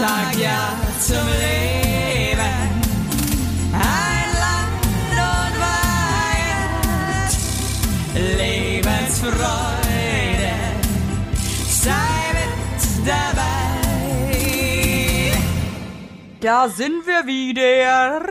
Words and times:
sag 0.00 0.32
ja 0.38 0.78
zum 0.98 1.26
Leben. 1.44 2.56
Ein 3.72 4.30
Land 4.44 4.84
und 5.28 5.54
Weihend, 6.40 7.32
Lebensfreude, 8.38 10.52
sei 11.68 12.18
mit 12.38 12.56
dabei. 13.06 13.52
Da 16.40 16.68
sind 16.70 17.06
wir 17.06 17.26
wieder. 17.26 18.22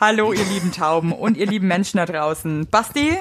Hallo, 0.00 0.32
ihr 0.32 0.44
lieben 0.44 0.70
Tauben 0.70 1.10
und 1.12 1.36
ihr 1.36 1.46
lieben 1.46 1.66
Menschen 1.66 1.96
da 1.96 2.06
draußen. 2.06 2.68
Basti, 2.70 3.18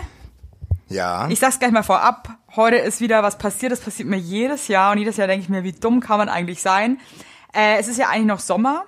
Ja. 0.90 1.28
ich 1.30 1.40
sag's 1.40 1.60
gleich 1.60 1.72
mal 1.72 1.84
vorab. 1.84 2.30
Heute 2.55 2.77
ist 2.77 3.02
wieder 3.02 3.23
was 3.23 3.38
passiert. 3.38 3.72
Das 3.72 3.82
passiert 3.82 4.08
mir 4.08 4.18
jedes 4.18 4.68
Jahr 4.68 4.91
und 4.94 4.98
jedes 5.00 5.18
Jahr 5.18 5.28
denke 5.28 5.44
ich 5.44 5.50
mir, 5.50 5.64
wie 5.64 5.73
dumm 5.73 6.00
kann 6.00 6.18
man 6.18 6.30
eigentlich 6.30 6.62
sein? 6.62 7.00
Äh, 7.54 7.78
es 7.80 7.88
ist 7.88 7.98
ja 7.98 8.09
eigentlich 8.09 8.28
noch 8.28 8.40
Sommer. 8.40 8.86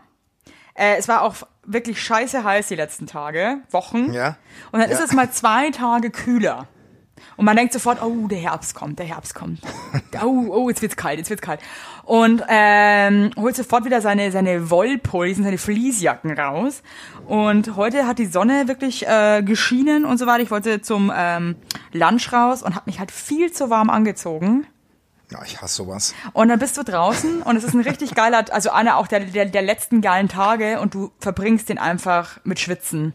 Äh, 0.76 0.95
es 0.98 1.07
war 1.07 1.21
auch 1.23 1.35
wirklich 1.66 2.02
scheiße 2.02 2.43
heiß 2.43 2.67
die 2.70 2.76
letzten 2.76 3.05
Tage, 3.05 3.57
Wochen. 3.71 4.13
Ja. 4.13 4.38
Und 4.71 4.80
dann 4.80 4.90
Ja. 4.90 4.95
ist 4.98 5.04
es 5.04 5.13
mal 5.13 5.30
zwei 5.31 5.71
Tage 5.71 6.09
kühler. 6.09 6.67
Und 7.37 7.45
man 7.45 7.55
denkt 7.55 7.73
sofort, 7.73 8.01
oh, 8.01 8.27
der 8.27 8.39
Herbst 8.39 8.75
kommt, 8.75 8.99
der 8.99 9.05
Herbst 9.05 9.35
kommt. 9.35 9.59
Oh, 10.23 10.45
oh, 10.49 10.69
jetzt 10.69 10.81
wird's 10.81 10.95
kalt, 10.95 11.17
jetzt 11.17 11.29
wird's 11.29 11.41
kalt. 11.41 11.61
Und 12.03 12.43
ähm, 12.49 13.31
holt 13.37 13.55
sofort 13.55 13.85
wieder 13.85 14.01
seine, 14.01 14.31
seine 14.31 14.69
Wollpullis 14.69 15.37
und 15.37 15.43
seine 15.43 15.57
Fließjacken 15.57 16.37
raus. 16.37 16.81
Und 17.27 17.75
heute 17.75 18.07
hat 18.07 18.19
die 18.19 18.25
Sonne 18.25 18.67
wirklich 18.67 19.07
äh, 19.07 19.43
geschienen 19.43 20.05
und 20.05 20.17
so 20.17 20.25
weiter. 20.27 20.43
Ich 20.43 20.51
wollte 20.51 20.81
zum 20.81 21.11
ähm, 21.15 21.55
Lunch 21.93 22.33
raus 22.33 22.63
und 22.63 22.75
habe 22.75 22.85
mich 22.87 22.99
halt 22.99 23.11
viel 23.11 23.51
zu 23.51 23.70
warm 23.70 23.89
angezogen. 23.89 24.65
ja, 25.31 25.39
ich 25.45 25.61
hasse 25.61 25.76
sowas. 25.76 26.13
Und 26.33 26.49
dann 26.49 26.59
bist 26.59 26.77
du 26.77 26.83
draußen 26.83 27.41
und 27.43 27.55
es 27.55 27.63
ist 27.63 27.73
ein 27.73 27.81
richtig 27.81 28.15
geiler, 28.15 28.45
also 28.51 28.71
einer 28.71 28.98
auch 28.98 29.07
der, 29.07 29.21
der, 29.21 29.45
der 29.45 29.61
letzten 29.61 30.01
geilen 30.01 30.27
Tage 30.27 30.79
und 30.79 30.93
du 30.95 31.11
verbringst 31.20 31.70
den 31.70 31.77
einfach 31.77 32.39
mit 32.43 32.59
Schwitzen. 32.59 33.13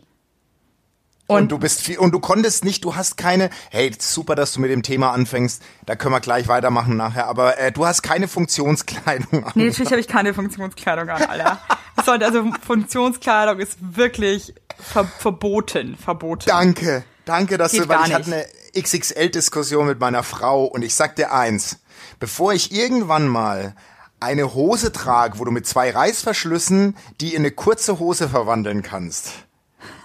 Und, 1.26 1.50
du 1.50 1.58
bist 1.58 1.80
viel, 1.80 1.98
und 1.98 2.12
du 2.12 2.20
konntest 2.20 2.64
nicht, 2.66 2.84
du 2.84 2.96
hast 2.96 3.16
keine, 3.16 3.48
hey, 3.70 3.90
super, 3.98 4.34
dass 4.34 4.52
du 4.52 4.60
mit 4.60 4.70
dem 4.70 4.82
Thema 4.82 5.12
anfängst, 5.12 5.62
da 5.86 5.96
können 5.96 6.14
wir 6.14 6.20
gleich 6.20 6.48
weitermachen 6.48 6.98
nachher, 6.98 7.28
aber 7.28 7.58
äh, 7.58 7.72
du 7.72 7.86
hast 7.86 8.02
keine 8.02 8.28
Funktionskleidung 8.28 9.44
an. 9.44 9.52
Nee, 9.54 9.68
natürlich 9.68 9.90
habe 9.90 10.00
ich 10.00 10.08
keine 10.08 10.34
Funktionskleidung 10.34 11.08
an, 11.08 11.22
Alter. 11.22 11.58
Sollte, 12.04 12.26
also 12.26 12.50
Funktionskleidung 12.66 13.58
ist 13.58 13.78
wirklich 13.80 14.54
ver 14.78 15.04
verboten, 15.04 15.96
verboten. 15.96 16.44
Danke, 16.46 17.04
danke, 17.24 17.56
dass 17.56 17.72
Geht 17.72 17.84
du, 17.84 17.88
weil 17.88 18.06
ich 18.06 18.14
hatte 18.14 18.26
eine 18.26 18.46
XXL-Diskussion 18.78 19.86
mit 19.86 20.00
meiner 20.00 20.24
Frau 20.24 20.64
und 20.66 20.82
ich 20.82 20.94
sag 20.94 21.16
dir 21.16 21.32
eins, 21.32 21.78
bevor 22.20 22.52
ich 22.52 22.70
irgendwann 22.70 23.28
mal 23.28 23.74
eine 24.20 24.54
Hose 24.54 24.92
trage, 24.92 25.38
wo 25.38 25.44
du 25.44 25.50
mit 25.50 25.66
zwei 25.66 25.90
Reißverschlüssen 25.90 26.96
die 27.20 27.34
in 27.34 27.42
eine 27.42 27.50
kurze 27.50 27.98
Hose 27.98 28.28
verwandeln 28.28 28.82
kannst, 28.82 29.43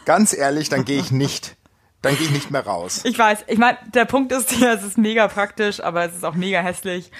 ganz 0.10 0.36
ehrlich, 0.36 0.70
dann 0.70 0.86
gehe 0.86 1.00
ich 1.00 1.12
nicht, 1.12 1.56
dann 2.02 2.18
gehe 2.18 2.26
ich 2.26 2.32
nicht 2.32 2.50
mehr 2.50 2.66
raus. 2.66 3.02
Ich 3.04 3.20
weiß, 3.20 3.46
ich 3.46 3.60
meine, 3.60 3.78
der 3.94 4.06
Punkt 4.06 4.32
ist 4.32 4.52
ja, 4.60 4.74
es 4.74 4.84
ist 4.84 4.98
mega 4.98 5.28
praktisch, 5.28 5.84
aber 5.84 6.04
es 6.04 6.16
ist 6.16 6.26
auch 6.26 6.34
mega 6.34 6.62
hässlich. 6.62 7.12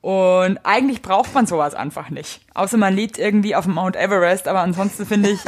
Und 0.00 0.58
eigentlich 0.62 1.02
braucht 1.02 1.34
man 1.34 1.46
sowas 1.46 1.74
einfach 1.74 2.08
nicht. 2.08 2.40
Außer 2.54 2.76
man 2.76 2.94
lebt 2.94 3.18
irgendwie 3.18 3.56
auf 3.56 3.64
dem 3.64 3.74
Mount 3.74 3.96
Everest, 3.96 4.46
aber 4.46 4.60
ansonsten 4.60 5.06
finde 5.06 5.30
ich, 5.30 5.40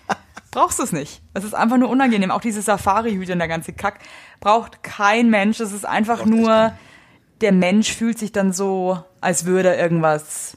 brauchst 0.50 0.78
du 0.78 0.84
es 0.84 0.92
nicht. 0.92 1.20
Es 1.34 1.44
ist 1.44 1.54
einfach 1.54 1.76
nur 1.76 1.90
unangenehm. 1.90 2.30
Auch 2.30 2.40
diese 2.40 2.62
Safari-Hüte 2.62 3.34
und 3.34 3.38
der 3.38 3.48
ganze 3.48 3.74
Kack 3.74 3.98
braucht 4.40 4.82
kein 4.82 5.28
Mensch. 5.28 5.60
Es 5.60 5.72
ist 5.72 5.84
einfach 5.84 6.20
Braucht 6.20 6.30
nur, 6.30 6.72
der 7.42 7.52
Mensch 7.52 7.92
fühlt 7.92 8.18
sich 8.18 8.32
dann 8.32 8.54
so, 8.54 9.04
als 9.20 9.44
würde 9.44 9.76
er 9.76 9.78
irgendwas 9.78 10.56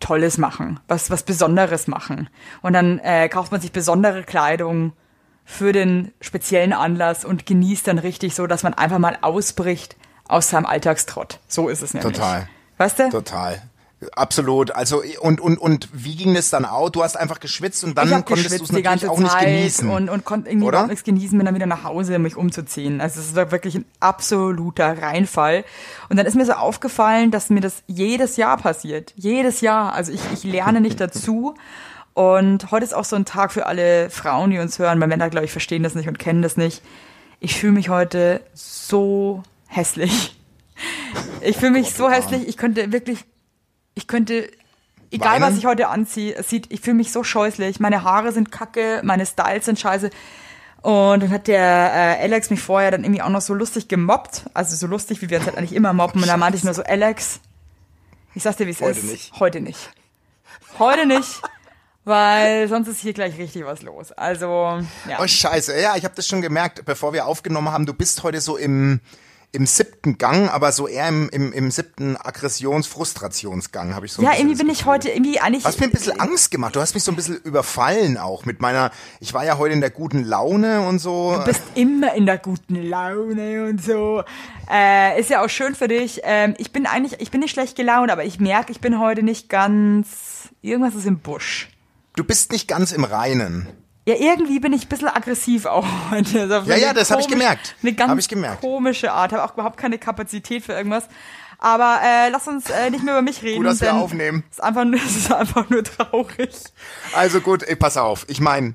Tolles 0.00 0.36
machen, 0.36 0.80
was, 0.86 1.08
was 1.10 1.22
Besonderes 1.22 1.86
machen. 1.86 2.28
Und 2.60 2.74
dann 2.74 2.98
äh, 2.98 3.30
kauft 3.30 3.52
man 3.52 3.62
sich 3.62 3.72
besondere 3.72 4.22
Kleidung 4.24 4.92
für 5.50 5.72
den 5.72 6.12
speziellen 6.20 6.72
Anlass 6.72 7.24
und 7.24 7.44
genießt 7.44 7.88
dann 7.88 7.98
richtig 7.98 8.34
so, 8.34 8.46
dass 8.46 8.62
man 8.62 8.72
einfach 8.72 8.98
mal 8.98 9.18
ausbricht 9.20 9.96
aus 10.28 10.50
seinem 10.50 10.64
Alltagstrott. 10.64 11.40
So 11.48 11.68
ist 11.68 11.82
es 11.82 11.92
nämlich. 11.92 12.12
Total. 12.12 12.48
Weißt 12.78 13.00
du? 13.00 13.10
Total. 13.10 13.60
Absolut. 14.12 14.70
Also 14.70 15.02
und 15.20 15.40
und 15.40 15.58
und 15.58 15.88
wie 15.92 16.14
ging 16.14 16.32
das 16.34 16.48
dann 16.48 16.64
aus? 16.64 16.92
Du 16.92 17.02
hast 17.02 17.16
einfach 17.16 17.40
geschwitzt 17.40 17.84
und 17.84 17.98
dann 17.98 18.24
konntest 18.24 18.58
du 18.58 18.64
es 18.64 18.72
natürlich 18.72 19.08
auch 19.08 19.18
nicht 19.18 19.32
Zeit 19.32 19.44
genießen. 19.44 19.90
und, 19.90 20.08
und 20.08 20.24
konnte 20.24 20.48
irgendwie 20.48 20.68
Oder? 20.68 20.86
nichts 20.86 21.04
genießen, 21.04 21.36
bin 21.36 21.44
dann 21.44 21.54
wieder 21.54 21.66
nach 21.66 21.84
Hause, 21.84 22.16
um 22.16 22.22
mich 22.22 22.36
umzuziehen. 22.36 23.00
Also 23.00 23.20
es 23.20 23.34
war 23.34 23.50
wirklich 23.50 23.74
ein 23.74 23.84
absoluter 23.98 25.02
Reinfall. 25.02 25.64
Und 26.08 26.16
dann 26.16 26.24
ist 26.24 26.34
mir 26.36 26.46
so 26.46 26.52
aufgefallen, 26.52 27.30
dass 27.30 27.50
mir 27.50 27.60
das 27.60 27.82
jedes 27.88 28.36
Jahr 28.36 28.56
passiert. 28.56 29.12
Jedes 29.16 29.60
Jahr. 29.60 29.92
Also 29.92 30.12
ich, 30.12 30.20
ich 30.32 30.44
lerne 30.44 30.80
nicht 30.80 30.98
dazu. 31.00 31.56
Und 32.20 32.70
heute 32.70 32.84
ist 32.84 32.92
auch 32.92 33.06
so 33.06 33.16
ein 33.16 33.24
Tag 33.24 33.50
für 33.50 33.64
alle 33.64 34.10
Frauen, 34.10 34.50
die 34.50 34.58
uns 34.58 34.78
hören, 34.78 35.00
weil 35.00 35.08
Männer, 35.08 35.30
glaube 35.30 35.46
ich, 35.46 35.52
verstehen 35.52 35.82
das 35.82 35.94
nicht 35.94 36.06
und 36.06 36.18
kennen 36.18 36.42
das 36.42 36.58
nicht. 36.58 36.82
Ich 37.38 37.58
fühle 37.58 37.72
mich 37.72 37.88
heute 37.88 38.42
so 38.52 39.42
hässlich. 39.68 40.36
Ich 41.40 41.56
fühle 41.56 41.72
mich 41.72 41.86
Gott, 41.86 41.96
so 41.96 42.10
hässlich, 42.10 42.46
ich 42.46 42.58
könnte 42.58 42.92
wirklich, 42.92 43.24
ich 43.94 44.06
könnte, 44.06 44.50
egal 45.10 45.36
Weinen? 45.36 45.42
was 45.44 45.56
ich 45.56 45.64
heute 45.64 45.88
anziehe, 45.88 46.34
es 46.34 46.50
sieht, 46.50 46.70
ich 46.70 46.82
fühle 46.82 46.96
mich 46.96 47.10
so 47.10 47.24
scheußlich. 47.24 47.80
Meine 47.80 48.02
Haare 48.02 48.32
sind 48.32 48.52
kacke, 48.52 49.00
meine 49.02 49.24
Styles 49.24 49.64
sind 49.64 49.80
scheiße. 49.80 50.10
Und 50.82 51.22
dann 51.22 51.30
hat 51.30 51.46
der 51.46 52.18
äh, 52.18 52.22
Alex 52.22 52.50
mich 52.50 52.60
vorher 52.60 52.90
dann 52.90 53.02
irgendwie 53.02 53.22
auch 53.22 53.30
noch 53.30 53.40
so 53.40 53.54
lustig 53.54 53.88
gemobbt. 53.88 54.44
Also 54.52 54.76
so 54.76 54.86
lustig, 54.86 55.22
wie 55.22 55.30
wir 55.30 55.38
uns 55.38 55.46
halt 55.46 55.56
eigentlich 55.56 55.74
immer 55.74 55.94
mobben. 55.94 56.20
Und 56.20 56.28
da 56.28 56.36
meinte 56.36 56.58
ich 56.58 56.64
nur 56.64 56.74
so, 56.74 56.82
Alex, 56.82 57.40
ich 58.34 58.42
sag's 58.42 58.58
dir, 58.58 58.66
wie 58.66 58.72
es 58.72 58.80
Heute 58.82 58.98
ist. 58.98 59.10
nicht. 59.10 59.32
Heute 59.40 59.60
nicht. 59.62 59.90
Heute 60.78 61.06
nicht. 61.06 61.40
Weil 62.04 62.68
sonst 62.68 62.88
ist 62.88 63.00
hier 63.00 63.12
gleich 63.12 63.36
richtig 63.38 63.64
was 63.64 63.82
los. 63.82 64.12
Also, 64.12 64.80
ja. 65.08 65.18
Oh 65.20 65.26
scheiße, 65.26 65.78
ja, 65.80 65.96
ich 65.96 66.04
habe 66.04 66.14
das 66.14 66.26
schon 66.26 66.40
gemerkt, 66.40 66.84
bevor 66.84 67.12
wir 67.12 67.26
aufgenommen 67.26 67.70
haben. 67.70 67.86
Du 67.86 67.94
bist 67.94 68.22
heute 68.22 68.40
so 68.40 68.56
im 68.56 69.00
im 69.52 69.66
siebten 69.66 70.16
Gang, 70.16 70.48
aber 70.48 70.70
so 70.70 70.86
eher 70.86 71.08
im, 71.08 71.28
im, 71.30 71.52
im 71.52 71.70
siebten 71.70 72.16
Aggressions-Frustrationsgang, 72.16 73.94
habe 73.94 74.06
ich 74.06 74.12
so 74.12 74.22
ein 74.22 74.24
Ja, 74.24 74.32
irgendwie 74.36 74.56
bin 74.56 74.70
ich 74.70 74.86
heute 74.86 75.08
irgendwie 75.08 75.40
eigentlich. 75.40 75.64
Du 75.64 75.68
hast 75.68 75.80
mir 75.80 75.86
ein 75.86 75.92
bisschen 75.92 76.20
Angst 76.20 76.52
gemacht. 76.52 76.76
Du 76.76 76.80
hast 76.80 76.94
mich 76.94 77.02
so 77.02 77.10
ein 77.10 77.16
bisschen 77.16 77.36
überfallen 77.38 78.16
auch 78.16 78.44
mit 78.44 78.60
meiner. 78.60 78.92
Ich 79.18 79.34
war 79.34 79.44
ja 79.44 79.58
heute 79.58 79.74
in 79.74 79.80
der 79.80 79.90
guten 79.90 80.24
Laune 80.24 80.86
und 80.86 81.00
so. 81.00 81.34
Du 81.36 81.44
bist 81.44 81.62
immer 81.74 82.14
in 82.14 82.26
der 82.26 82.38
guten 82.38 82.76
Laune 82.76 83.64
und 83.64 83.82
so. 83.82 84.22
Äh, 84.70 85.20
ist 85.20 85.30
ja 85.30 85.44
auch 85.44 85.50
schön 85.50 85.74
für 85.74 85.88
dich. 85.88 86.20
Ähm, 86.22 86.54
ich 86.58 86.70
bin 86.70 86.86
eigentlich, 86.86 87.20
ich 87.20 87.32
bin 87.32 87.40
nicht 87.40 87.52
schlecht 87.52 87.76
gelaunt, 87.76 88.10
aber 88.10 88.24
ich 88.24 88.38
merke, 88.38 88.70
ich 88.70 88.80
bin 88.80 89.00
heute 89.00 89.24
nicht 89.24 89.48
ganz. 89.48 90.48
Irgendwas 90.62 90.94
ist 90.94 91.06
im 91.06 91.18
Busch. 91.18 91.68
Du 92.20 92.26
bist 92.26 92.52
nicht 92.52 92.68
ganz 92.68 92.92
im 92.92 93.04
Reinen. 93.04 93.66
Ja, 94.06 94.14
irgendwie 94.14 94.60
bin 94.60 94.74
ich 94.74 94.82
ein 94.84 94.88
bisschen 94.90 95.08
aggressiv 95.08 95.64
auch 95.64 95.86
heute. 96.10 96.42
Also 96.42 96.70
Ja, 96.70 96.76
ja, 96.76 96.92
das 96.92 97.10
hab 97.10 97.18
ich 97.18 97.28
gemerkt. 97.28 97.74
Eine 97.80 97.94
ganz 97.94 98.10
Hab 98.10 98.18
ich 98.18 98.28
gemerkt. 98.28 98.60
komische 98.60 99.10
Art. 99.12 99.32
Habe 99.32 99.42
auch 99.42 99.54
überhaupt 99.54 99.78
keine 99.78 99.96
Kapazität 99.96 100.62
für 100.62 100.74
irgendwas. 100.74 101.04
Aber 101.58 101.98
äh, 102.04 102.28
lass 102.28 102.46
uns 102.46 102.68
äh, 102.68 102.90
nicht 102.90 103.04
mehr 103.04 103.14
über 103.14 103.22
mich 103.22 103.42
reden. 103.42 103.62
Gut, 103.62 103.66
dass 103.72 103.80
wir 103.80 103.94
aufnehmen. 103.94 104.44
Es 104.50 104.58
ist 104.58 104.62
einfach, 104.62 104.84
nur- 104.84 105.00
es 105.06 105.16
ist 105.16 105.32
einfach 105.32 105.70
nur 105.70 105.82
traurig. 105.82 106.50
Also 107.14 107.40
gut, 107.40 107.62
ey, 107.62 107.74
pass 107.74 107.96
auf. 107.96 108.26
Ich 108.28 108.40
meine, 108.42 108.74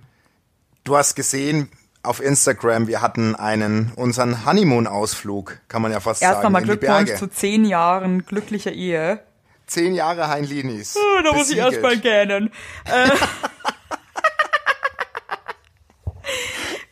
du 0.84 0.98
hast 0.98 1.14
gesehen 1.14 1.70
auf 2.02 2.24
Instagram, 2.24 2.88
wir 2.88 3.04
hatten 3.04 3.36
einen 3.36 3.92
unseren 3.96 4.44
Honeymoon-Ausflug, 4.44 5.60
kann 5.68 5.84
man 5.84 5.92
ja 5.92 6.00
fast 6.00 6.24
Erst 6.24 6.34
sagen, 6.34 6.44
nochmal 6.46 6.64
in 6.64 6.70
die 6.72 6.78
Glückwunsch 6.80 7.14
zu 7.20 7.28
zehn 7.28 7.64
Jahren 7.64 8.26
glücklicher 8.26 8.72
Ehe. 8.72 9.20
Zehn 9.68 9.96
Jahre 9.96 10.28
Heinlinis. 10.28 10.96
Oh, 10.96 11.22
da 11.24 11.32
muss 11.34 11.50
ich 11.50 11.56
Besiegelt. 11.58 11.74
erst 11.74 11.82
mal 11.82 11.98
gähnen. 11.98 12.52
Äh. 12.86 13.10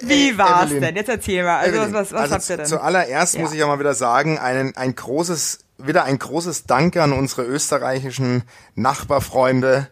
Wie 0.01 0.37
war's 0.37 0.65
Evelyn. 0.65 0.81
denn? 0.81 0.95
Jetzt 0.97 1.09
erzähl 1.09 1.43
mal. 1.43 1.59
Also, 1.59 1.77
was, 1.79 1.87
Evelyn, 1.87 1.93
was, 1.93 2.11
was 2.11 2.21
also 2.21 2.33
habt 2.35 2.49
ihr 2.49 2.57
denn? 2.57 2.65
Zuallererst 2.65 3.35
Ja. 3.35 3.41
muss 3.41 3.53
ich 3.53 3.59
ja 3.59 3.67
mal 3.67 3.79
wieder 3.79 3.93
sagen, 3.93 4.37
einen, 4.37 4.75
ein 4.75 4.95
großes, 4.95 5.59
wieder 5.77 6.03
ein 6.03 6.19
großes 6.19 6.65
Danke 6.65 7.01
an 7.01 7.13
unsere 7.13 7.43
österreichischen 7.43 8.43
Nachbarfreunde. 8.75 9.89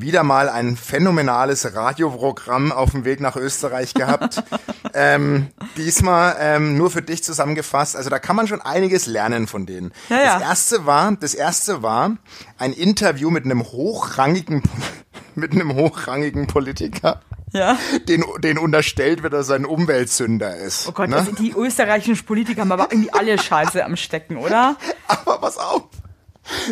Wieder 0.00 0.22
mal 0.22 0.48
ein 0.48 0.76
phänomenales 0.76 1.74
Radioprogramm 1.74 2.70
auf 2.70 2.92
dem 2.92 3.04
Weg 3.04 3.20
nach 3.20 3.36
Österreich 3.36 3.94
gehabt. 3.94 4.42
ähm, 4.94 5.48
diesmal 5.76 6.36
ähm, 6.38 6.76
nur 6.76 6.90
für 6.90 7.02
dich 7.02 7.24
zusammengefasst. 7.24 7.96
Also 7.96 8.08
da 8.08 8.18
kann 8.18 8.36
man 8.36 8.46
schon 8.46 8.60
einiges 8.60 9.06
lernen 9.06 9.48
von 9.48 9.66
denen. 9.66 9.92
Ja, 10.08 10.16
ja. 10.18 10.34
Das 10.34 10.42
erste 10.42 10.86
war, 10.86 11.12
das 11.12 11.34
erste 11.34 11.82
war 11.82 12.16
ein 12.58 12.72
Interview 12.72 13.30
mit 13.30 13.44
einem 13.44 13.64
hochrangigen, 13.64 14.62
mit 15.34 15.52
einem 15.52 15.74
hochrangigen 15.74 16.46
Politiker 16.46 17.20
ja. 17.52 17.76
den, 18.08 18.24
den 18.38 18.58
unterstellt 18.58 19.22
wird, 19.22 19.32
dass 19.32 19.48
er 19.48 19.56
ein 19.56 19.66
Umweltsünder 19.66 20.56
ist. 20.56 20.88
Oh 20.88 20.92
Gott, 20.92 21.10
ne? 21.10 21.16
also 21.16 21.32
die 21.32 21.52
österreichischen 21.52 22.24
Politiker 22.24 22.62
haben 22.62 22.72
aber 22.72 22.88
irgendwie 22.90 23.12
alle 23.12 23.38
Scheiße 23.38 23.84
am 23.84 23.96
Stecken, 23.96 24.36
oder? 24.36 24.76
Aber 25.08 25.38
pass 25.38 25.58
auf. 25.58 25.84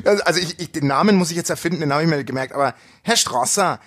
Also 0.04 0.22
also 0.24 0.40
ich, 0.40 0.58
ich, 0.58 0.72
den 0.72 0.86
Namen 0.86 1.16
muss 1.16 1.30
ich 1.30 1.36
jetzt 1.36 1.50
erfinden, 1.50 1.80
den 1.80 1.92
habe 1.92 2.02
ich 2.02 2.08
mir 2.08 2.16
nicht 2.16 2.26
gemerkt. 2.26 2.52
Aber 2.54 2.74
Herr 3.02 3.16
Strasser, 3.16 3.80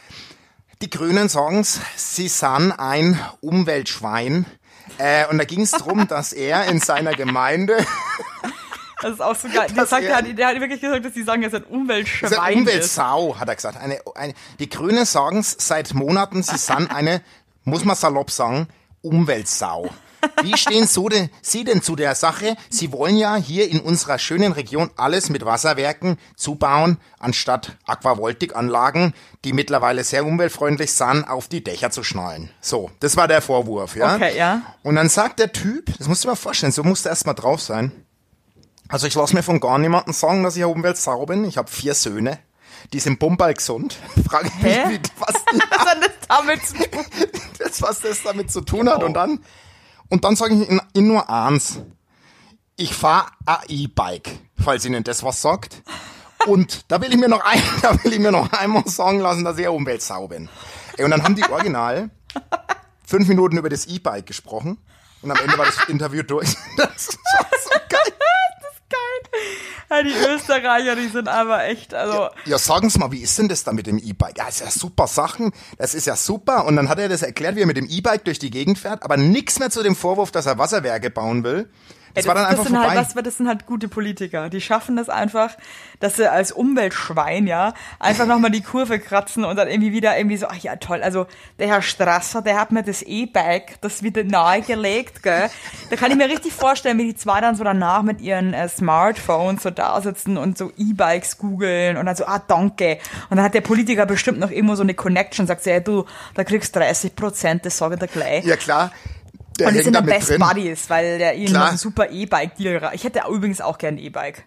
die 0.81 0.89
Grünen 0.89 1.30
sagen's, 1.30 1.80
sie 1.95 2.27
sind 2.27 2.71
ein 2.74 3.19
Umweltschwein. 3.41 4.45
Äh, 4.97 5.27
und 5.27 5.38
da 5.38 5.44
ging 5.45 5.62
es 5.62 5.71
darum, 5.71 6.07
dass 6.07 6.33
er 6.33 6.65
in 6.65 6.80
seiner 6.80 7.13
Gemeinde 7.13 7.86
Das 9.01 9.13
ist 9.13 9.21
auch 9.21 9.36
so 9.36 9.47
geil. 9.47 9.68
Der, 9.74 9.86
sagt, 9.86 10.03
der, 10.03 10.09
er- 10.09 10.18
hat, 10.18 10.38
der 10.38 10.47
hat 10.47 10.59
wirklich 10.59 10.81
gesagt, 10.81 11.06
dass 11.06 11.13
die 11.13 11.24
sagen, 11.24 11.41
er 11.41 11.47
ist 11.47 11.56
ein 11.56 11.63
Umweltschwein. 11.63 12.31
Ist 12.31 12.38
ist. 12.38 12.53
Umweltsau, 12.56 13.39
hat 13.39 13.47
er 13.47 13.56
gesagt. 13.56 13.77
Eine, 13.77 14.00
eine, 14.15 14.33
die 14.59 14.68
Grünen 14.68 15.06
sagen 15.06 15.38
es 15.39 15.56
seit 15.57 15.94
Monaten, 15.94 16.44
sie 16.44 16.57
sind 16.57 16.92
eine, 16.94 17.21
muss 17.63 17.85
man 17.85 17.95
salopp 17.95 18.30
sagen, 18.30 18.68
Umweltsau. 19.01 19.89
Wie 20.42 20.57
stehen 20.57 20.88
so 20.88 21.10
de, 21.10 21.30
Sie 21.42 21.63
denn 21.63 21.81
zu 21.81 21.95
der 21.95 22.16
Sache? 22.16 22.56
Sie 22.69 22.92
wollen 22.92 23.18
ja 23.18 23.36
hier 23.36 23.69
in 23.69 23.80
unserer 23.80 24.19
schönen 24.19 24.51
Region 24.51 24.89
alles 24.95 25.30
mit 25.30 25.45
Wasserwerken 25.45 26.18
zubauen, 26.36 26.98
anstatt 27.19 27.77
Aquavoltikanlagen, 27.86 29.13
die 29.45 29.54
mittlerweile 29.54 30.04
sehr 30.04 30.25
umweltfreundlich 30.25 30.94
sind, 30.94 31.24
auf 31.25 31.48
die 31.48 31.63
Dächer 31.63 31.92
zu 31.92 32.04
schnallen. 32.04 32.50
So, 32.62 32.92
das 33.00 33.18
war 33.18 33.27
der 33.27 33.42
Vorwurf, 33.42 33.95
ja? 33.95 34.16
Okay, 34.16 34.38
ja. 34.38 34.62
Und 34.83 34.95
dann 34.95 35.10
sagt 35.10 35.39
der 35.39 35.51
Typ, 35.51 35.98
das 35.98 36.07
musst 36.07 36.24
du 36.24 36.27
dir 36.27 36.31
mal 36.31 36.36
vorstellen, 36.36 36.71
so 36.71 36.83
musst 36.83 37.06
du 37.06 37.10
erst 37.10 37.25
mal 37.25 37.33
drauf 37.33 37.62
sein. 37.62 37.92
Also 38.89 39.06
ich 39.06 39.13
lasse 39.13 39.36
mir 39.36 39.44
von 39.44 39.60
gar 39.60 39.77
niemandem 39.77 40.13
sagen, 40.13 40.44
dass 40.44 40.56
ich 40.56 40.63
eine 40.63 40.74
Umweltsau 40.74 41.25
bin. 41.25 41.45
Ich 41.45 41.57
habe 41.57 41.69
vier 41.69 41.94
Söhne. 41.94 42.39
Die 42.92 43.00
sind 43.00 43.19
bumball 43.19 43.54
gesund. 43.54 43.98
Frage 44.27 44.48
ich 44.48 44.63
mich, 44.63 44.75
Hä? 44.75 44.83
wie, 44.89 45.00
was, 45.19 45.36
das 45.69 46.27
damit 46.27 46.66
zu 46.66 46.74
tun? 46.75 47.06
das, 47.60 47.81
was 47.81 48.00
das 48.00 48.24
damit 48.24 48.51
zu 48.51 48.62
tun 48.62 48.89
hat. 48.89 49.04
Und 49.04 49.13
dann, 49.13 49.44
und 50.09 50.23
dann 50.23 50.35
sage 50.35 50.56
ich 50.56 50.69
Ihnen 50.69 51.07
nur 51.07 51.29
eins. 51.29 51.79
Ich 52.75 52.94
fahre 52.94 53.27
ein 53.45 53.57
E-Bike, 53.67 54.29
falls 54.61 54.85
Ihnen 54.85 55.03
das 55.03 55.23
was 55.23 55.41
sagt. 55.41 55.83
Und 56.47 56.85
da 56.88 57.01
will 57.01 57.11
ich 57.11 57.17
mir 57.17 57.27
noch 57.27 57.44
ein, 57.44 57.61
da 57.81 58.01
will 58.03 58.13
ich 58.13 58.19
mir 58.19 58.31
noch 58.31 58.51
einmal 58.53 58.88
sagen 58.88 59.19
lassen, 59.19 59.44
dass 59.44 59.57
ich 59.57 59.65
eine 59.65 59.75
Umweltsau 59.75 60.27
bin. 60.27 60.50
Und 60.97 61.11
dann 61.11 61.23
haben 61.23 61.35
die 61.35 61.44
original 61.50 62.09
fünf 63.06 63.27
Minuten 63.27 63.57
über 63.57 63.69
das 63.69 63.85
E-Bike 63.88 64.25
gesprochen. 64.25 64.77
Und 65.21 65.31
am 65.31 65.38
Ende 65.38 65.57
war 65.57 65.65
das 65.65 65.89
Interview 65.89 66.23
durch. 66.23 66.56
Das 66.77 67.17
war 67.38 67.45
so 67.63 67.69
geil. 67.89 68.13
Ja, 69.89 70.03
die 70.03 70.13
Österreicher, 70.13 70.95
die 70.95 71.07
sind 71.07 71.27
aber 71.27 71.65
echt, 71.65 71.94
also. 71.94 72.30
Ja, 72.45 72.57
sagen 72.57 72.89
Sie 72.89 73.00
mal, 73.00 73.12
wie 73.12 73.21
ist 73.21 73.38
denn 73.38 73.47
das 73.47 73.63
da 73.63 73.71
mit 73.71 73.88
dem 73.88 73.97
E-Bike? 73.97 74.38
Ja, 74.38 74.47
ist 74.47 74.62
ja 74.62 74.69
super 74.69 75.07
Sachen, 75.07 75.51
das 75.77 75.95
ist 75.95 76.06
ja 76.06 76.15
super. 76.15 76.65
Und 76.65 76.75
dann 76.75 76.89
hat 76.89 77.00
er 77.00 77.09
das 77.09 77.21
erklärt, 77.21 77.56
wie 77.56 77.62
er 77.62 77.68
mit 77.68 77.77
dem 77.77 77.88
E-Bike 77.89 78.24
durch 78.25 78.39
die 78.39 78.51
Gegend 78.51 78.77
fährt, 78.77 79.03
aber 79.03 79.18
nix 79.18 79.59
mehr 79.59 79.69
zu 79.69 79.81
dem 79.83 79.95
Vorwurf, 79.95 80.31
dass 80.31 80.45
er 80.45 80.57
Wasserwerke 80.57 81.09
bauen 81.09 81.44
will. 81.44 81.69
Das, 82.13 82.25
war 82.25 82.35
dann 82.35 82.45
einfach 82.45 82.63
sind 82.63 82.75
vorbei. 82.75 82.95
halt, 82.95 83.15
was, 83.15 83.23
das 83.23 83.38
sind 83.38 83.47
halt 83.47 83.65
gute 83.65 83.88
Politiker. 83.88 84.50
Die 84.50 84.61
schaffen 84.61 84.95
das 84.95 85.09
einfach, 85.09 85.56
dass 86.00 86.15
sie 86.15 86.29
als 86.29 86.51
Umweltschwein, 86.51 87.47
ja, 87.47 87.73
einfach 88.00 88.25
nochmal 88.25 88.51
die 88.51 88.61
Kurve 88.61 89.00
kratzen 89.00 89.45
und 89.45 89.56
dann 89.56 89.67
irgendwie 89.67 89.91
wieder 89.91 90.17
irgendwie 90.17 90.38
so, 90.38 90.47
ach 90.47 90.57
ja, 90.57 90.75
toll. 90.75 91.01
Also, 91.01 91.27
der 91.59 91.67
Herr 91.67 91.81
Strasser, 91.81 92.41
der 92.41 92.59
hat 92.59 92.71
mir 92.71 92.83
das 92.83 93.01
E-Bike, 93.01 93.81
das 93.81 94.03
wieder 94.03 94.23
nahegelegt, 94.23 95.23
gell. 95.23 95.50
Da 95.89 95.95
kann 95.95 96.11
ich 96.11 96.17
mir 96.17 96.29
richtig 96.29 96.53
vorstellen, 96.53 96.97
wie 96.97 97.06
die 97.06 97.15
zwei 97.15 97.41
dann 97.41 97.56
so 97.56 97.63
danach 97.63 98.01
mit 98.01 98.21
ihren 98.21 98.53
äh, 98.53 98.67
Smartphones 98.69 99.63
so 99.63 99.69
da 99.69 100.01
sitzen 100.01 100.38
und 100.38 100.57
so 100.57 100.71
E-Bikes 100.77 101.38
googeln 101.38 101.97
und 101.97 102.06
dann 102.06 102.15
so, 102.15 102.25
ah, 102.25 102.41
danke. 102.45 103.00
Und 103.29 103.38
dann 103.38 103.44
hat 103.44 103.53
der 103.53 103.61
Politiker 103.61 104.06
bestimmt 104.06 104.39
noch 104.39 104.51
irgendwo 104.51 104.75
so 104.75 104.83
eine 104.83 104.94
Connection, 104.94 105.47
sagt 105.47 105.63
sie, 105.63 105.71
ey, 105.71 105.83
du, 105.83 106.06
da 106.35 106.44
kriegst 106.44 106.75
30 106.75 107.15
Prozent, 107.15 107.65
das 107.65 107.77
sage 107.77 107.95
ich 107.95 108.00
dir 108.00 108.07
gleich. 108.07 108.45
ja 108.45 108.56
klar, 108.56 108.91
der 109.59 109.67
Und 109.67 109.73
die 109.75 109.81
sind 109.83 109.94
mit 109.94 110.06
Best 110.06 110.29
drin. 110.29 110.39
Buddies, 110.41 110.89
weil 110.89 111.17
der 111.19 111.35
ihnen 111.35 111.47
Klar. 111.50 111.69
einen 111.69 111.77
super 111.77 112.09
E-Bike-Deal 112.09 112.77
ra- 112.77 112.94
Ich 112.94 113.03
hätte 113.03 113.21
übrigens 113.29 113.61
auch 113.61 113.77
gern 113.77 113.95
ein 113.95 114.00
E-Bike. 114.00 114.44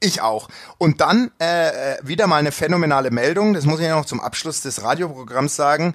Ich 0.00 0.20
auch. 0.20 0.48
Und 0.78 1.00
dann 1.00 1.30
äh, 1.40 1.94
äh, 1.94 1.98
wieder 2.02 2.26
mal 2.28 2.36
eine 2.36 2.52
phänomenale 2.52 3.10
Meldung, 3.10 3.52
das 3.54 3.64
muss 3.66 3.80
ich 3.80 3.86
ja 3.86 3.96
noch 3.96 4.04
zum 4.06 4.20
Abschluss 4.20 4.60
des 4.62 4.82
Radioprogramms 4.82 5.56
sagen. 5.56 5.94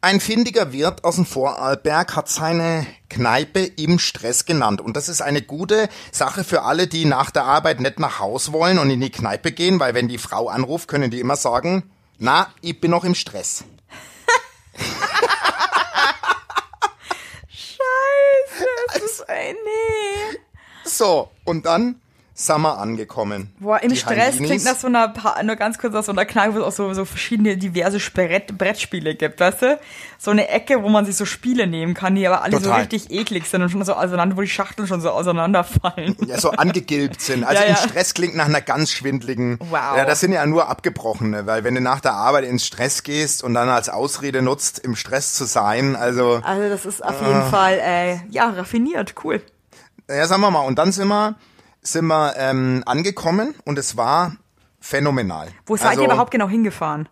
Ein 0.00 0.18
findiger 0.20 0.72
Wirt 0.72 1.04
aus 1.04 1.14
dem 1.16 1.26
Vorarlberg 1.26 2.16
hat 2.16 2.28
seine 2.28 2.86
Kneipe 3.08 3.60
im 3.60 3.98
Stress 4.00 4.44
genannt. 4.46 4.80
Und 4.80 4.96
das 4.96 5.08
ist 5.08 5.22
eine 5.22 5.42
gute 5.42 5.88
Sache 6.10 6.42
für 6.44 6.62
alle, 6.62 6.88
die 6.88 7.04
nach 7.04 7.30
der 7.30 7.44
Arbeit 7.44 7.78
nicht 7.80 8.00
nach 8.00 8.18
Haus 8.18 8.50
wollen 8.52 8.78
und 8.80 8.90
in 8.90 9.00
die 9.00 9.10
Kneipe 9.10 9.52
gehen, 9.52 9.78
weil 9.78 9.94
wenn 9.94 10.08
die 10.08 10.18
Frau 10.18 10.48
anruft, 10.48 10.88
können 10.88 11.10
die 11.12 11.20
immer 11.20 11.36
sagen, 11.36 11.90
na, 12.18 12.48
ich 12.62 12.80
bin 12.80 12.90
noch 12.90 13.04
im 13.04 13.14
Stress. 13.14 13.64
Scheiße, 17.48 18.66
das 18.92 19.02
ist, 19.02 19.20
ey, 19.28 19.54
nee. 19.54 20.38
So, 20.84 21.30
und 21.44 21.64
dann 21.66 22.01
wir 22.62 22.78
angekommen. 22.78 23.52
Boah, 23.60 23.82
im 23.82 23.90
Die 23.90 23.96
Stress 23.96 24.34
Heinis. 24.36 24.48
klingt 24.48 24.64
nach 24.64 24.76
so 24.78 24.86
einer, 24.86 25.08
Pa- 25.08 25.42
nur 25.42 25.56
ganz 25.56 25.76
kurz 25.78 25.94
aus 25.94 26.06
so 26.06 26.12
einer 26.12 26.24
Kneipe, 26.24 26.54
wo 26.54 26.58
es 26.60 26.64
auch 26.64 26.72
so, 26.72 26.94
so 26.94 27.04
verschiedene 27.04 27.58
diverse 27.58 27.98
Brett, 27.98 28.56
Brettspiele 28.56 29.14
gibt, 29.14 29.38
weißt 29.38 29.62
du? 29.62 29.78
So 30.18 30.30
eine 30.30 30.48
Ecke, 30.48 30.82
wo 30.82 30.88
man 30.88 31.04
sich 31.04 31.14
so 31.16 31.26
Spiele 31.26 31.66
nehmen 31.66 31.92
kann, 31.94 32.14
die 32.14 32.26
aber 32.26 32.42
alle 32.42 32.52
so 32.52 32.64
Total. 32.64 32.80
richtig 32.80 33.10
eklig 33.10 33.46
sind 33.46 33.60
und 33.62 33.68
schon 33.68 33.84
so 33.84 33.92
auseinander, 33.94 34.36
wo 34.36 34.40
die 34.40 34.48
Schachteln 34.48 34.88
schon 34.88 35.00
so 35.02 35.10
auseinanderfallen. 35.10 36.16
ja, 36.26 36.38
so 36.40 36.50
angegilbt 36.52 37.20
sind. 37.20 37.44
Also 37.52 37.62
Ja, 37.62 37.68
im 37.68 37.74
ja. 37.74 37.80
Stress 37.88 38.14
klingt 38.14 38.34
nach 38.34 38.46
einer 38.46 38.60
ganz 38.62 38.90
schwindligen. 38.92 39.58
Wow. 39.60 39.96
Ja, 39.96 40.04
das 40.06 40.20
sind 40.20 40.32
ja 40.32 40.44
nur 40.46 40.68
abgebrochene, 40.68 41.46
weil 41.46 41.64
wenn 41.64 41.74
du 41.74 41.80
nach 41.82 42.00
der 42.00 42.14
Arbeit 42.14 42.44
ins 42.44 42.64
Stress 42.66 43.02
gehst 43.02 43.44
und 43.44 43.52
dann 43.54 43.68
als 43.68 43.88
Ausrede 43.90 44.40
nutzt, 44.40 44.78
im 44.78 44.96
Stress 44.96 45.34
zu 45.34 45.44
sein, 45.44 45.96
also 45.96 46.40
Also 46.44 46.68
das 46.68 46.86
ist 46.86 47.04
auf 47.04 47.20
jeden 47.20 47.42
Fall, 47.50 47.78
äh, 47.84 48.16
ja, 48.30 48.48
raffiniert, 48.50 49.14
cool. 49.22 49.42
ja, 50.08 50.26
sagen 50.26 50.40
wir 50.40 50.50
mal, 50.50 50.60
und 50.60 50.78
dann 50.78 50.92
sind 50.92 51.08
wir 51.08 51.34
sind 51.82 52.06
wir 52.06 52.34
ähm, 52.36 52.82
angekommen 52.86 53.54
und 53.64 53.78
es 53.78 53.96
war 53.96 54.36
phänomenal. 54.80 55.48
Wo 55.66 55.76
seid 55.76 55.90
also, 55.90 56.02
ihr 56.02 56.06
überhaupt 56.06 56.30
genau 56.30 56.48
hingefahren? 56.48 57.08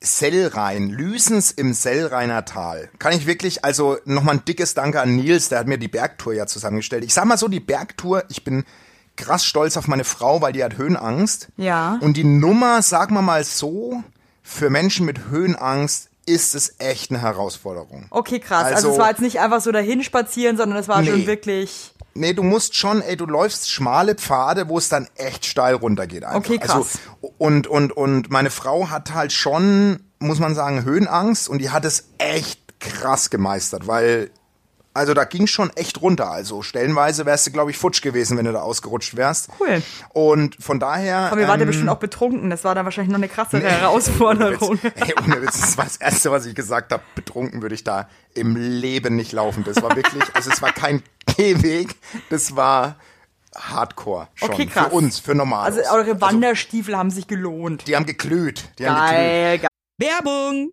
Sellrhein, 0.00 0.90
Lüsens 0.90 1.50
im 1.50 1.72
Sellrheiner 1.72 2.44
Tal. 2.44 2.90
Kann 2.98 3.12
ich 3.12 3.26
wirklich, 3.26 3.64
also 3.64 3.96
nochmal 4.04 4.36
ein 4.36 4.44
dickes 4.44 4.74
Danke 4.74 5.00
an 5.00 5.16
Nils, 5.16 5.48
der 5.48 5.58
hat 5.58 5.66
mir 5.66 5.78
die 5.78 5.88
Bergtour 5.88 6.34
ja 6.34 6.46
zusammengestellt. 6.46 7.04
Ich 7.04 7.14
sag 7.14 7.24
mal 7.24 7.38
so, 7.38 7.48
die 7.48 7.60
Bergtour, 7.60 8.24
ich 8.28 8.44
bin 8.44 8.64
krass 9.16 9.44
stolz 9.44 9.76
auf 9.76 9.88
meine 9.88 10.04
Frau, 10.04 10.42
weil 10.42 10.52
die 10.52 10.62
hat 10.62 10.76
Höhenangst. 10.76 11.48
Ja. 11.56 11.98
Und 12.02 12.16
die 12.16 12.24
Nummer, 12.24 12.82
sagen 12.82 13.14
wir 13.14 13.22
mal 13.22 13.42
so, 13.42 14.02
für 14.42 14.70
Menschen 14.70 15.06
mit 15.06 15.28
Höhenangst 15.30 16.10
ist 16.26 16.54
es 16.54 16.74
echt 16.78 17.10
eine 17.10 17.20
Herausforderung. 17.22 18.06
Okay, 18.10 18.38
krass. 18.38 18.64
Also, 18.64 18.74
Also- 18.76 18.92
es 18.92 18.98
war 18.98 19.08
jetzt 19.10 19.22
nicht 19.22 19.40
einfach 19.40 19.60
so 19.60 19.72
dahin 19.72 20.04
spazieren, 20.04 20.56
sondern 20.56 20.78
es 20.78 20.88
war 20.88 21.02
schon 21.04 21.20
Nee. 21.20 21.26
wirklich. 21.26 21.94
Nee, 22.16 22.32
du 22.32 22.42
musst 22.42 22.74
schon, 22.74 23.02
ey, 23.02 23.16
du 23.16 23.26
läufst 23.26 23.70
schmale 23.70 24.14
Pfade, 24.14 24.68
wo 24.68 24.78
es 24.78 24.88
dann 24.88 25.08
echt 25.14 25.46
steil 25.46 25.74
runtergeht. 25.74 26.24
Einfach. 26.24 26.38
Okay, 26.38 26.58
krass. 26.58 26.98
Also, 27.22 27.34
und, 27.38 27.66
und, 27.66 27.92
und 27.92 28.30
meine 28.30 28.50
Frau 28.50 28.90
hat 28.90 29.14
halt 29.14 29.32
schon, 29.32 30.00
muss 30.18 30.38
man 30.38 30.54
sagen, 30.54 30.84
Höhenangst 30.84 31.48
und 31.48 31.58
die 31.58 31.70
hat 31.70 31.84
es 31.84 32.08
echt 32.18 32.80
krass 32.80 33.30
gemeistert, 33.30 33.86
weil, 33.86 34.30
also 34.96 35.14
da 35.14 35.24
ging 35.24 35.46
schon 35.46 35.70
echt 35.76 36.00
runter. 36.00 36.30
Also 36.30 36.62
stellenweise 36.62 37.26
wärst 37.26 37.46
du, 37.46 37.52
glaube 37.52 37.70
ich, 37.70 37.78
futsch 37.78 38.02
gewesen, 38.02 38.36
wenn 38.36 38.46
du 38.46 38.52
da 38.52 38.62
ausgerutscht 38.62 39.16
wärst. 39.16 39.50
Cool. 39.60 39.82
Und 40.12 40.56
von 40.62 40.80
daher. 40.80 41.30
Aber 41.30 41.40
wart 41.46 41.58
ja 41.58 41.62
ähm, 41.62 41.66
bestimmt 41.66 41.88
auch 41.88 41.98
betrunken. 41.98 42.50
Das 42.50 42.64
war 42.64 42.74
dann 42.74 42.84
wahrscheinlich 42.84 43.12
noch 43.12 43.18
eine 43.18 43.28
krassere 43.28 43.62
Herausforderung. 43.62 44.78
Ey, 44.82 45.14
ohne 45.22 45.42
Witz, 45.42 45.60
das 45.60 45.78
war 45.78 45.84
das 45.84 45.96
Erste, 45.98 46.30
was 46.30 46.46
ich 46.46 46.54
gesagt 46.54 46.92
habe. 46.92 47.02
Betrunken 47.14 47.62
würde 47.62 47.74
ich 47.74 47.84
da 47.84 48.08
im 48.34 48.56
Leben 48.56 49.16
nicht 49.16 49.32
laufen. 49.32 49.64
Das 49.64 49.82
war 49.82 49.94
wirklich, 49.94 50.22
also 50.34 50.50
es 50.50 50.60
war 50.62 50.72
kein 50.72 51.02
Gehweg, 51.36 51.94
das 52.30 52.56
war 52.56 52.96
Hardcore 53.54 54.28
schon. 54.34 54.50
Okay, 54.50 54.66
krass. 54.66 54.88
Für 54.88 54.94
uns, 54.94 55.18
für 55.18 55.34
normal. 55.34 55.66
Also 55.66 55.80
eure 55.92 56.20
Wanderstiefel 56.20 56.96
haben 56.96 57.10
sich 57.10 57.26
gelohnt. 57.26 57.86
die 57.86 57.96
haben 57.96 58.06
geglüht. 58.06 58.68
Die 58.78 58.86
haben 58.86 58.94
geglüht. 58.94 59.16
Geil, 59.16 59.58
geil. 59.58 59.68
Werbung! 59.98 60.72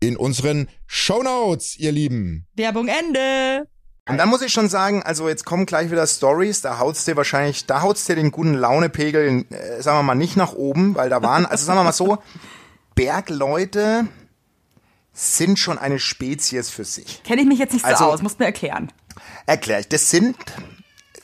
in 0.00 0.16
unseren 0.16 0.68
Shownotes, 0.86 1.76
ihr 1.78 1.92
Lieben. 1.92 2.46
Werbung 2.54 2.88
Ende. 2.88 3.66
Und 4.08 4.16
dann 4.16 4.28
muss 4.30 4.40
ich 4.40 4.52
schon 4.52 4.68
sagen, 4.70 5.02
also 5.02 5.28
jetzt 5.28 5.44
kommen 5.44 5.66
gleich 5.66 5.90
wieder 5.90 6.06
Stories, 6.06 6.62
da 6.62 6.78
haut's 6.78 7.04
dir 7.04 7.16
wahrscheinlich, 7.16 7.66
da 7.66 7.82
haut's 7.82 8.06
dir 8.06 8.14
den 8.16 8.30
guten 8.30 8.54
Launepegel, 8.54 9.44
äh, 9.50 9.82
sagen 9.82 9.98
wir 9.98 10.02
mal, 10.02 10.14
nicht 10.14 10.36
nach 10.36 10.54
oben, 10.54 10.94
weil 10.94 11.10
da 11.10 11.20
waren, 11.22 11.44
also 11.44 11.66
sagen 11.66 11.78
wir 11.78 11.84
mal 11.84 11.92
so, 11.92 12.16
Bergleute 12.94 14.06
sind 15.12 15.58
schon 15.58 15.78
eine 15.78 15.98
Spezies 15.98 16.70
für 16.70 16.84
sich. 16.84 17.22
Kenne 17.22 17.42
ich 17.42 17.48
mich 17.48 17.58
jetzt 17.58 17.72
nicht 17.72 17.84
so 17.84 17.90
Also- 17.92 18.04
aus, 18.06 18.22
musst 18.22 18.38
mir 18.38 18.46
erklären. 18.46 18.90
Erklär 19.46 19.80
ich, 19.80 19.88
das 19.88 20.10
sind 20.10 20.36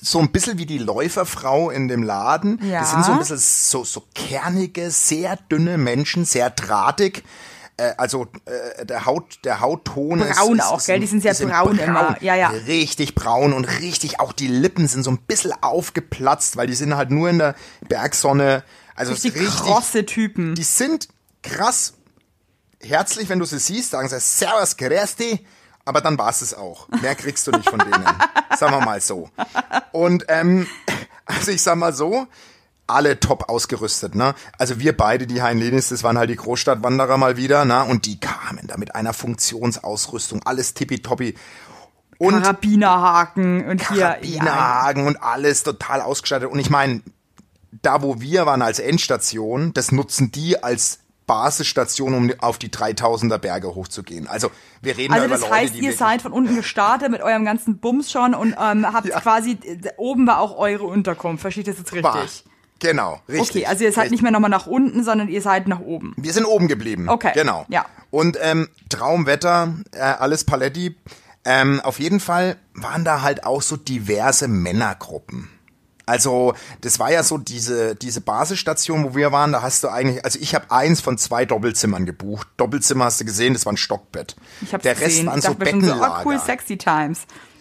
so 0.00 0.18
ein 0.18 0.30
bisschen 0.30 0.58
wie 0.58 0.66
die 0.66 0.78
Läuferfrau 0.78 1.70
in 1.70 1.88
dem 1.88 2.02
Laden. 2.02 2.60
Ja. 2.62 2.80
Das 2.80 2.90
sind 2.90 3.04
so 3.04 3.12
ein 3.12 3.18
bisschen 3.18 3.38
so, 3.38 3.84
so 3.84 4.02
kernige, 4.14 4.90
sehr 4.90 5.36
dünne 5.50 5.78
Menschen, 5.78 6.24
sehr 6.26 6.50
drahtig. 6.50 7.22
Äh, 7.76 7.92
also 7.96 8.26
äh, 8.44 8.86
der 8.86 9.04
Haut, 9.04 9.38
der 9.44 9.60
Hautton 9.60 10.20
ist, 10.20 10.36
Braun 10.36 10.58
ist, 10.58 10.64
auch, 10.64 10.78
ist, 10.78 10.86
gell? 10.86 11.00
Die 11.00 11.06
sind 11.06 11.22
sehr 11.22 11.34
braun 11.34 11.78
immer. 11.78 12.16
Ja, 12.20 12.34
ja. 12.34 12.48
Richtig 12.48 13.14
braun 13.14 13.52
und 13.52 13.64
richtig, 13.64 14.20
auch 14.20 14.32
die 14.32 14.46
Lippen 14.46 14.86
sind 14.86 15.02
so 15.02 15.10
ein 15.10 15.18
bisschen 15.18 15.52
aufgeplatzt, 15.60 16.56
weil 16.56 16.66
die 16.66 16.74
sind 16.74 16.96
halt 16.96 17.10
nur 17.10 17.28
in 17.28 17.38
der 17.38 17.54
Bergsonne. 17.88 18.62
Also 18.94 19.12
Richtig, 19.12 19.34
richtig, 19.34 19.48
krosse 19.48 20.06
Typen. 20.06 20.54
die 20.54 20.62
sind 20.62 21.08
krass 21.42 21.94
herzlich, 22.84 23.28
wenn 23.28 23.38
du 23.38 23.44
sie 23.44 23.58
siehst, 23.58 23.90
sagen 23.90 24.08
sie 24.08 24.20
Servus, 24.20 24.76
dich, 24.76 25.44
aber 25.84 26.00
dann 26.00 26.18
war's 26.18 26.42
es 26.42 26.54
auch. 26.54 26.88
Mehr 27.02 27.14
kriegst 27.14 27.46
du 27.46 27.50
nicht 27.50 27.68
von 27.68 27.78
denen. 27.78 28.04
sagen 28.56 28.72
wir 28.72 28.84
mal 28.84 29.00
so. 29.00 29.30
Und 29.92 30.24
ähm, 30.28 30.66
also 31.26 31.50
ich 31.50 31.62
sag 31.62 31.76
mal 31.76 31.92
so, 31.92 32.26
alle 32.86 33.18
top 33.20 33.48
ausgerüstet, 33.48 34.14
ne? 34.14 34.34
Also 34.58 34.78
wir 34.78 34.96
beide, 34.96 35.26
die 35.26 35.42
Heinlenis, 35.42 35.88
das 35.88 36.02
waren 36.02 36.18
halt 36.18 36.30
die 36.30 36.36
Großstadtwanderer 36.36 37.16
mal 37.16 37.36
wieder, 37.36 37.64
ne? 37.64 37.84
Und 37.84 38.06
die 38.06 38.20
kamen 38.20 38.66
da 38.66 38.76
mit 38.76 38.94
einer 38.94 39.12
Funktionsausrüstung, 39.14 40.42
alles 40.44 40.74
tippitoppi. 40.74 41.34
Und 42.18 42.42
Karabinerhaken 42.42 43.66
und 43.68 43.88
hier. 43.88 43.98
Ja, 44.00 44.08
Karabinerhaken 44.12 45.06
und 45.06 45.16
alles 45.22 45.62
total 45.62 46.00
ausgestattet. 46.00 46.50
Und 46.50 46.58
ich 46.58 46.70
meine, 46.70 47.02
da 47.82 48.02
wo 48.02 48.20
wir 48.20 48.46
waren 48.46 48.62
als 48.62 48.78
Endstation, 48.78 49.72
das 49.74 49.90
nutzen 49.90 50.30
die 50.30 50.62
als 50.62 51.00
Basisstation, 51.26 52.12
um 52.14 52.30
auf 52.38 52.58
die 52.58 52.68
3000er 52.68 53.38
Berge 53.38 53.74
hochzugehen. 53.74 54.28
Also 54.28 54.50
wir 54.82 54.96
reden 54.98 55.14
Also 55.14 55.22
da 55.22 55.26
über 55.26 55.34
das 55.36 55.42
Leute, 55.42 55.54
heißt, 55.54 55.72
die 55.74 55.78
ihr 55.78 55.82
wirklich- 55.84 55.98
seid 55.98 56.22
von 56.22 56.32
unten 56.32 56.54
gestartet 56.54 57.10
mit 57.10 57.22
eurem 57.22 57.44
ganzen 57.46 57.78
Bums 57.78 58.12
schon 58.12 58.34
und 58.34 58.54
ähm, 58.60 58.86
habt 58.92 59.06
Ja. 59.06 59.20
quasi, 59.20 59.58
oben 59.96 60.26
war 60.26 60.38
auch 60.38 60.56
eure 60.58 60.84
Unterkunft. 60.84 61.40
Verstehe 61.40 61.62
ich 61.62 61.68
das 61.68 61.78
jetzt 61.78 61.92
richtig? 61.92 62.04
War. 62.04 62.26
Genau, 62.84 63.20
richtig. 63.28 63.62
Okay, 63.62 63.66
also 63.66 63.84
ihr 63.84 63.92
seid 63.92 64.02
richtig. 64.04 64.10
nicht 64.12 64.22
mehr 64.22 64.30
nochmal 64.32 64.50
nach 64.50 64.66
unten, 64.66 65.02
sondern 65.04 65.28
ihr 65.28 65.40
seid 65.40 65.68
nach 65.68 65.80
oben. 65.80 66.12
Wir 66.18 66.32
sind 66.32 66.44
oben 66.44 66.68
geblieben. 66.68 67.08
Okay, 67.08 67.32
Genau. 67.34 67.64
ja. 67.68 67.86
Und 68.10 68.36
ähm, 68.42 68.68
Traumwetter, 68.90 69.74
äh, 69.92 70.00
alles 70.00 70.44
Paletti. 70.44 70.96
Ähm, 71.46 71.80
auf 71.80 71.98
jeden 71.98 72.20
Fall 72.20 72.56
waren 72.74 73.04
da 73.04 73.22
halt 73.22 73.44
auch 73.44 73.62
so 73.62 73.76
diverse 73.76 74.48
Männergruppen. 74.48 75.48
Also 76.06 76.52
das 76.82 76.98
war 76.98 77.10
ja 77.10 77.22
so 77.22 77.38
diese 77.38 77.94
diese 77.94 78.20
Basisstation, 78.20 79.04
wo 79.04 79.14
wir 79.14 79.32
waren. 79.32 79.52
Da 79.52 79.62
hast 79.62 79.82
du 79.84 79.88
eigentlich, 79.88 80.22
also 80.24 80.38
ich 80.38 80.54
habe 80.54 80.70
eins 80.70 81.00
von 81.00 81.16
zwei 81.16 81.46
Doppelzimmern 81.46 82.04
gebucht. 82.04 82.46
Doppelzimmer 82.58 83.06
hast 83.06 83.20
du 83.22 83.24
gesehen, 83.24 83.54
das 83.54 83.64
war 83.64 83.72
ein 83.72 83.78
Stockbett. 83.78 84.36
Ich 84.60 84.74
hab's 84.74 84.82
Der 84.82 84.92
Rest 84.92 85.04
gesehen. 85.06 85.26
waren 85.26 85.38
ich 85.38 85.44
so 85.44 85.52
schon 85.52 85.58
so, 85.58 85.64
Bettenlager. 85.64 86.20
oh 86.20 86.28
cool, 86.28 86.38
sexy 86.38 86.76
times. 86.76 87.20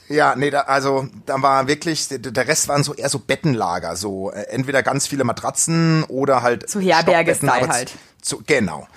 Ja, 0.09 0.35
nee, 0.35 0.49
da, 0.49 0.61
also 0.61 1.07
da 1.25 1.41
war 1.41 1.67
wirklich, 1.67 2.07
der- 2.09 2.47
Rest 2.47 2.67
waren 2.67 2.83
so 2.83 2.93
eher 2.93 3.09
so 3.09 3.19
Bettenlager, 3.19 3.95
so 3.95 4.31
äh, 4.31 4.41
entweder 4.49 4.83
ganz 4.83 5.07
viele 5.07 5.23
Matratzen 5.23 6.03
oder 6.05 6.41
halt 6.41 6.69
So 6.69 6.79
Herberge-Style 6.79 7.67
halt. 7.69 7.91
So, 8.21 8.41
genau. 8.45 8.87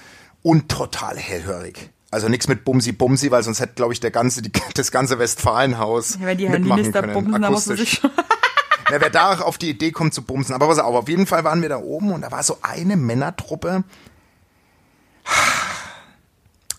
Und 0.43 0.69
total 0.69 1.17
hellhörig. 1.17 1.91
Also 2.11 2.29
nichts 2.29 2.49
mit 2.49 2.65
Bumsi 2.65 2.93
Bumsi, 2.93 3.31
weil 3.31 3.43
sonst 3.43 3.61
hätte, 3.61 3.75
glaube 3.75 3.93
ich, 3.93 4.01
der 4.01 4.11
ganze, 4.11 4.43
die, 4.43 4.53
das 4.75 4.91
ganze 4.91 5.19
Westfalenhaus 5.19 6.19
Ja, 6.21 6.27
wenn 6.27 6.39
die 6.39 6.49
mitmachen 6.49 6.77
Handys 6.85 6.93
da 6.93 7.01
können, 7.01 7.13
bumsen, 7.15 7.33
dann 7.43 7.53
muss 7.53 7.67
akustisch. 7.69 7.91
sich 7.91 7.99
schon. 8.01 8.11
Na, 8.91 9.01
wer 9.01 9.11
da 9.11 9.41
auf 9.41 9.59
die 9.59 9.71
Idee 9.71 9.91
kommt 9.91 10.15
zu 10.15 10.23
bumsen. 10.23 10.55
Aber 10.55 10.69
pass 10.69 10.79
auf, 10.79 10.95
auf 10.95 11.09
jeden 11.09 11.27
Fall 11.27 11.43
waren 11.45 11.61
wir 11.63 11.69
da 11.69 11.79
oben 11.79 12.13
und 12.13 12.21
da 12.23 12.31
war 12.31 12.43
so 12.45 12.59
eine 12.63 12.97
Männertruppe. 12.97 13.83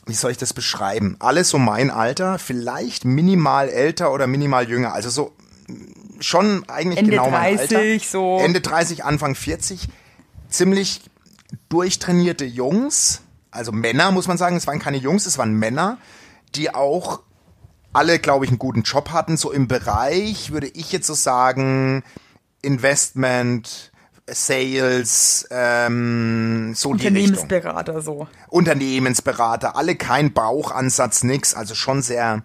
Wie 0.08 0.14
soll 0.14 0.32
ich 0.32 0.38
das 0.38 0.54
beschreiben? 0.54 1.18
Alles 1.20 1.50
so 1.50 1.58
mein 1.58 1.92
Alter, 1.92 2.40
vielleicht 2.40 3.06
minimal 3.06 3.70
älter 3.70 4.12
oder 4.12 4.26
minimal 4.28 4.68
jünger. 4.70 4.94
Also 4.94 5.10
so 5.10 5.34
schon 6.20 6.68
eigentlich 6.68 7.00
Ende 7.00 7.12
genau 7.12 7.30
mein 7.30 7.58
30, 7.58 7.78
Alter. 7.78 8.06
so. 8.06 8.40
Ende 8.40 8.62
30, 8.62 9.04
Anfang 9.04 9.36
40. 9.36 9.88
Ziemlich 10.50 11.02
durchtrainierte 11.70 12.46
Jungs, 12.46 13.22
also 13.52 13.72
Männer 13.72 14.12
muss 14.12 14.28
man 14.28 14.38
sagen, 14.38 14.56
es 14.56 14.68
waren 14.68 14.80
keine 14.80 14.98
Jungs, 14.98 15.26
es 15.26 15.38
waren 15.38 15.54
Männer, 15.54 15.98
die 16.56 16.74
auch 16.74 17.22
alle, 17.94 18.20
glaube 18.20 18.46
ich, 18.46 18.52
einen 18.52 18.60
guten 18.60 18.84
Job 18.84 19.10
hatten. 19.12 19.38
So 19.38 19.52
im 19.52 19.68
Bereich, 19.68 20.52
würde 20.52 20.68
ich 20.68 20.92
jetzt 20.92 21.08
so 21.08 21.14
sagen, 21.14 22.04
Investment, 22.62 23.92
Sales, 24.30 25.48
ähm, 25.52 26.74
so 26.76 26.94
die 26.94 27.08
Richtung. 27.08 27.24
Unternehmensberater 27.24 28.02
so. 28.02 28.28
Unternehmensberater, 28.50 29.76
alle 29.76 29.96
kein 29.96 30.34
Bauchansatz, 30.34 31.24
nix, 31.24 31.54
also 31.54 31.76
schon 31.76 32.02
sehr, 32.02 32.44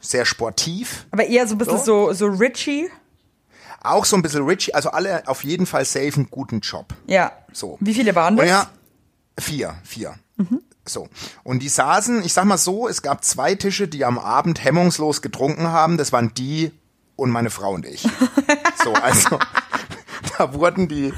sehr 0.00 0.24
sportiv. 0.24 1.06
Aber 1.12 1.26
eher 1.26 1.46
so 1.46 1.54
ein 1.54 1.58
bisschen 1.58 1.78
so, 1.78 2.12
so 2.12 2.26
Richie. 2.26 2.90
Auch 3.82 4.04
so 4.04 4.16
ein 4.16 4.22
bisschen 4.22 4.44
rich, 4.44 4.74
also 4.74 4.90
alle 4.90 5.26
auf 5.26 5.44
jeden 5.44 5.64
Fall 5.64 5.84
safe 5.84 6.12
einen 6.16 6.30
guten 6.30 6.60
Job. 6.60 6.92
Ja. 7.06 7.32
So. 7.52 7.78
Wie 7.80 7.94
viele 7.94 8.14
waren 8.14 8.36
das? 8.36 8.46
ja, 8.46 8.70
vier, 9.38 9.74
vier. 9.84 10.16
So. 10.84 11.08
Und 11.44 11.60
die 11.60 11.68
saßen, 11.68 12.22
ich 12.24 12.32
sag 12.32 12.44
mal 12.44 12.58
so, 12.58 12.88
es 12.88 13.02
gab 13.02 13.24
zwei 13.24 13.54
Tische, 13.54 13.88
die 13.88 14.04
am 14.04 14.18
Abend 14.18 14.62
hemmungslos 14.64 15.22
getrunken 15.22 15.68
haben. 15.68 15.96
Das 15.96 16.12
waren 16.12 16.34
die 16.34 16.72
und 17.16 17.30
meine 17.30 17.50
Frau 17.50 17.72
und 17.72 17.86
ich. 17.86 18.02
so, 18.84 18.92
also 18.94 19.38
da 20.40 20.54
wurden 20.54 20.88
die, 20.88 21.12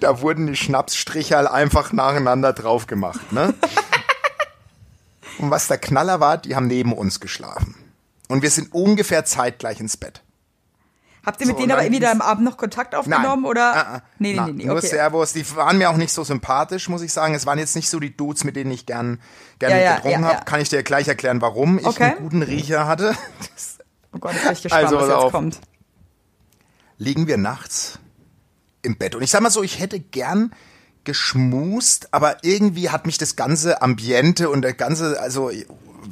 da 0.00 0.20
wurden 0.20 0.48
die 0.48 0.56
Schnapsstricherl 0.56 1.46
einfach 1.46 1.92
nacheinander 1.92 2.52
drauf 2.52 2.86
gemacht, 2.88 3.32
ne? 3.32 3.54
Und 5.38 5.50
was 5.50 5.68
der 5.68 5.78
Knaller 5.78 6.20
war, 6.20 6.38
die 6.38 6.54
haben 6.56 6.66
neben 6.66 6.92
uns 6.92 7.20
geschlafen. 7.20 7.74
Und 8.28 8.42
wir 8.42 8.50
sind 8.50 8.72
ungefähr 8.72 9.24
zeitgleich 9.24 9.80
ins 9.80 9.96
Bett. 9.96 10.22
Habt 11.26 11.40
ihr 11.40 11.46
mit 11.46 11.56
So, 11.56 11.60
denen 11.62 11.72
aber 11.72 11.88
ging's- 11.88 12.04
am 12.04 12.20
Abend 12.20 12.44
noch 12.44 12.56
Kontakt 12.56 12.94
aufgenommen 12.94 13.42
Nein. 13.42 13.50
oder? 13.50 13.74
Ah, 13.74 13.94
ah. 13.96 14.02
Nee, 14.18 14.34
Na, 14.36 14.46
nee, 14.46 14.52
nee, 14.52 14.64
Nur 14.66 14.76
okay. 14.76 14.88
Servus. 14.88 15.32
Die 15.32 15.56
waren 15.56 15.78
mir 15.78 15.88
auch 15.90 15.96
nicht 15.96 16.12
so 16.12 16.22
sympathisch, 16.24 16.88
muss 16.88 17.00
ich 17.02 17.12
sagen. 17.12 17.34
Es 17.34 17.46
waren 17.46 17.58
jetzt 17.58 17.74
nicht 17.76 17.88
so 17.88 17.98
die 17.98 18.14
Dudes, 18.16 18.44
mit 18.44 18.56
denen 18.56 18.70
ich 18.72 18.86
gern, 18.86 19.20
gern 19.58 19.70
Ja, 19.72 19.78
ja, 19.78 19.94
getrunken 19.96 20.22
ja, 20.22 20.28
habe. 20.34 20.44
Kann 20.44 20.60
ich 20.60 20.68
dir 20.68 20.82
gleich 20.82 21.08
erklären, 21.08 21.40
warum 21.40 21.78
ich 21.78 21.86
Okay. 21.86 22.04
einen 22.12 22.18
guten 22.18 22.42
Riecher 22.42 22.86
hatte. 22.86 23.14
Das 23.54 23.78
Oh 24.12 24.18
Gott, 24.18 24.32
jetzt 24.34 24.42
bin 24.44 24.52
ich 24.52 24.62
gespannt, 24.62 24.84
Also, 24.84 24.96
was 24.96 25.06
jetzt 25.08 25.14
auf. 25.16 25.32
kommt. 25.32 25.60
liegen 26.98 27.26
wir 27.26 27.36
nachts 27.38 27.98
im 28.84 28.96
Bett. 28.96 29.14
Und 29.14 29.22
ich 29.22 29.30
sag 29.30 29.40
mal 29.40 29.50
so, 29.50 29.62
ich 29.62 29.80
hätte 29.80 29.98
gern 30.00 30.52
geschmust, 31.04 32.08
aber 32.12 32.38
irgendwie 32.42 32.90
hat 32.90 33.06
mich 33.06 33.18
das 33.18 33.36
ganze 33.36 33.82
Ambiente 33.82 34.48
und 34.50 34.62
der 34.62 34.72
ganze, 34.72 35.20
also 35.20 35.50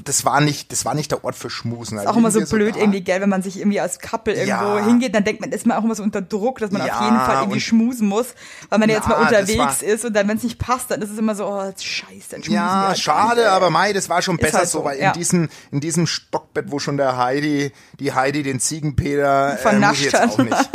das 0.05 0.25
war 0.25 0.41
nicht, 0.41 0.73
das 0.73 0.85
war 0.87 0.95
nicht 0.95 1.11
der 1.11 1.23
Ort 1.23 1.35
für 1.35 1.51
Schmusen. 1.51 1.99
Ist 1.99 2.07
auch 2.07 2.17
immer 2.17 2.31
so 2.31 2.41
blöd 2.41 2.77
irgendwie, 2.77 3.03
gell, 3.03 3.21
wenn 3.21 3.29
man 3.29 3.43
sich 3.43 3.59
irgendwie 3.59 3.79
als 3.81 3.99
Couple 4.01 4.33
irgendwo 4.35 4.79
Ja. 4.79 4.85
hingeht, 4.87 5.15
dann 5.15 5.23
denkt 5.25 5.41
man, 5.43 5.51
ist 5.53 5.67
man 5.67 5.77
auch 5.77 5.85
immer 5.85 5.95
so 5.95 6.03
unter 6.03 6.23
Druck, 6.23 6.59
dass 6.59 6.71
man 6.71 6.87
Ja, 6.87 6.99
auf 6.99 7.05
jeden 7.05 7.17
Fall 7.19 7.43
irgendwie 7.43 7.61
schmusen 7.61 8.09
muss, 8.09 8.29
weil 8.71 8.79
man 8.79 8.89
ja 8.89 8.97
jetzt 8.97 9.09
mal 9.09 9.17
das 9.17 9.27
unterwegs 9.43 9.59
war- 9.83 9.89
ist 9.89 10.05
und 10.05 10.15
dann, 10.15 10.29
wenn 10.29 10.37
es 10.39 10.43
nicht 10.45 10.59
passt, 10.59 10.91
dann 10.91 11.01
ist 11.03 11.11
es 11.11 11.19
immer 11.19 11.35
so, 11.35 11.47
oh, 11.47 11.73
scheiße, 11.79 12.11
dann 12.31 12.43
schmusen 12.43 12.53
Ja, 12.55 12.89
halt 12.89 12.99
schade, 12.99 13.51
aber. 13.51 13.69
Mai, 13.71 13.93
das 13.93 14.09
war 14.09 14.23
schon 14.23 14.39
besser 14.39 14.59
halt 14.59 14.69
so, 14.69 14.79
so, 14.81 14.85
weil 14.85 14.99
ja. 14.99 15.09
in 15.09 15.19
diesem, 15.19 15.49
in 15.71 15.81
diesem 15.81 16.07
Stockbett, 16.07 16.71
wo 16.71 16.79
schon 16.79 16.97
der 16.97 17.17
Heidi, 17.19 17.73
die 18.01 18.13
Heidi 18.15 18.43
den 18.43 18.61
Ziegenpeter, 18.61 19.47
äh, 19.47 19.51
muss 19.51 19.57
ich 19.57 19.63
Vernascht 19.63 20.03
jetzt 20.05 20.15
hat. 20.21 20.31
auch 20.31 20.39
nicht. 20.39 20.57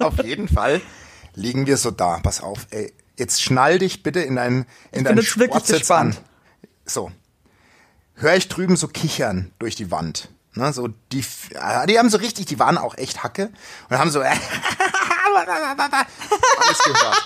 Auf 0.00 0.22
jeden 0.24 0.48
Fall 0.48 0.80
liegen 1.34 1.66
wir 1.66 1.76
so 1.76 1.90
da. 1.90 2.18
Pass 2.22 2.40
auf, 2.42 2.66
ey. 2.70 2.92
Jetzt 3.16 3.42
schnall 3.42 3.78
dich 3.80 4.02
bitte 4.04 4.20
in 4.20 4.36
dein, 4.36 4.64
in 4.92 5.02
deinen 5.04 5.22
Sportsitz 5.22 5.90
an. 5.90 6.10
gespannt. 6.10 6.22
So. 6.86 7.10
Hör 8.14 8.36
ich 8.36 8.48
drüben 8.48 8.76
so 8.76 8.86
kichern 8.88 9.52
durch 9.58 9.74
die 9.74 9.90
Wand. 9.90 10.28
Ne, 10.54 10.72
so 10.72 10.88
die, 11.12 11.24
ja, 11.52 11.84
die 11.86 11.98
haben 11.98 12.10
so 12.10 12.18
richtig, 12.18 12.46
die 12.46 12.58
waren 12.58 12.78
auch 12.78 12.96
echt 12.96 13.22
Hacke 13.22 13.50
und 13.90 13.98
haben 13.98 14.10
so 14.10 14.20
alles 14.22 14.38
gehört. 16.84 17.24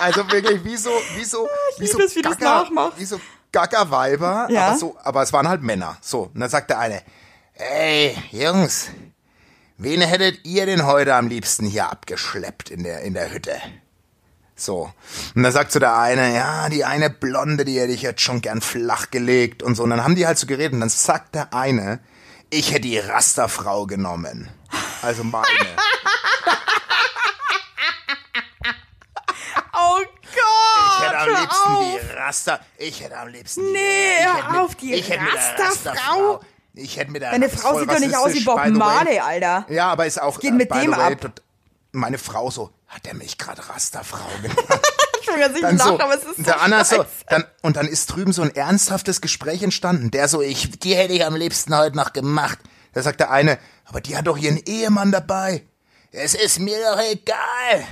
Also 0.00 0.30
wirklich 0.30 0.64
wie 0.64 0.76
so, 0.76 0.90
wie 1.16 1.24
so, 1.24 1.48
wie 1.78 1.86
so 1.86 1.98
wie 1.98 2.22
Gacker, 2.22 2.66
wie 2.96 3.04
so 3.04 3.20
Gaggerweiber, 3.52 4.48
Ja. 4.50 4.68
aber 4.68 4.78
so, 4.78 4.96
aber 5.02 5.22
es 5.22 5.32
waren 5.32 5.48
halt 5.48 5.62
Männer. 5.62 5.96
So, 6.00 6.30
und 6.34 6.40
dann 6.40 6.50
sagt 6.50 6.70
der 6.70 6.78
eine, 6.78 7.02
ey, 7.54 8.16
Jungs, 8.30 8.88
wen 9.78 10.00
hättet 10.00 10.44
ihr 10.44 10.66
denn 10.66 10.86
heute 10.86 11.14
am 11.14 11.28
liebsten 11.28 11.66
hier 11.66 11.90
abgeschleppt 11.90 12.70
in 12.70 12.82
der, 12.82 13.00
in 13.02 13.14
der 13.14 13.32
Hütte? 13.32 13.60
So. 14.54 14.90
Und 15.34 15.42
dann 15.42 15.52
sagt 15.52 15.70
so 15.72 15.78
der 15.78 15.98
eine, 15.98 16.34
ja, 16.34 16.68
die 16.70 16.84
eine 16.84 17.10
Blonde, 17.10 17.64
die 17.66 17.78
hätte 17.78 17.92
ich 17.92 18.02
jetzt 18.02 18.22
schon 18.22 18.40
gern 18.40 18.60
flachgelegt 18.62 19.62
und 19.62 19.74
so. 19.74 19.82
Und 19.82 19.90
dann 19.90 20.02
haben 20.02 20.14
die 20.14 20.26
halt 20.26 20.38
so 20.38 20.46
geredet 20.46 20.72
und 20.72 20.80
dann 20.80 20.88
sagt 20.88 21.34
der 21.34 21.52
eine, 21.52 22.00
ich 22.48 22.70
hätte 22.70 22.82
die 22.82 22.98
Rasterfrau 22.98 23.86
genommen. 23.86 24.48
Also 25.02 25.24
meine. 25.24 25.46
Oh 29.78 29.98
Ich 30.00 31.02
hätte 31.04 31.16
Gott, 31.16 31.28
am 31.28 31.28
liebsten 31.42 31.68
auf. 31.68 31.84
die 32.00 32.12
Raster. 32.16 32.60
Ich 32.78 33.02
hätte 33.02 33.18
am 33.18 33.28
liebsten 33.28 33.60
die. 33.66 33.72
Nee, 33.72 34.16
ich 34.20 34.24
hör 34.26 34.34
hätte 34.48 34.60
auf, 34.60 34.74
die 34.74 34.94
ich 34.94 35.10
Rasterfrau. 35.12 35.64
Rasterfrau. 35.64 36.40
Ich 36.76 36.98
hätte 36.98 37.10
mit 37.10 37.22
der 37.22 37.30
Deine 37.30 37.48
Frau 37.48 37.78
sieht 37.80 37.90
doch 37.90 37.98
nicht 37.98 38.14
aus 38.14 38.34
wie 38.34 38.44
Bob. 38.44 38.64
Marley, 38.68 39.18
Alter. 39.18 39.64
Ja, 39.70 39.88
aber 39.88 40.04
ist 40.06 40.20
auch. 40.20 40.38
geht 40.38 40.52
mit 40.52 40.70
the 40.72 40.80
dem 40.80 40.90
way, 40.92 41.14
ab? 41.14 41.40
Meine 41.92 42.18
Frau 42.18 42.50
so, 42.50 42.70
hat 42.86 43.06
er 43.06 43.14
mich 43.14 43.38
gerade 43.38 43.66
Rasterfrau 43.66 44.28
genannt? 44.42 44.58
Ich 45.28 45.60
Dann 45.60 45.76
lache, 45.76 45.88
so, 45.88 46.00
aber 46.00 46.14
es 46.14 46.22
ist 46.22 46.36
so 46.36 46.42
der 46.44 46.60
Anna 46.62 46.84
so, 46.84 47.04
dann, 47.28 47.44
und 47.60 47.76
dann 47.76 47.88
ist 47.88 48.06
drüben 48.06 48.32
so 48.32 48.42
ein 48.42 48.54
ernsthaftes 48.54 49.20
Gespräch 49.20 49.60
entstanden. 49.64 50.12
Der 50.12 50.28
so, 50.28 50.40
ich, 50.40 50.78
die 50.78 50.94
hätte 50.94 51.14
ich 51.14 51.26
am 51.26 51.34
liebsten 51.34 51.76
heute 51.76 51.96
noch 51.96 52.12
gemacht. 52.12 52.60
Da 52.92 53.02
sagt 53.02 53.18
der 53.18 53.32
eine, 53.32 53.58
aber 53.86 54.00
die 54.00 54.16
hat 54.16 54.28
doch 54.28 54.38
ihren 54.38 54.58
Ehemann 54.58 55.10
dabei. 55.10 55.66
Es 56.12 56.34
ist 56.34 56.60
mir 56.60 56.78
doch 56.78 57.00
egal. 57.00 57.84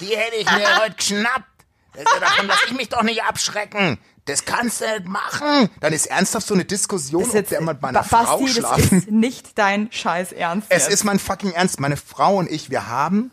Die 0.00 0.14
hätte 0.14 0.36
ich 0.36 0.44
mir 0.44 0.80
heute 0.82 0.94
geschnappt. 0.96 1.46
Davon 1.94 2.46
lass 2.46 2.62
ich 2.66 2.72
mich 2.72 2.90
doch 2.90 3.02
nicht 3.02 3.24
abschrecken. 3.24 3.98
Das 4.26 4.44
kannst 4.44 4.80
du 4.80 4.84
nicht 4.86 5.06
machen. 5.06 5.68
Dann 5.80 5.92
ist 5.92 6.06
ernsthaft 6.06 6.46
so 6.46 6.54
eine 6.54 6.64
Diskussion, 6.64 7.24
Das 7.24 7.34
ist 7.34 7.40
ob 7.40 7.48
der 7.48 7.60
mit 7.62 7.82
meiner 7.82 8.02
Ba- 8.02 8.04
Frau 8.24 8.38
Basti, 8.38 8.44
das 8.46 8.54
schlafen. 8.54 8.98
ist 8.98 9.10
nicht 9.10 9.58
dein 9.58 9.90
Scheiß 9.90 10.30
Ernst. 10.32 10.68
Es 10.70 10.84
jetzt. 10.84 10.94
ist 10.94 11.04
mein 11.04 11.18
fucking 11.18 11.50
Ernst. 11.52 11.80
Meine 11.80 11.96
Frau 11.96 12.36
und 12.36 12.48
ich, 12.50 12.70
wir 12.70 12.86
haben 12.88 13.32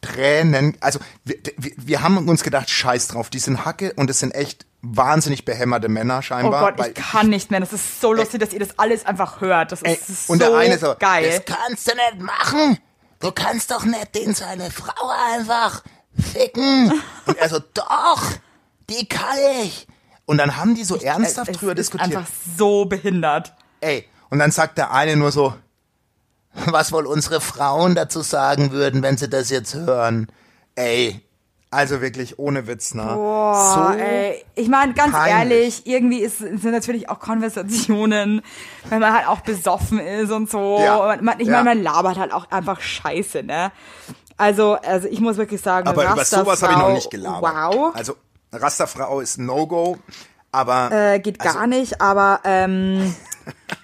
Tränen. 0.00 0.76
Also 0.80 0.98
wir, 1.24 1.36
wir, 1.56 1.72
wir 1.76 2.02
haben 2.02 2.28
uns 2.28 2.42
gedacht, 2.42 2.68
scheiß 2.70 3.08
drauf, 3.08 3.30
die 3.30 3.38
sind 3.38 3.64
Hacke 3.64 3.92
und 3.94 4.10
es 4.10 4.18
sind 4.20 4.32
echt 4.34 4.66
wahnsinnig 4.82 5.44
behämmerte 5.44 5.88
Männer 5.88 6.18
Oh 6.18 6.22
scheinbar. 6.22 6.72
Gott, 6.72 6.86
ich 6.88 6.94
kann 6.94 7.28
nicht 7.28 7.50
mehr. 7.50 7.60
Das 7.60 7.72
ist 7.72 8.00
so 8.00 8.12
lustig, 8.12 8.40
dass 8.40 8.52
ihr 8.52 8.60
das 8.60 8.78
alles 8.78 9.04
einfach 9.06 9.40
hört. 9.40 9.72
Das 9.72 9.82
ist 9.82 9.88
Ey, 9.88 9.98
so 10.26 10.32
und 10.32 10.40
der 10.42 10.54
eine 10.56 10.78
so, 10.78 10.94
geil. 10.98 11.40
das 11.46 11.56
kannst 11.56 11.88
du 11.88 11.92
nicht 11.94 12.20
machen. 12.20 12.78
Du 13.20 13.32
kannst 13.32 13.70
doch 13.70 13.84
nicht 13.84 14.14
den 14.14 14.34
seine 14.34 14.70
Frau 14.70 15.08
einfach 15.34 15.82
ficken. 16.32 16.92
Und 17.26 17.38
er 17.38 17.48
so, 17.48 17.58
doch, 17.74 18.22
die 18.90 19.08
kann 19.08 19.36
ich. 19.62 19.86
Und 20.26 20.38
dann 20.38 20.56
haben 20.56 20.74
die 20.74 20.84
so 20.84 20.96
ernsthaft 20.96 21.50
es 21.50 21.58
drüber 21.58 21.72
ist 21.72 21.78
diskutiert. 21.78 22.16
einfach 22.16 22.28
so 22.58 22.84
behindert. 22.84 23.54
Ey, 23.80 24.04
und 24.28 24.38
dann 24.38 24.50
sagt 24.50 24.76
der 24.76 24.92
eine 24.92 25.16
nur 25.16 25.32
so, 25.32 25.54
was 26.66 26.92
wohl 26.92 27.06
unsere 27.06 27.40
Frauen 27.40 27.94
dazu 27.94 28.22
sagen 28.22 28.72
würden, 28.72 29.02
wenn 29.02 29.16
sie 29.16 29.28
das 29.28 29.50
jetzt 29.50 29.74
hören. 29.74 30.26
Ey, 30.74 31.22
also 31.70 32.00
wirklich 32.00 32.38
ohne 32.38 32.66
Witz, 32.66 32.94
ne? 32.94 33.02
Boah, 33.02 33.92
so, 33.92 33.98
ey. 33.98 34.44
Ich 34.54 34.68
meine, 34.68 34.94
ganz 34.94 35.12
peinlich. 35.12 35.34
ehrlich, 35.34 35.86
irgendwie 35.86 36.20
ist, 36.20 36.38
sind 36.38 36.64
natürlich 36.64 37.08
auch 37.08 37.18
Konversationen, 37.18 38.42
wenn 38.88 39.00
man 39.00 39.12
halt 39.12 39.28
auch 39.28 39.40
besoffen 39.40 39.98
ist 39.98 40.30
und 40.30 40.50
so. 40.50 40.78
Ja, 40.80 40.98
Man, 40.98 41.24
man, 41.24 41.40
ich 41.40 41.48
ja. 41.48 41.52
meine, 41.62 41.76
man 41.76 41.82
labert 41.82 42.18
halt 42.18 42.32
auch 42.32 42.50
einfach 42.50 42.80
Scheiße, 42.80 43.42
ne? 43.42 43.72
Also, 44.36 44.74
also 44.74 45.08
ich 45.08 45.20
muss 45.20 45.38
wirklich 45.38 45.60
sagen, 45.60 45.88
aber 45.88 46.10
über 46.10 46.24
sowas 46.24 46.62
habe 46.62 46.74
ich 46.74 46.78
noch 46.78 46.92
nicht 46.92 47.10
gelabert. 47.10 47.54
Wow. 47.72 47.94
Also, 47.94 48.16
Rasterfrau 48.52 49.20
ist 49.20 49.38
No-Go, 49.38 49.98
aber 50.52 50.90
Äh, 50.92 51.18
geht 51.20 51.38
gar 51.38 51.56
also, 51.56 51.66
nicht, 51.66 52.00
aber 52.00 52.40
ähm, 52.44 53.14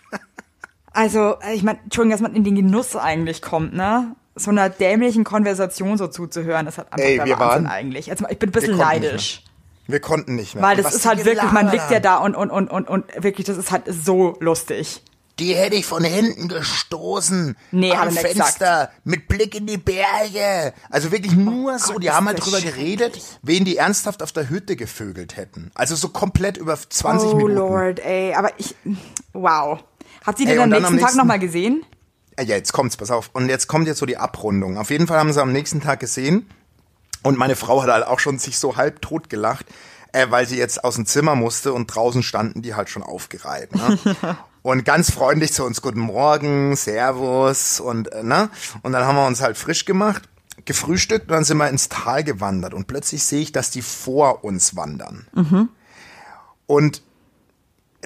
also 0.92 1.36
ich 1.54 1.62
meine, 1.62 1.78
Entschuldigung, 1.84 2.12
dass 2.12 2.20
man 2.20 2.34
in 2.34 2.44
den 2.44 2.54
Genuss 2.54 2.96
eigentlich 2.96 3.42
kommt, 3.42 3.74
ne? 3.74 4.14
So 4.34 4.50
einer 4.50 4.70
dämlichen 4.70 5.24
Konversation 5.24 5.98
so 5.98 6.06
zuzuhören, 6.06 6.64
das 6.64 6.78
hat 6.78 6.86
einfach 6.92 7.04
Ey, 7.06 7.16
der 7.16 7.26
wir 7.26 7.38
Wahnsinn 7.38 7.64
waren- 7.64 7.66
eigentlich. 7.66 8.10
Also 8.10 8.26
ich 8.30 8.38
bin 8.38 8.48
ein 8.48 8.52
bisschen 8.52 8.78
neidisch. 8.78 9.44
wir 9.86 10.00
konnten 10.00 10.36
nicht 10.36 10.54
mehr. 10.54 10.64
Weil 10.64 10.76
das 10.76 10.94
ist 10.94 11.04
halt 11.04 11.24
wirklich, 11.26 11.52
man 11.52 11.70
liegt 11.70 11.90
ja 11.90 12.00
da 12.00 12.16
und, 12.16 12.34
und, 12.34 12.50
und, 12.50 12.68
und, 12.70 12.88
und 12.88 13.04
wirklich, 13.22 13.46
das 13.46 13.58
ist 13.58 13.70
halt 13.70 13.82
so 13.88 14.36
lustig. 14.40 15.02
Die 15.42 15.54
hätte 15.54 15.74
ich 15.74 15.84
von 15.86 16.04
hinten 16.04 16.46
gestoßen. 16.48 17.56
Nee, 17.72 17.92
hat 17.96 18.08
am 18.08 18.16
er 18.16 18.22
Fenster, 18.22 18.90
mit 19.02 19.26
Blick 19.26 19.56
in 19.56 19.66
die 19.66 19.76
Berge. 19.76 20.72
Also 20.88 21.10
wirklich 21.10 21.32
nur 21.34 21.78
so, 21.80 21.98
die 21.98 22.06
ist 22.06 22.12
haben 22.12 22.26
halt 22.28 22.44
drüber 22.44 22.60
geredet, 22.60 23.18
wen 23.42 23.64
die 23.64 23.76
ernsthaft 23.76 24.22
auf 24.22 24.30
der 24.30 24.48
Hütte 24.48 24.76
gevögelt 24.76 25.36
hätten. 25.36 25.72
Also 25.74 25.96
so 25.96 26.08
komplett 26.10 26.56
über 26.58 26.76
20 26.76 27.30
oh 27.30 27.36
Minuten. 27.36 27.54
Lord, 27.56 27.98
ey, 28.00 28.34
aber 28.34 28.50
ich, 28.58 28.74
wow. 29.32 29.82
Habt 30.24 30.38
ihr 30.38 30.46
den 30.46 30.56
Ey, 30.58 30.62
am 30.62 30.68
nächsten 30.70 30.86
am 30.86 30.92
Tag 30.92 31.00
nächsten- 31.00 31.18
nochmal 31.18 31.38
gesehen? 31.40 31.84
Äh, 32.36 32.44
Ja, 32.44 32.54
jetzt 32.56 32.72
kommt's, 32.72 32.96
pass 32.96 33.10
auf. 33.10 33.30
Und 33.32 33.48
jetzt 33.48 33.66
kommt 33.66 33.88
jetzt 33.88 33.98
so 33.98 34.06
die 34.06 34.16
Abrundung. 34.18 34.78
Auf 34.78 34.90
jeden 34.90 35.08
Fall 35.08 35.18
haben 35.18 35.32
sie 35.32 35.42
am 35.42 35.50
nächsten 35.52 35.80
Tag 35.80 35.98
gesehen. 35.98 36.48
Und 37.24 37.36
meine 37.36 37.56
Frau 37.56 37.82
hat 37.82 37.90
halt 37.90 38.06
auch 38.06 38.20
schon 38.20 38.38
sich 38.38 38.58
so 38.58 38.76
halb 38.76 39.02
tot 39.02 39.28
gelacht, 39.28 39.66
äh, 40.12 40.26
weil 40.30 40.46
sie 40.46 40.56
jetzt 40.56 40.84
aus 40.84 40.94
dem 40.94 41.06
Zimmer 41.06 41.34
musste 41.34 41.72
und 41.72 41.88
draußen 41.88 42.22
standen 42.22 42.62
die 42.62 42.74
halt 42.74 42.88
schon 42.90 43.02
aufgereiht. 43.02 43.74
Ne? 43.74 43.98
und 44.62 44.84
ganz 44.84 45.10
freundlich 45.10 45.52
zu 45.52 45.64
uns, 45.64 45.82
guten 45.82 46.00
Morgen, 46.00 46.76
Servus 46.76 47.80
und 47.80 48.12
äh, 48.12 48.22
ne? 48.22 48.48
Und 48.82 48.92
dann 48.92 49.04
haben 49.04 49.16
wir 49.16 49.26
uns 49.26 49.42
halt 49.42 49.56
frisch 49.56 49.84
gemacht, 49.84 50.22
gefrühstückt 50.64 51.28
und 51.28 51.34
dann 51.34 51.44
sind 51.44 51.58
wir 51.58 51.68
ins 51.68 51.88
Tal 51.88 52.24
gewandert. 52.24 52.74
Und 52.74 52.86
plötzlich 52.86 53.24
sehe 53.24 53.40
ich, 53.40 53.52
dass 53.52 53.70
die 53.70 53.82
vor 53.82 54.44
uns 54.44 54.76
wandern. 54.76 55.26
Und 56.66 57.02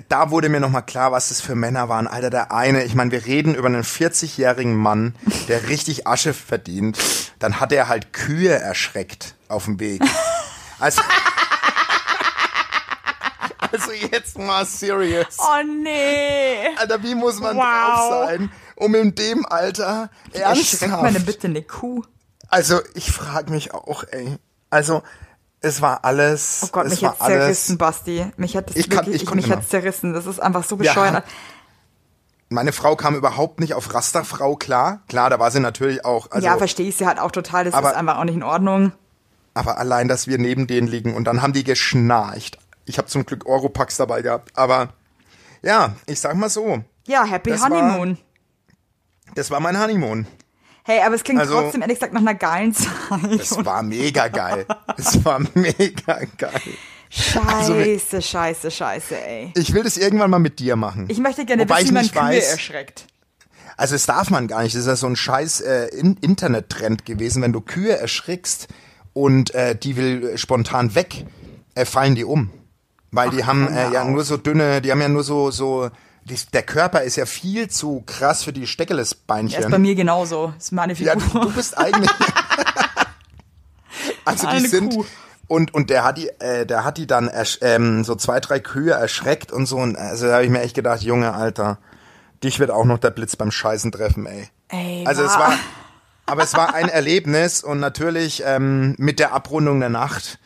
da 0.09 0.31
wurde 0.31 0.49
mir 0.49 0.61
nochmal 0.61 0.85
klar, 0.85 1.13
was 1.13 1.29
das 1.31 1.41
für 1.41 1.55
Männer 1.55 1.89
waren. 1.89 2.07
Alter, 2.07 2.31
der 2.31 2.53
eine, 2.53 2.85
ich 2.85 2.95
meine, 2.95 3.11
wir 3.11 3.27
reden 3.27 3.55
über 3.55 3.69
einen 3.69 3.83
40-jährigen 3.83 4.77
Mann, 4.77 5.15
der 5.49 5.69
richtig 5.69 6.07
Asche 6.07 6.35
verdient. 6.35 6.99
Dann 7.39 7.61
hat 7.61 7.73
er 7.73 7.89
halt 7.89 8.13
Kühe 8.13 8.53
erschreckt 8.53 9.35
auf 9.49 9.65
dem 9.65 9.81
Weg. 9.81 10.03
Also, 10.79 11.01
also 13.81 13.93
jetzt 13.93 14.39
mal 14.39 14.65
serious. 14.67 15.37
Oh 15.39 15.63
nee. 15.83 16.69
Alter, 16.77 17.03
wie 17.03 17.15
muss 17.15 17.41
man 17.41 17.57
Wow. 17.57 17.63
drauf 17.65 18.27
sein, 18.29 18.51
um 18.77 18.95
in 18.95 19.15
dem 19.15 19.47
Alter 19.47 20.11
Erschreckt 20.33 20.83
man 20.83 20.91
denn 20.91 21.05
ernsthaft... 21.05 21.27
bitte 21.27 21.47
eine 21.49 21.63
Kuh? 21.63 22.03
Also, 22.49 22.81
ich 22.95 23.11
frage 23.13 23.51
mich 23.51 23.75
auch, 23.75 24.05
ey. 24.11 24.37
Also, 24.71 25.03
es 25.61 25.81
war 25.81 26.05
alles... 26.05 26.61
Oh 26.65 26.69
Gott, 26.71 26.89
mich 26.89 27.05
hat's 27.05 27.21
alles, 27.21 27.39
zerrissen, 27.39 27.79
Basti. 27.79 28.27
Mich 28.37 28.57
hat 28.57 28.69
das 28.71 28.77
Ich 28.77 28.89
kann- 28.89 28.99
wirklich, 29.07 29.17
ich 29.17 29.29
ich, 29.29 29.35
mich 29.35 29.47
immer. 29.47 29.57
hat's 29.57 29.69
zerrissen. 29.69 30.13
Das 30.13 30.27
ist 30.27 30.39
einfach 30.41 30.63
so 30.63 30.77
bescheuert. 30.77 31.15
haben- 31.15 31.25
Meine 32.49 32.73
Frau 32.73 32.95
kam 32.95 33.17
überhaupt 33.17 33.59
nicht 33.59 33.75
auf 33.75 33.93
Rasterfrau 33.93 34.55
klar. 34.55 35.01
Klar, 35.09 35.31
da 35.31 35.41
war 35.41 35.51
sie 35.51 35.59
natürlich 35.59 36.05
auch. 36.05 36.31
Also, 36.31 36.47
ja, 36.47 36.57
verstehe 36.57 36.89
ich 36.89 36.97
sie 36.97 37.07
halt 37.07 37.19
auch 37.19 37.33
total. 37.33 37.65
Das 37.65 37.75
aber- 37.75 37.91
ist 37.91 37.97
einfach 37.97 38.19
auch 38.19 38.25
nicht 38.25 38.37
in 38.37 38.45
Ordnung. 38.45 38.93
aber 39.55 39.79
allein, 39.79 40.07
dass 40.07 40.27
wir 40.29 40.39
neben 40.39 40.67
denen 40.69 40.87
liegen 40.87 41.15
und 41.17 41.25
dann 41.25 41.43
haben 41.43 41.53
die 41.53 41.65
geschnarcht. 41.65 42.59
Ich 42.87 42.99
habe 42.99 43.09
zum 43.09 43.27
Glück 43.27 43.47
Oropax 43.47 43.97
dabei 43.97 44.23
gehabt. 44.23 44.51
Aber 44.57 44.95
ja, 45.63 45.95
ich 46.07 46.21
sag 46.21 46.35
mal 46.37 46.49
so, 46.49 46.83
Ja, 47.07 47.25
Happy 47.25 47.51
Das 47.51 47.61
war- 47.63 47.71
Honeymoon. 47.71 48.19
das 49.35 49.51
war 49.51 49.61
mein 49.61 49.79
Honeymoon. 49.81 50.27
Hey, 50.85 51.01
aber 51.03 51.17
es 51.17 51.25
klingt 51.25 51.41
Also- 51.41 51.61
trotzdem 51.61 51.83
ehrlich 51.83 51.99
gesagt 51.99 52.13
nach 52.15 52.21
einer 52.21 52.35
geilen 52.35 52.73
Zeit. 52.73 52.89
Es 53.41 53.65
war 53.65 53.83
mega 53.83 54.29
geil. 54.29 54.67
es 54.97 55.25
war 55.25 55.41
mega 55.55 56.21
geil. 56.39 56.61
Scheiße, 57.11 57.79
wir- 58.13 58.21
scheiße, 58.23 58.71
scheiße, 58.71 59.17
ey. 59.21 59.53
Ich 59.57 59.73
will 59.73 59.83
das 59.85 59.97
irgendwann 59.97 60.31
mal 60.31 60.39
mit 60.39 60.59
dir 60.59 60.77
machen. 60.77 61.07
Ich 61.09 61.19
möchte 61.19 61.45
gerne 61.45 61.63
Wobei 61.63 61.79
wissen, 61.83 61.91
wie 61.91 61.93
man 61.95 62.09
Kühe 62.11 62.21
weiß- 62.41 62.51
erschreckt. 62.53 63.07
Also 63.77 63.95
das 63.95 64.07
darf 64.07 64.31
man 64.31 64.49
gar 64.49 64.63
nicht. 64.63 64.75
Das 64.75 64.83
ist 64.83 64.87
ja 64.89 64.97
so 64.97 65.07
ein 65.07 65.17
scheiß 65.17 65.61
äh, 65.61 65.87
in 65.89 66.17
Internet-Trend 66.17 67.05
gewesen. 67.05 67.43
Wenn 67.43 67.53
du 67.53 67.61
Kühe 67.61 67.97
erschrickst 67.97 68.69
und 69.13 69.55
äh, 69.55 69.77
die 69.77 69.97
will 69.97 70.39
spontan 70.39 70.95
weg, 70.95 71.27
äh, 71.75 71.85
fallen 71.85 72.15
die 72.15 72.25
um. 72.25 72.51
Weil 73.17 73.31
die 73.31 73.45
haben 73.45 73.73
äh, 73.75 73.91
ja 73.93 74.05
nur 74.05 74.25
so 74.25 74.37
dünne, 74.37 74.81
die 74.83 74.91
haben 74.93 75.01
ja 75.01 75.09
nur 75.09 75.23
so, 75.25 75.51
so, 75.51 75.91
die, 76.25 76.37
der 76.53 76.63
Körper 76.63 77.03
ist 77.03 77.17
ja 77.17 77.27
viel 77.27 77.69
zu 77.69 78.03
krass 78.07 78.43
für 78.45 78.53
die 78.53 78.61
Ja, 78.61 78.65
ist 78.65 78.71
Steckelesbeinchen. 78.71 79.71
bei 79.71 79.79
mir 79.79 79.95
genauso. 79.95 80.53
Ist 80.59 80.73
meine 80.73 80.93
Ja, 80.95 81.13
Figur. 81.15 81.41
du, 81.43 81.49
du 81.49 81.55
bist 81.55 81.77
eigentlich. 81.79 82.11
also 84.25 84.47
die 84.49 84.57
Eine 84.57 84.69
sind. 84.69 84.95
Kuh. 84.95 85.05
Und, 85.49 85.73
und 85.75 85.91
der 85.91 86.03
hat 86.03 86.19
die, 86.19 86.29
äh, 86.41 86.67
der 86.67 86.83
hat 86.85 86.99
die 86.99 87.07
dann 87.07 87.31
ähm, 87.61 88.03
so 88.03 88.17
zwei, 88.17 88.41
drei 88.41 88.59
Kühe 88.59 88.93
erschreckt 88.93 89.53
und 89.53 89.67
so. 89.67 89.77
Und 89.77 89.97
also 89.97 90.27
da 90.27 90.35
habe 90.35 90.45
ich 90.45 90.51
mir 90.51 90.61
echt 90.61 90.75
gedacht, 90.75 91.03
Junge, 91.03 91.35
Alter, 91.35 91.79
dich 92.43 92.59
wird 92.59 92.73
auch 92.73 92.85
noch 92.85 92.99
der 92.99 93.11
Blitz 93.11 93.37
beim 93.37 93.53
Scheißen 93.53 93.93
treffen, 93.93 94.27
ey. 94.27 94.49
Ey, 94.69 95.05
Also 95.07 95.23
es 95.23 95.35
wa- 95.35 95.39
war, 95.39 95.53
aber 96.27 96.43
es 96.43 96.55
war 96.55 96.75
ein 96.75 96.89
Erlebnis 96.89 97.63
und 97.63 97.79
natürlich 97.79 98.43
ähm, 98.45 98.97
mit 98.99 99.21
der 99.21 99.33
Abrundung 99.33 99.79
der 99.79 99.89
Nacht 99.89 100.41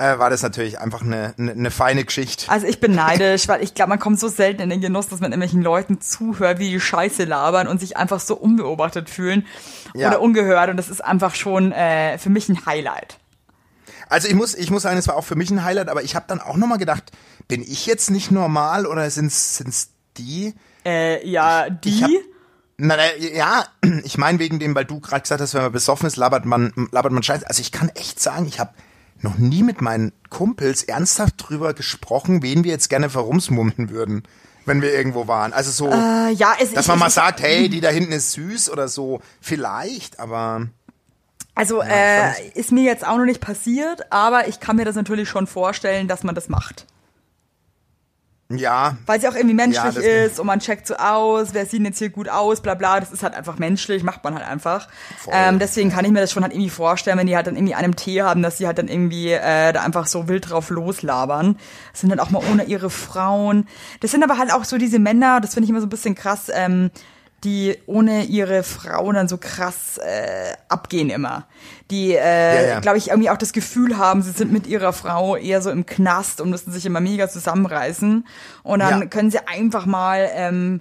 äh, 0.00 0.18
war 0.18 0.30
das 0.30 0.42
natürlich 0.42 0.78
einfach 0.80 1.02
eine, 1.02 1.34
eine, 1.38 1.52
eine 1.52 1.70
feine 1.70 2.04
Geschichte. 2.04 2.50
Also 2.50 2.66
ich 2.66 2.80
bin 2.80 2.92
neidisch, 2.94 3.46
weil 3.48 3.62
ich 3.62 3.74
glaube, 3.74 3.90
man 3.90 3.98
kommt 3.98 4.18
so 4.18 4.28
selten 4.28 4.62
in 4.62 4.70
den 4.70 4.80
Genuss, 4.80 5.08
dass 5.08 5.20
man 5.20 5.32
irgendwelchen 5.32 5.62
Leuten 5.62 6.00
zuhört, 6.00 6.58
wie 6.58 6.70
die 6.70 6.80
Scheiße 6.80 7.24
labern 7.24 7.68
und 7.68 7.78
sich 7.80 7.96
einfach 7.96 8.20
so 8.20 8.34
unbeobachtet 8.36 9.10
fühlen 9.10 9.46
Ja. 9.94 10.08
oder 10.08 10.20
ungehört. 10.20 10.70
Und 10.70 10.76
das 10.76 10.88
ist 10.88 11.04
einfach 11.04 11.34
schon 11.34 11.72
äh, 11.72 12.18
für 12.18 12.30
mich 12.30 12.48
ein 12.48 12.66
Highlight. 12.66 13.18
Also 14.08 14.26
ich 14.26 14.34
muss, 14.34 14.54
ich 14.56 14.70
muss 14.70 14.82
sagen, 14.82 14.96
es 14.98 15.06
war 15.06 15.16
auch 15.16 15.24
für 15.24 15.36
mich 15.36 15.50
ein 15.50 15.62
Highlight, 15.64 15.88
aber 15.88 16.02
ich 16.02 16.16
habe 16.16 16.24
dann 16.26 16.40
auch 16.40 16.56
nochmal 16.56 16.78
gedacht, 16.78 17.12
bin 17.46 17.62
ich 17.62 17.86
jetzt 17.86 18.10
nicht 18.10 18.30
normal 18.32 18.86
oder 18.86 19.08
sind's, 19.10 19.56
sind's 19.56 19.90
die? 20.16 20.54
Äh, 20.84 21.24
ja, 21.28 21.70
die. 21.70 21.90
Ich 21.90 22.02
hab- 22.02 22.10
Na, 22.78 22.96
na, 22.96 23.14
ja, 23.18 23.64
ich 24.04 24.18
meine 24.18 24.38
wegen 24.40 24.58
dem, 24.58 24.74
weil 24.74 24.84
du 24.84 24.98
gerade 24.98 25.22
gesagt 25.22 25.40
hast, 25.40 25.54
wenn 25.54 25.62
man 25.62 25.70
besoffen 25.72 26.06
ist, 26.06 26.16
labert 26.16 26.44
man, 26.44 26.72
labert 26.90 27.12
man 27.12 27.22
Scheiße. 27.22 27.46
Also 27.46 27.60
ich 27.60 27.70
kann 27.70 27.88
echt 27.90 28.20
sagen, 28.20 28.46
ich 28.46 28.58
habe 28.58 28.70
noch 29.22 29.38
nie 29.38 29.62
mit 29.62 29.80
meinen 29.80 30.12
Kumpels 30.28 30.82
ernsthaft 30.82 31.34
drüber 31.38 31.74
gesprochen, 31.74 32.42
wen 32.42 32.64
wir 32.64 32.70
jetzt 32.70 32.88
gerne 32.88 33.10
verrumsmummen 33.10 33.90
würden, 33.90 34.22
wenn 34.66 34.82
wir 34.82 34.92
irgendwo 34.92 35.26
waren. 35.28 35.52
Also 35.52 35.70
so, 35.70 35.88
äh, 35.88 36.32
ja, 36.32 36.54
es, 36.60 36.72
dass 36.72 36.84
ich, 36.84 36.88
man 36.88 36.98
mal 36.98 37.08
ich, 37.08 37.14
sagt, 37.14 37.40
hey, 37.40 37.68
die 37.68 37.80
da 37.80 37.88
hinten 37.88 38.12
ist 38.12 38.32
süß 38.32 38.70
oder 38.70 38.88
so, 38.88 39.20
vielleicht, 39.40 40.20
aber 40.20 40.68
Also 41.54 41.82
äh, 41.82 42.48
ist 42.54 42.72
mir 42.72 42.84
jetzt 42.84 43.06
auch 43.06 43.16
noch 43.16 43.24
nicht 43.24 43.40
passiert, 43.40 44.10
aber 44.12 44.48
ich 44.48 44.60
kann 44.60 44.76
mir 44.76 44.84
das 44.84 44.96
natürlich 44.96 45.28
schon 45.28 45.46
vorstellen, 45.46 46.08
dass 46.08 46.22
man 46.22 46.34
das 46.34 46.48
macht. 46.48 46.86
Ja, 48.50 48.96
Weil 49.06 49.20
sie 49.20 49.28
auch 49.28 49.36
irgendwie 49.36 49.54
menschlich 49.54 49.94
Ja, 49.94 50.24
ist 50.24 50.40
und 50.40 50.46
man 50.46 50.58
checkt 50.58 50.86
so 50.86 50.96
aus, 50.96 51.48
wer 51.52 51.66
sieht 51.66 51.78
denn 51.78 51.86
jetzt 51.86 51.98
hier 51.98 52.10
gut 52.10 52.28
aus, 52.28 52.60
bla 52.60 52.74
bla. 52.74 52.98
Das 52.98 53.12
ist 53.12 53.22
halt 53.22 53.34
einfach 53.34 53.58
menschlich, 53.58 54.02
macht 54.02 54.24
man 54.24 54.34
halt 54.34 54.44
einfach. 54.44 54.88
Voll. 55.18 55.32
Ähm, 55.36 55.60
deswegen 55.60 55.90
kann 55.90 56.04
ich 56.04 56.10
mir 56.10 56.20
das 56.20 56.32
schon 56.32 56.42
halt 56.42 56.52
irgendwie 56.52 56.70
vorstellen, 56.70 57.16
wenn 57.16 57.28
die 57.28 57.36
halt 57.36 57.46
dann 57.46 57.54
irgendwie 57.54 57.76
einen 57.76 57.94
Tee 57.94 58.22
haben, 58.22 58.42
dass 58.42 58.58
sie 58.58 58.66
halt 58.66 58.78
dann 58.78 58.88
irgendwie 58.88 59.30
äh, 59.30 59.72
da 59.72 59.82
einfach 59.82 60.06
so 60.06 60.26
wild 60.26 60.50
drauf 60.50 60.70
loslabern. 60.70 61.58
Das 61.92 62.00
sind 62.00 62.10
dann 62.10 62.18
auch 62.18 62.30
mal 62.30 62.42
ohne 62.50 62.64
ihre 62.64 62.90
Frauen. 62.90 63.68
Das 64.00 64.10
sind 64.10 64.24
aber 64.24 64.36
halt 64.36 64.52
auch 64.52 64.64
so 64.64 64.78
diese 64.78 64.98
Männer, 64.98 65.40
das 65.40 65.54
finde 65.54 65.64
ich 65.66 65.70
immer 65.70 65.80
so 65.80 65.86
ein 65.86 65.90
bisschen 65.90 66.16
krass, 66.16 66.50
ähm, 66.52 66.90
die 67.44 67.78
ohne 67.86 68.24
ihre 68.24 68.62
Frauen 68.62 69.14
dann 69.14 69.28
so 69.28 69.38
krass 69.38 69.98
äh, 69.98 70.52
abgehen 70.68 71.08
immer. 71.10 71.46
Die, 71.90 72.12
äh, 72.14 72.16
Ja, 72.64 72.68
ja. 72.74 72.80
glaube 72.80 72.98
ich, 72.98 73.08
irgendwie 73.08 73.30
auch 73.30 73.38
das 73.38 73.52
Gefühl 73.52 73.96
haben, 73.96 74.22
sie 74.22 74.32
sind 74.32 74.52
mit 74.52 74.66
ihrer 74.66 74.92
Frau 74.92 75.36
eher 75.36 75.62
so 75.62 75.70
im 75.70 75.86
Knast 75.86 76.40
und 76.40 76.50
müssen 76.50 76.70
sich 76.72 76.84
immer 76.86 77.00
mega 77.00 77.28
zusammenreißen. 77.28 78.26
Und 78.62 78.78
dann 78.80 79.00
Ja. 79.00 79.06
können 79.06 79.30
sie 79.30 79.38
einfach 79.46 79.86
mal, 79.86 80.28
ähm, 80.34 80.80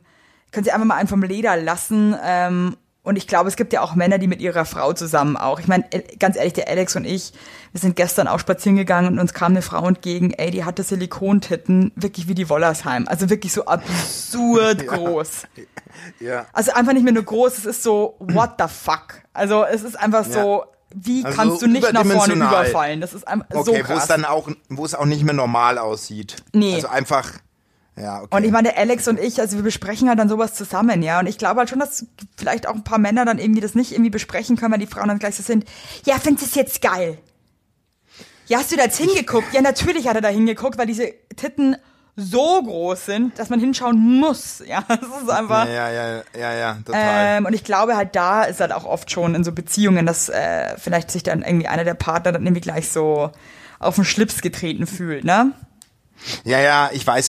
können 0.52 0.66
sie 0.66 0.72
einfach 0.72 0.86
mal 0.86 0.96
einen 0.96 1.08
vom 1.08 1.24
Leder 1.24 1.56
lassen. 1.58 2.16
Ähm, 2.26 2.76
und 3.02 3.16
ich 3.16 3.28
glaube, 3.28 3.48
es 3.48 3.56
gibt 3.56 3.72
ja 3.72 3.82
auch 3.82 3.96
Männer, 3.96 4.18
die 4.18 4.28
mit 4.28 4.42
ihrer 4.42 4.66
Frau 4.66 4.94
zusammen 4.94 5.38
auch. 5.38 5.60
Ich 5.60 5.68
meine, 5.68 5.90
äh, 5.92 6.02
ganz 6.18 6.36
ehrlich, 6.36 6.54
der 6.54 6.68
Alex 6.68 6.96
und 6.96 7.06
ich, 7.06 7.32
wir 7.72 7.80
sind 7.80 7.96
gestern 7.96 8.28
auch 8.28 8.40
spazieren 8.40 8.76
gegangen 8.76 9.08
und 9.14 9.20
uns 9.20 9.34
kam 9.34 9.54
eine 9.54 9.62
Frau 9.62 9.88
entgegen, 9.88 10.32
ey, 10.32 10.52
die 10.52 10.66
hatte 10.66 10.84
Silikontitten, 10.84 11.92
wirklich 11.96 12.28
wie 12.28 12.36
die 12.36 12.50
Wollersheim. 12.50 13.08
Also 13.08 13.30
wirklich 13.30 13.54
so 13.54 13.66
absurd 13.66 14.86
groß. 14.88 15.44
ja. 16.20 16.46
Also 16.52 16.74
einfach 16.74 16.94
nicht 16.94 17.04
mehr 17.04 17.14
nur 17.14 17.24
groß, 17.24 17.58
es 17.58 17.66
ist 17.66 17.84
so, 17.84 18.16
what 18.20 18.52
the 18.60 18.66
fuck? 18.68 19.22
Also 19.34 19.64
es 19.64 19.84
ist 19.84 19.98
einfach 19.98 20.26
so, 20.26 20.66
wie 20.94 21.24
Also 21.24 21.38
kannst 21.38 21.62
du 21.62 21.68
nicht 21.68 21.94
nach 21.94 22.06
vorne 22.06 22.34
überfallen? 22.34 23.00
Das 23.00 23.14
ist 23.14 23.28
einfach 23.28 23.48
so 23.64 23.72
Okay, 23.72 23.84
wo 23.88 23.94
es 23.94 24.08
dann 24.08 24.26
auch, 24.26 24.50
wo 24.70 24.84
es 24.84 24.94
auch 24.94 25.06
nicht 25.06 25.24
mehr 25.24 25.34
normal 25.34 25.78
aussieht. 25.78 26.36
Nee. 26.54 26.76
Also 26.76 26.88
einfach, 26.88 27.32
ja, 28.00 28.22
okay. 28.22 28.36
Und 28.36 28.44
ich 28.44 28.52
meine, 28.52 28.78
Alex 28.78 29.08
und 29.08 29.20
ich, 29.20 29.40
also 29.40 29.58
wir 29.58 29.64
besprechen 29.64 30.08
halt 30.08 30.20
dann 30.20 30.30
sowas 30.30 30.54
zusammen, 30.54 31.04
ja. 31.04 31.20
Und 31.20 31.28
ich 31.28 31.38
glaube 31.38 31.60
halt 31.60 31.70
schon, 31.70 31.80
dass 31.80 32.06
vielleicht 32.38 32.68
auch 32.68 32.76
ein 32.76 32.84
paar 32.84 32.98
Männer 32.98 33.26
dann 33.26 33.40
irgendwie 33.40 33.62
das 33.62 33.76
nicht 33.76 33.92
irgendwie 33.92 34.10
besprechen 34.10 34.56
können, 34.56 34.72
weil 34.72 34.80
die 34.80 34.88
Frauen 34.88 35.10
dann 35.10 35.20
gleich 35.20 35.36
so 35.36 35.44
sind, 35.44 35.66
ja, 36.06 36.16
findest 36.20 36.46
du 36.46 36.50
es 36.50 36.56
jetzt 36.56 36.82
geil? 36.82 37.18
Ja, 38.48 38.60
hast 38.60 38.72
du 38.72 38.78
da 38.78 38.84
jetzt 38.84 38.98
hingeguckt? 38.98 39.54
Ja, 39.54 39.62
natürlich 39.62 40.08
hat 40.08 40.16
er 40.16 40.22
da 40.22 40.30
hingeguckt, 40.30 40.78
weil 40.78 40.88
diese 40.88 41.14
Titten 41.36 41.76
so 42.16 42.62
groß 42.64 43.06
sind, 43.06 43.38
dass 43.38 43.50
man 43.50 43.60
hinschauen 43.60 43.98
muss. 43.98 44.64
Ja, 44.66 44.84
das 44.88 45.00
ist 45.00 45.30
einfach. 45.30 45.68
ja, 45.68 45.90
ja, 45.90 46.18
ja, 46.18 46.24
ja, 46.38 46.54
ja, 46.54 46.78
total. 46.86 47.38
Ähm, 47.38 47.46
und 47.46 47.54
ich 47.54 47.64
glaube 47.64 47.96
halt, 47.96 48.16
da 48.16 48.44
ist 48.44 48.60
halt 48.60 48.72
auch 48.72 48.86
oft 48.86 49.12
schon 49.12 49.36
in 49.36 49.44
so 49.44 49.52
Beziehungen, 49.52 50.06
dass 50.06 50.30
äh, 50.30 50.78
vielleicht 50.78 51.12
sich 51.12 51.24
dann 51.24 51.44
irgendwie 51.44 51.68
einer 51.68 51.84
der 51.84 51.94
Partner 51.94 52.32
dann 52.32 52.46
irgendwie 52.46 52.62
gleich 52.62 52.90
so 52.90 53.32
auf 53.80 53.96
den 53.96 54.06
Schlips 54.06 54.42
getreten 54.42 54.88
fühlt, 54.88 55.24
ne? 55.24 55.54
ja, 56.44 56.60
ja, 56.60 56.90
ich 56.92 57.06
weiß. 57.06 57.29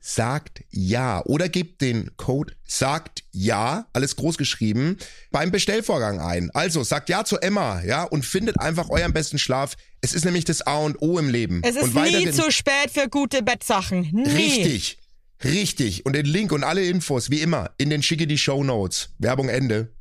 sagt 0.00 0.64
ja 0.70 1.22
oder 1.26 1.48
gebt 1.48 1.82
den 1.82 2.16
Code 2.16 2.54
sagt 2.64 3.22
ja, 3.32 3.86
alles 3.92 4.16
groß 4.16 4.38
geschrieben, 4.38 4.96
beim 5.30 5.50
Bestellvorgang 5.50 6.20
ein. 6.20 6.50
Also 6.52 6.82
sagt 6.82 7.08
ja 7.08 7.24
zu 7.24 7.38
Emma, 7.38 7.82
ja, 7.82 8.04
und 8.04 8.24
findet 8.24 8.58
einfach 8.58 8.88
euren 8.88 9.12
besten 9.12 9.38
Schlaf. 9.38 9.76
Es 10.00 10.14
ist 10.14 10.24
nämlich 10.24 10.44
das 10.44 10.62
A 10.62 10.78
und 10.78 11.00
O 11.02 11.18
im 11.18 11.28
Leben. 11.28 11.60
Es 11.62 11.76
ist 11.76 11.94
und 11.94 11.94
nie 11.94 12.30
zu 12.30 12.50
spät 12.50 12.90
für 12.92 13.08
gute 13.08 13.42
Bettsachen. 13.42 14.08
Nie. 14.12 14.30
Richtig. 14.30 14.98
Richtig. 15.44 16.06
Und 16.06 16.14
den 16.14 16.26
Link 16.26 16.52
und 16.52 16.64
alle 16.64 16.84
Infos, 16.84 17.30
wie 17.30 17.40
immer, 17.40 17.70
in 17.78 17.90
den 17.90 18.02
schicke 18.02 18.26
die 18.26 18.38
Show 18.38 18.64
Notes. 18.64 19.10
Werbung 19.18 19.48
Ende. 19.48 19.92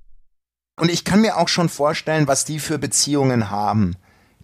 Und 0.79 0.89
ich 0.89 1.03
kann 1.03 1.21
mir 1.21 1.37
auch 1.37 1.49
schon 1.49 1.69
vorstellen, 1.69 2.27
was 2.27 2.45
die 2.45 2.59
für 2.59 2.77
Beziehungen 2.77 3.49
haben, 3.49 3.95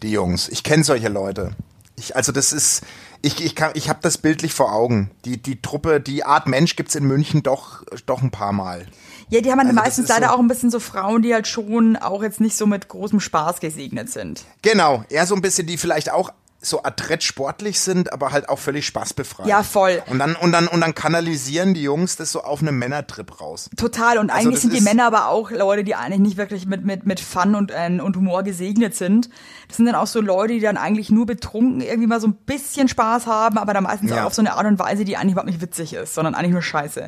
die 0.01 0.11
Jungs. 0.11 0.49
Ich 0.49 0.63
kenne 0.63 0.83
solche 0.83 1.09
Leute. 1.09 1.55
Ich, 1.97 2.15
also 2.15 2.31
das 2.31 2.51
ist, 2.51 2.83
ich, 3.25 3.43
ich, 3.43 3.55
kann, 3.55 3.71
ich 3.73 3.89
habe 3.89 3.99
das 4.01 4.17
bildlich 4.17 4.53
vor 4.53 4.71
Augen. 4.73 5.11
Die, 5.25 5.41
die 5.41 5.61
Truppe, 5.61 5.99
die 5.99 6.23
Art 6.23 6.47
Mensch 6.47 6.75
gibt's 6.75 6.95
in 6.95 7.05
München 7.05 7.41
doch, 7.43 7.83
doch 8.05 8.21
ein 8.21 8.31
paar 8.31 8.53
Mal. 8.53 8.85
Ja, 9.29 9.41
die 9.41 9.51
haben 9.51 9.59
Also 9.59 9.73
meistens 9.73 10.03
ist 10.05 10.09
leider 10.09 10.27
so- 10.27 10.33
auch 10.35 10.39
ein 10.39 10.47
bisschen 10.47 10.69
so 10.69 10.79
Frauen, 10.79 11.21
die 11.23 11.33
halt 11.33 11.47
schon 11.47 11.95
auch 11.97 12.21
jetzt 12.21 12.39
nicht 12.39 12.55
so 12.55 12.67
mit 12.67 12.87
großem 12.87 13.19
Spaß 13.19 13.59
gesegnet 13.59 14.09
sind. 14.11 14.45
Genau, 14.61 15.03
eher 15.09 15.25
so 15.25 15.33
ein 15.35 15.41
bisschen, 15.41 15.65
die 15.65 15.77
vielleicht 15.77 16.11
auch 16.11 16.31
so 16.65 16.83
adrett 16.83 17.23
sportlich 17.23 17.79
sind, 17.79 18.11
aber 18.13 18.31
halt 18.31 18.49
auch 18.49 18.59
völlig 18.59 18.85
spaßbefreit. 18.85 19.47
Ja, 19.47 19.63
voll. 19.63 20.01
Und 20.07 20.19
dann, 20.19 20.35
und 20.35 20.51
dann, 20.51 20.67
und 20.67 20.81
dann 20.81 20.95
kanalisieren 20.95 21.73
die 21.73 21.83
Jungs 21.83 22.15
das 22.15 22.31
so 22.31 22.41
auf 22.41 22.61
einem 22.61 22.77
Männertrip 22.77 23.39
raus. 23.39 23.69
Total. 23.77 24.17
Und 24.17 24.29
Also 24.29 24.47
eigentlich 24.47 24.61
sind 24.61 24.73
die 24.73 24.81
Männer 24.81 25.05
aber 25.05 25.27
auch 25.29 25.51
Leute, 25.51 25.83
die 25.83 25.95
eigentlich 25.95 26.19
nicht 26.19 26.37
wirklich 26.37 26.65
mit, 26.65 26.85
mit, 26.85 27.05
mit 27.05 27.19
Fun 27.19 27.55
und, 27.55 27.71
äh, 27.71 27.99
und 28.01 28.15
Humor 28.15 28.43
gesegnet 28.43 28.95
sind. 28.95 29.29
Das 29.67 29.77
sind 29.77 29.85
dann 29.85 29.95
auch 29.95 30.07
so 30.07 30.21
Leute, 30.21 30.53
die 30.53 30.59
dann 30.59 30.77
eigentlich 30.77 31.09
nur 31.09 31.25
betrunken 31.25 31.81
irgendwie 31.81 32.07
mal 32.07 32.19
so 32.19 32.27
ein 32.27 32.33
bisschen 32.35 32.87
Spaß 32.87 33.27
haben, 33.27 33.57
aber 33.57 33.73
dann 33.73 33.83
meistens 33.83 34.11
Ja. 34.11 34.21
auch 34.23 34.27
auf 34.27 34.33
so 34.33 34.41
eine 34.41 34.53
Art 34.53 34.65
und 34.65 34.79
Weise, 34.79 35.05
die 35.05 35.17
eigentlich 35.17 35.33
überhaupt 35.33 35.49
nicht 35.49 35.61
witzig 35.61 35.93
ist, 35.93 36.13
sondern 36.13 36.35
eigentlich 36.35 36.51
nur 36.53 36.61
scheiße. 36.61 37.07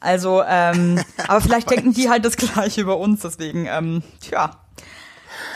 Also, 0.00 0.42
ähm, 0.46 1.00
aber 1.28 1.40
vielleicht 1.40 1.70
denken 1.70 1.92
die 1.94 2.08
halt 2.10 2.24
das 2.24 2.36
Gleiche 2.36 2.80
über 2.80 2.98
uns, 2.98 3.20
deswegen, 3.22 3.66
ähm, 3.66 4.02
tja. 4.20 4.50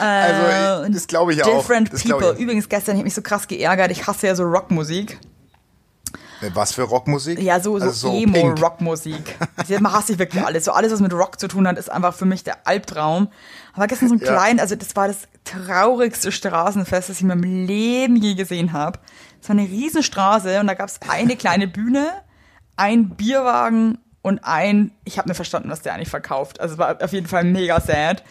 Also, 0.03 0.93
das 0.93 1.07
glaube 1.07 1.33
ich 1.35 1.43
auch. 1.45 1.59
Different 1.59 1.93
Das 1.93 2.03
People. 2.05 2.33
ich. 2.35 2.41
Übrigens, 2.41 2.69
gestern, 2.69 2.93
ich 2.95 2.99
habe 2.99 3.05
mich 3.05 3.15
so 3.15 3.23
krass 3.23 3.47
geärgert. 3.49 3.91
Ich 3.91 4.07
hasse 4.07 4.27
ja 4.27 4.35
so 4.35 4.45
Rockmusik. 4.45 5.19
Was 6.55 6.73
für 6.75 6.83
Rockmusik? 6.83 7.41
Ja, 7.41 7.61
so, 7.61 7.79
so, 7.79 7.85
Also 7.87 8.11
Pink. 8.11 8.37
Emo-Rockmusik. 8.37 9.37
Man 9.79 9.93
hasst 9.93 10.09
sich 10.09 10.19
wirklich 10.19 10.45
alles. 10.45 10.65
So 10.65 10.73
alles, 10.73 10.93
was 10.93 10.99
mit 10.99 11.13
Rock 11.13 11.39
zu 11.39 11.47
tun 11.47 11.69
hat, 11.69 11.79
ist 11.79 11.89
einfach 11.89 12.15
für 12.15 12.25
mich 12.25 12.43
der 12.43 12.67
Albtraum. 12.67 13.29
Aber 13.75 13.87
gestern 13.87 14.09
so 14.09 14.17
ein 14.17 14.19
Ja. 14.19 14.27
klein, 14.33 14.59
also 14.59 14.75
das 14.75 14.97
war 14.97 15.07
das 15.07 15.19
traurigste 15.45 16.33
Straßenfest, 16.33 17.09
das 17.11 17.17
ich 17.17 17.23
in 17.23 17.29
meinem 17.29 17.45
Leben 17.67 18.17
je 18.17 18.35
gesehen 18.35 18.73
habe. 18.73 18.99
Es 19.41 19.49
war 19.49 19.57
eine 19.57 19.69
Riesenstraße 19.69 20.59
und 20.59 20.67
da 20.67 20.75
gab 20.75 20.89
es 20.89 20.99
eine 21.09 21.37
kleine 21.37 21.69
Bühne, 21.69 22.09
ein 22.77 23.11
Bierwagen 23.11 23.99
und 24.23 24.41
ein, 24.43 24.91
ich 25.05 25.19
habe 25.19 25.29
mir 25.29 25.35
verstanden, 25.37 25.71
was 25.71 25.83
der 25.83 25.95
eigentlich 25.95 26.11
verkauft. 26.11 26.61
Also 26.61 26.75
es 26.75 26.79
war 26.79 27.01
auf 27.03 27.13
jeden 27.13 27.29
Fall 27.29 27.45
mega 27.45 27.81
sad. 27.81 28.25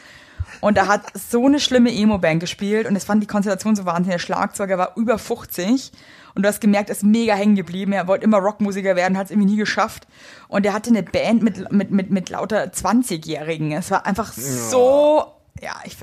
Und 0.62 0.78
da 0.78 0.88
hat 0.88 1.02
so 1.18 1.46
eine 1.46 1.60
schlimme 1.60 1.92
Emo-Band 1.92 2.40
gespielt 2.40 2.88
und 2.88 2.96
es 2.96 3.04
fand 3.04 3.22
die 3.22 3.28
Konstellation 3.28 3.76
so 3.76 3.86
wahnsinnig. 3.86 4.14
Der 4.14 4.20
Schlagzeuger 4.20 4.78
war 4.78 4.94
über 4.96 5.18
50 5.18 5.92
und 6.36 6.44
du 6.44 6.48
hast 6.50 6.62
gemerkt, 6.62 6.90
er 6.90 6.96
ist 6.96 7.04
mega 7.04 7.34
hängen 7.34 7.56
geblieben. 7.56 7.92
Er 7.94 8.08
wollte 8.08 8.24
immer 8.24 8.38
Rockmusiker 8.38 8.96
werden, 8.96 9.18
hat 9.18 9.26
es 9.26 9.32
irgendwie 9.32 9.50
nie 9.52 9.58
geschafft. 9.58 10.08
Und 10.48 10.66
er 10.66 10.74
hatte 10.74 10.90
eine 10.92 11.04
Band 11.04 11.42
mit, 11.44 11.72
mit, 11.72 11.92
mit, 11.92 12.10
mit 12.12 12.30
lauter 12.30 12.64
20-Jährigen. 12.66 13.72
Es 13.74 13.90
war 13.92 14.06
einfach 14.06 14.32
so, 14.34 15.26
ja, 15.62 15.74
ich, 15.84 15.98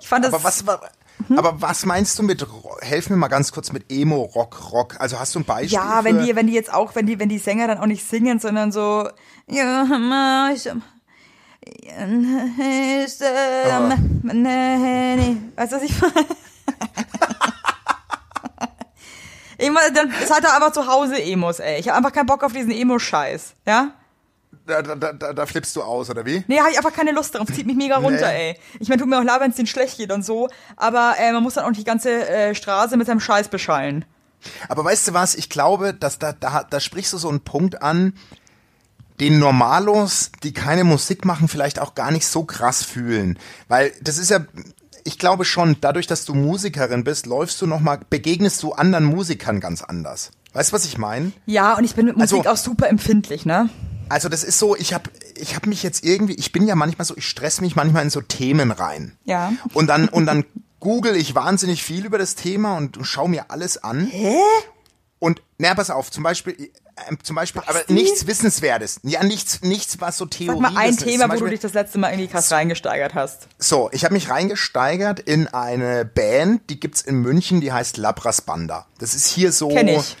ich 0.00 0.06
fand 0.06 0.24
das. 0.24 0.34
Aber 0.34 0.44
was, 0.44 0.66
wa- 0.66 0.80
Hm? 1.26 1.36
aber 1.36 1.60
was 1.60 1.84
meinst 1.84 2.16
du 2.18 2.22
mit, 2.22 2.46
helf 2.80 3.10
mir 3.10 3.16
mal 3.16 3.26
ganz 3.26 3.50
kurz 3.50 3.72
mit 3.72 3.90
Emo, 3.90 4.22
Rock, 4.22 4.70
Rock. 4.72 5.00
Also 5.00 5.18
hast 5.18 5.34
du 5.34 5.40
ein 5.40 5.44
Beispiel? 5.44 5.72
ja, 5.76 6.04
wenn 6.04 6.22
die, 6.24 6.36
wenn 6.36 6.46
die 6.46 6.52
jetzt 6.52 6.72
auch, 6.72 6.94
wenn 6.94 7.06
die, 7.06 7.18
wenn 7.18 7.28
die 7.28 7.38
Sänger 7.38 7.66
dann 7.66 7.78
auch 7.78 7.86
nicht 7.86 8.04
singen, 8.08 8.38
sondern 8.38 8.70
so, 8.70 9.08
ja, 9.48 10.50
ich, 10.54 10.70
Weißt 15.56 15.72
du, 15.72 15.76
was 15.76 15.82
ich 15.82 16.00
meine? 16.00 16.26
Ich 19.60 19.70
meine, 19.72 19.92
dann 19.92 20.12
seid 20.26 20.44
ihr 20.44 20.54
einfach 20.54 20.70
zu 20.72 20.86
Hause 20.86 21.20
Emos, 21.20 21.58
ey. 21.58 21.80
Ich 21.80 21.88
habe 21.88 21.96
einfach 21.98 22.12
keinen 22.12 22.26
Bock 22.26 22.44
auf 22.44 22.52
diesen 22.52 22.70
Emo-Scheiß, 22.70 23.54
ja? 23.66 23.90
Da, 24.66 24.82
da, 24.82 24.94
da, 25.12 25.32
da 25.32 25.46
flippst 25.46 25.74
du 25.74 25.82
aus, 25.82 26.10
oder 26.10 26.24
wie? 26.24 26.44
Nee, 26.46 26.60
habe 26.60 26.70
ich 26.70 26.76
einfach 26.76 26.92
keine 26.92 27.10
Lust 27.10 27.34
drauf. 27.34 27.48
Zieht 27.52 27.66
mich 27.66 27.74
mega 27.74 27.96
runter, 27.96 28.28
Nee. 28.28 28.50
ey. 28.50 28.58
Ich 28.78 28.88
meine, 28.88 29.00
tut 29.00 29.08
mir 29.10 29.18
auch 29.18 29.24
leid, 29.24 29.40
wenn 29.40 29.50
es 29.50 29.56
denen 29.56 29.66
schlecht 29.66 29.96
geht 29.96 30.12
und 30.12 30.24
so, 30.24 30.48
aber 30.76 31.14
äh, 31.18 31.32
man 31.32 31.42
muss 31.42 31.54
dann 31.54 31.64
auch 31.64 31.70
nicht 31.70 31.80
die 31.80 31.84
ganze 31.84 32.28
äh, 32.28 32.54
Straße 32.54 32.96
mit 32.96 33.08
seinem 33.08 33.18
Scheiß 33.20 33.48
beschallen. 33.48 34.04
Aber 34.68 34.84
weißt 34.84 35.08
du 35.08 35.14
was? 35.14 35.34
Ich 35.34 35.50
glaube, 35.50 35.92
dass 35.92 36.20
da, 36.20 36.32
da, 36.32 36.62
da 36.68 36.78
sprichst 36.80 37.12
du 37.12 37.18
so 37.18 37.28
einen 37.28 37.40
Punkt 37.40 37.82
an, 37.82 38.14
den 39.20 39.38
Normalos, 39.38 40.30
die 40.42 40.52
keine 40.52 40.84
Musik 40.84 41.24
machen, 41.24 41.48
vielleicht 41.48 41.78
auch 41.78 41.94
gar 41.94 42.10
nicht 42.10 42.26
so 42.26 42.44
krass 42.44 42.82
fühlen. 42.84 43.38
Weil 43.68 43.92
das 44.00 44.18
ist 44.18 44.30
ja, 44.30 44.44
ich 45.04 45.18
glaube 45.18 45.44
schon, 45.44 45.76
dadurch, 45.80 46.06
dass 46.06 46.24
du 46.24 46.34
Musikerin 46.34 47.04
bist, 47.04 47.26
läufst 47.26 47.60
du 47.62 47.66
nochmal, 47.66 48.00
begegnest 48.10 48.62
du 48.62 48.72
anderen 48.72 49.04
Musikern 49.04 49.60
ganz 49.60 49.82
anders. 49.82 50.30
Weißt 50.52 50.70
du, 50.70 50.74
was 50.76 50.84
ich 50.84 50.98
meine? 50.98 51.32
Ja, 51.46 51.76
und 51.76 51.84
ich 51.84 51.94
bin 51.94 52.06
mit 52.06 52.16
Musik 52.16 52.38
Also- 52.38 52.50
auch 52.50 52.56
super 52.56 52.88
empfindlich, 52.88 53.44
ne? 53.46 53.68
Also 54.10 54.30
das 54.30 54.42
ist 54.42 54.58
so, 54.58 54.74
ich 54.74 54.94
habe 54.94 55.10
ich 55.36 55.54
hab 55.54 55.66
mich 55.66 55.82
jetzt 55.82 56.02
irgendwie, 56.02 56.32
ich 56.34 56.50
bin 56.50 56.66
ja 56.66 56.74
manchmal 56.74 57.04
so, 57.04 57.14
ich 57.14 57.28
stress 57.28 57.60
mich 57.60 57.76
manchmal 57.76 58.04
in 58.04 58.10
so 58.10 58.22
Themen 58.22 58.70
rein. 58.70 59.18
Ja. 59.24 59.52
Und 59.74 59.88
dann, 59.88 60.08
und 60.08 60.24
dann 60.24 60.46
google 60.80 61.14
ich 61.14 61.34
wahnsinnig 61.34 61.82
viel 61.82 62.06
über 62.06 62.16
das 62.16 62.34
Thema 62.34 62.76
und, 62.78 62.96
und 62.96 63.04
schaue 63.04 63.28
mir 63.28 63.50
alles 63.50 63.76
an. 63.84 64.06
Hä? 64.06 64.38
Und, 65.18 65.42
na, 65.58 65.74
pass 65.74 65.90
auf, 65.90 66.10
zum 66.10 66.22
Beispiel, 66.22 66.70
zum 67.22 67.36
Beispiel, 67.36 67.62
aber 67.66 67.80
nichts 67.88 68.26
Wissenswertes. 68.26 69.00
Ja, 69.02 69.22
nichts, 69.22 69.62
nichts, 69.62 70.00
was 70.00 70.16
so 70.18 70.26
Theorie 70.26 70.60
Sag 70.62 70.72
mal 70.72 70.80
ein 70.80 70.90
ist. 70.90 71.04
Thema, 71.04 71.10
Zum 71.10 71.20
wo 71.22 71.24
du 71.24 71.28
Beispiel- 71.30 71.50
dich 71.50 71.60
das 71.60 71.74
letzte 71.74 71.98
Mal 71.98 72.10
irgendwie 72.10 72.28
krass 72.28 72.50
reingesteigert 72.52 73.14
hast. 73.14 73.48
So, 73.58 73.88
ich 73.92 74.04
habe 74.04 74.14
mich 74.14 74.30
reingesteigert 74.30 75.20
in 75.20 75.46
eine 75.48 76.04
Band, 76.04 76.68
die 76.70 76.78
gibt's 76.80 77.00
in 77.02 77.16
München, 77.16 77.60
die 77.60 77.72
heißt 77.72 77.96
Labras 77.96 78.40
Banda. 78.42 78.86
Das 78.98 79.14
ist 79.14 79.26
hier 79.26 79.52
so. 79.52 79.68
Kenn 79.68 79.88
ich. 79.88 80.16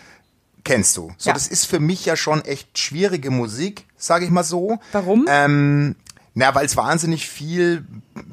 Kennst 0.64 0.96
du. 0.98 1.10
So, 1.16 1.30
Ja. 1.30 1.34
das 1.34 1.46
ist 1.46 1.64
für 1.64 1.80
mich 1.80 2.04
ja 2.04 2.14
schon 2.16 2.44
echt 2.44 2.76
schwierige 2.78 3.30
Musik, 3.30 3.84
sage 3.96 4.24
ich 4.26 4.30
mal 4.30 4.44
so. 4.44 4.78
Warum? 4.92 5.26
Ähm, 5.28 5.96
na, 6.38 6.54
weil 6.54 6.66
es 6.66 6.76
wahnsinnig 6.76 7.28
viel 7.28 7.84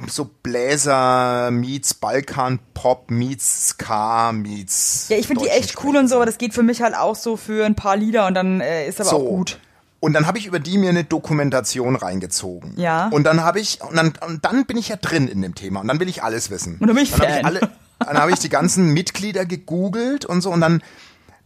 so 0.07 0.29
Bläser 0.43 1.49
meets 1.49 1.95
Balkan 1.95 2.59
Pop 2.75 3.09
meets 3.09 3.69
Ska 3.69 4.31
meets 4.31 5.07
Ja, 5.09 5.17
ich 5.17 5.25
finde 5.25 5.45
die 5.45 5.49
echt 5.49 5.83
cool 5.83 5.97
und 5.97 6.07
so, 6.07 6.17
aber 6.17 6.27
das 6.27 6.37
geht 6.37 6.53
für 6.53 6.61
mich 6.61 6.83
halt 6.83 6.95
auch 6.95 7.15
so 7.15 7.35
für 7.35 7.65
ein 7.65 7.73
paar 7.73 7.97
Lieder 7.97 8.27
und 8.27 8.35
dann 8.35 8.61
äh, 8.61 8.87
ist 8.87 9.01
aber 9.01 9.09
so. 9.09 9.15
auch 9.15 9.25
gut. 9.25 9.59
Und 10.01 10.13
dann 10.13 10.27
habe 10.27 10.37
ich 10.37 10.45
über 10.45 10.59
die 10.59 10.77
mir 10.77 10.89
eine 10.89 11.03
Dokumentation 11.03 11.95
reingezogen. 11.95 12.73
Ja. 12.77 13.07
Und 13.07 13.23
dann 13.23 13.43
habe 13.43 13.59
ich 13.59 13.81
und 13.81 13.95
dann, 13.95 14.13
und 14.27 14.45
dann 14.45 14.67
bin 14.67 14.77
ich 14.77 14.89
ja 14.89 14.97
drin 14.97 15.27
in 15.27 15.41
dem 15.41 15.55
Thema 15.55 15.79
und 15.79 15.87
dann 15.87 15.99
will 15.99 16.07
ich 16.07 16.21
alles 16.21 16.51
wissen. 16.51 16.77
Und 16.79 16.85
dann 16.85 16.95
bin 16.95 17.05
ich 17.05 17.11
dann 17.11 17.21
habe 17.21 17.31
ich 17.31 17.35
Fan. 17.37 17.45
alle 17.45 17.71
dann 17.97 18.17
habe 18.19 18.31
ich 18.31 18.37
die 18.37 18.49
ganzen 18.49 18.93
Mitglieder 18.93 19.47
gegoogelt 19.47 20.25
und 20.25 20.41
so 20.41 20.51
und 20.51 20.61
dann 20.61 20.83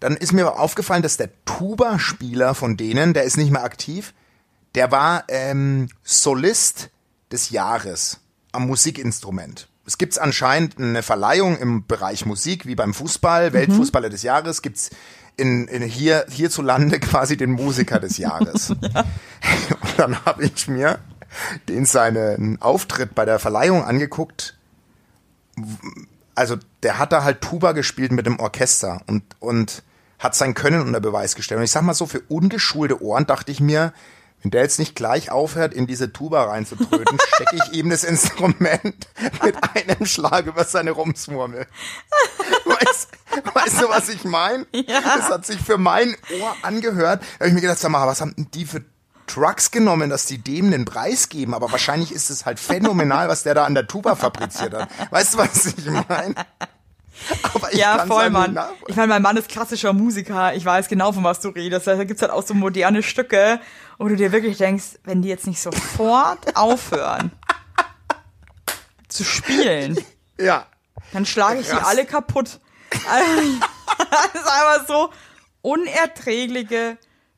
dann 0.01 0.17
ist 0.17 0.33
mir 0.33 0.59
aufgefallen, 0.59 1.03
dass 1.03 1.15
der 1.15 1.29
Tuba-Spieler 1.45 2.53
von 2.53 2.75
denen, 2.75 3.13
der 3.13 3.23
ist 3.23 3.37
nicht 3.37 3.51
mehr 3.51 3.63
aktiv, 3.63 4.13
der 4.75 4.91
war 4.91 5.23
ähm, 5.27 5.89
Solist 6.03 6.89
des 7.31 7.49
Jahres 7.49 8.19
am 8.51 8.67
Musikinstrument. 8.67 9.67
Es 9.85 9.97
gibt 9.97 10.19
anscheinend 10.19 10.77
eine 10.77 11.01
Verleihung 11.01 11.57
im 11.57 11.87
Bereich 11.87 12.25
Musik, 12.25 12.67
wie 12.67 12.75
beim 12.75 12.93
Fußball, 12.93 13.53
Weltfußballer 13.53 14.09
des 14.09 14.21
Jahres, 14.21 14.61
gibt's 14.61 14.91
in, 15.35 15.67
in 15.67 15.81
hier, 15.81 16.25
hierzulande 16.29 16.99
quasi 16.99 17.37
den 17.37 17.51
Musiker 17.51 17.99
des 17.99 18.17
Jahres. 18.17 18.69
Und 18.71 18.79
dann 19.97 20.25
habe 20.25 20.45
ich 20.45 20.67
mir 20.67 20.99
den 21.67 21.85
seinen 21.85 22.61
Auftritt 22.61 23.15
bei 23.15 23.25
der 23.25 23.39
Verleihung 23.39 23.83
angeguckt. 23.83 24.57
Also 26.35 26.57
der 26.83 26.99
hat 26.99 27.11
da 27.11 27.23
halt 27.23 27.41
Tuba 27.41 27.71
gespielt 27.71 28.11
mit 28.11 28.25
dem 28.25 28.39
Orchester 28.39 29.01
und, 29.07 29.23
und 29.39 29.83
hat 30.19 30.35
sein 30.35 30.53
Können 30.53 30.81
unter 30.81 30.99
Beweis 30.99 31.35
gestellt. 31.35 31.57
Und 31.59 31.65
ich 31.65 31.71
sag 31.71 31.83
mal 31.83 31.93
so, 31.93 32.05
für 32.05 32.21
ungeschulte 32.21 33.01
Ohren 33.01 33.27
dachte 33.27 33.51
ich 33.51 33.59
mir, 33.59 33.93
wenn 34.41 34.51
der 34.51 34.61
jetzt 34.61 34.79
nicht 34.79 34.95
gleich 34.95 35.31
aufhört, 35.31 35.73
in 35.73 35.87
diese 35.87 36.13
Tuba 36.13 36.43
reinzutröten, 36.45 37.17
stecke 37.35 37.57
ich 37.57 37.77
ihm 37.77 37.89
das 37.89 38.03
Instrument 38.03 39.07
mit 39.43 39.55
einem 39.75 40.05
Schlag 40.05 40.45
über 40.45 40.63
seine 40.63 40.91
Rumsmurmel. 40.91 41.67
Weißt, 42.65 43.09
weißt 43.53 43.81
du, 43.81 43.89
was 43.89 44.09
ich 44.09 44.23
meine? 44.23 44.65
Ja. 44.71 45.01
Das 45.01 45.29
hat 45.29 45.45
sich 45.45 45.59
für 45.59 45.77
mein 45.77 46.15
Ohr 46.39 46.55
angehört. 46.61 47.21
Da 47.21 47.45
habe 47.45 47.49
ich 47.49 47.53
mir 47.53 47.61
gedacht, 47.61 47.79
sag 47.79 47.91
mal, 47.91 48.07
was 48.07 48.21
haben 48.21 48.33
denn 48.35 48.49
die 48.53 48.65
für 48.65 48.83
Trucks 49.27 49.71
genommen, 49.71 50.09
dass 50.09 50.25
die 50.25 50.37
dem 50.37 50.71
den 50.71 50.85
Preis 50.85 51.29
geben? 51.29 51.53
Aber 51.53 51.71
wahrscheinlich 51.71 52.11
ist 52.11 52.29
es 52.29 52.45
halt 52.45 52.59
phänomenal, 52.59 53.27
was 53.27 53.43
der 53.43 53.53
da 53.53 53.65
an 53.65 53.75
der 53.75 53.87
Tuba 53.87 54.15
fabriziert 54.15 54.73
hat. 54.73 54.89
Weißt 55.11 55.33
du, 55.33 55.37
was 55.37 55.65
ich 55.65 55.85
meine? 55.85 56.35
Aber 57.53 57.71
ich 57.71 57.79
Ja, 57.79 58.05
voll, 58.05 58.23
halt 58.23 58.33
Mann. 58.33 58.59
Ich 58.87 58.95
meine, 58.95 59.07
mein 59.07 59.21
Mann 59.21 59.37
ist 59.37 59.49
klassischer 59.49 59.93
Musiker. 59.93 60.53
Ich 60.55 60.65
weiß 60.65 60.87
genau, 60.87 61.11
von 61.11 61.23
was 61.23 61.39
du 61.39 61.49
redest. 61.49 61.87
Da 61.87 62.03
gibt's 62.03 62.21
halt 62.21 62.31
auch 62.31 62.43
so 62.43 62.53
moderne 62.53 63.03
Stücke, 63.03 63.59
wo 63.99 64.07
du 64.07 64.15
dir 64.15 64.31
wirklich 64.31 64.57
denkst, 64.57 64.97
wenn 65.03 65.21
die 65.21 65.29
jetzt 65.29 65.45
nicht 65.45 65.61
sofort 65.61 66.55
aufhören 66.55 67.31
zu 69.07 69.23
spielen, 69.23 69.97
Ja. 70.39 70.65
dann 71.13 71.25
schlage 71.25 71.59
ich 71.59 71.67
die 71.67 71.73
Krass. 71.75 71.87
alle 71.87 72.05
kaputt. 72.05 72.59
Also, 73.09 73.41
das 74.09 74.41
ist 74.41 74.47
einfach 74.47 74.87
so 74.87 75.09
unerträgliche 75.61 76.97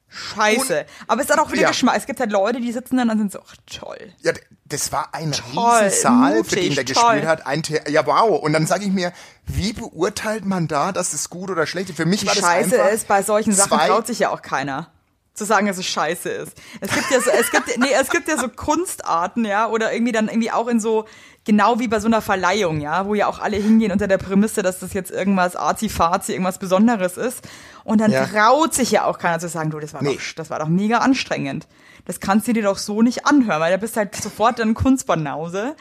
Scheiße. 0.09 0.85
Aber 1.07 1.21
es 1.21 1.29
ist 1.29 1.35
halt 1.35 1.39
auch 1.45 1.51
wieder 1.51 1.61
Ja. 1.63 1.67
Geschmack. 1.69 1.95
Es 1.97 2.05
gibt 2.05 2.19
halt 2.19 2.31
Leute, 2.31 2.59
die 2.59 2.71
sitzen 2.73 2.97
dann 2.97 3.09
und 3.09 3.17
sind 3.17 3.31
so, 3.31 3.39
ach, 3.47 3.55
toll. 3.65 4.13
Ja, 4.19 4.33
das 4.65 4.91
war 4.91 5.13
ein 5.13 5.31
Toll, 5.31 5.63
Riesensaal, 5.83 6.31
für 6.31 6.37
mutig, 6.57 6.75
den 6.75 6.75
der 6.75 6.85
toll. 6.85 6.93
gespielt 7.13 7.25
hat. 7.25 7.45
Ein 7.47 7.63
The 7.63 7.79
ja, 7.89 8.05
wow. 8.05 8.41
Und 8.41 8.51
dann 8.53 8.67
sage 8.67 8.83
ich 8.83 8.91
mir, 8.91 9.13
wie 9.45 9.71
beurteilt 9.71 10.45
man 10.45 10.67
da, 10.67 10.91
dass 10.91 11.13
es 11.13 11.29
gut 11.29 11.49
oder 11.49 11.65
schlecht 11.65 11.89
ist? 11.89 11.95
Für 11.95 12.05
mich 12.05 12.21
Die 12.21 12.27
war 12.27 12.35
das 12.35 12.43
Scheiße 12.43 12.75
ist, 12.75 13.07
bei 13.07 13.23
solchen 13.23 13.53
Sachen 13.53 13.77
traut 13.79 14.05
sich 14.07 14.19
ja 14.19 14.29
auch 14.31 14.41
keiner. 14.41 14.91
Zu 15.33 15.45
sagen, 15.45 15.65
dass 15.67 15.77
es 15.77 15.85
scheiße 15.85 16.29
ist. 16.29 16.57
Es 16.81 16.91
gibt 16.91 17.09
ja 17.09 17.21
so, 17.21 17.29
es 17.31 17.51
gibt, 17.51 17.77
nee, 17.77 17.87
es 17.99 18.09
gibt 18.09 18.27
ja 18.27 18.37
so 18.37 18.49
Kunstarten, 18.49 19.45
ja, 19.45 19.67
oder 19.69 19.93
irgendwie 19.93 20.11
dann 20.11 20.27
irgendwie 20.27 20.51
auch 20.51 20.67
in 20.67 20.81
so, 20.81 21.05
genau 21.45 21.79
wie 21.79 21.87
bei 21.87 22.01
so 22.01 22.07
einer 22.07 22.21
Verleihung, 22.21 22.81
ja, 22.81 23.05
wo 23.05 23.13
ja 23.15 23.27
auch 23.27 23.39
alle 23.39 23.55
hingehen 23.55 23.93
unter 23.93 24.07
der 24.07 24.17
Prämisse, 24.17 24.61
dass 24.61 24.79
das 24.79 24.91
jetzt 24.93 25.09
irgendwas 25.09 25.55
arzi-fazi, 25.55 26.33
irgendwas 26.33 26.59
Besonderes 26.59 27.15
ist. 27.15 27.47
Und 27.85 28.01
dann 28.01 28.11
Ja. 28.11 28.25
traut 28.25 28.73
sich 28.73 28.91
ja 28.91 29.05
auch 29.05 29.17
keiner 29.19 29.39
zu 29.39 29.47
sagen, 29.47 29.69
du, 29.71 29.79
das 29.79 29.93
war 29.93 30.03
Nee. 30.03 30.15
doch, 30.15 30.21
das 30.35 30.49
war 30.49 30.59
doch 30.59 30.67
mega 30.67 30.97
anstrengend. 30.97 31.65
Das 32.05 32.19
kannst 32.19 32.47
du 32.49 32.53
dir 32.53 32.63
doch 32.63 32.77
so 32.77 33.01
nicht 33.01 33.25
anhören, 33.25 33.61
weil 33.61 33.71
da 33.71 33.77
bist 33.77 33.95
halt 33.95 34.13
sofort 34.15 34.59
dann 34.59 34.73
Kunstbanause. 34.73 35.75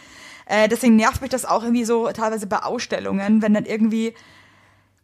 Äh, 0.47 0.69
deswegen 0.69 0.95
nervt 0.97 1.23
mich 1.23 1.31
das 1.31 1.45
auch 1.45 1.63
irgendwie 1.65 1.85
so 1.85 2.09
teilweise 2.13 2.47
bei 2.47 2.59
Ausstellungen, 2.63 3.43
wenn 3.43 3.55
dann 3.55 3.65
irgendwie 3.67 4.15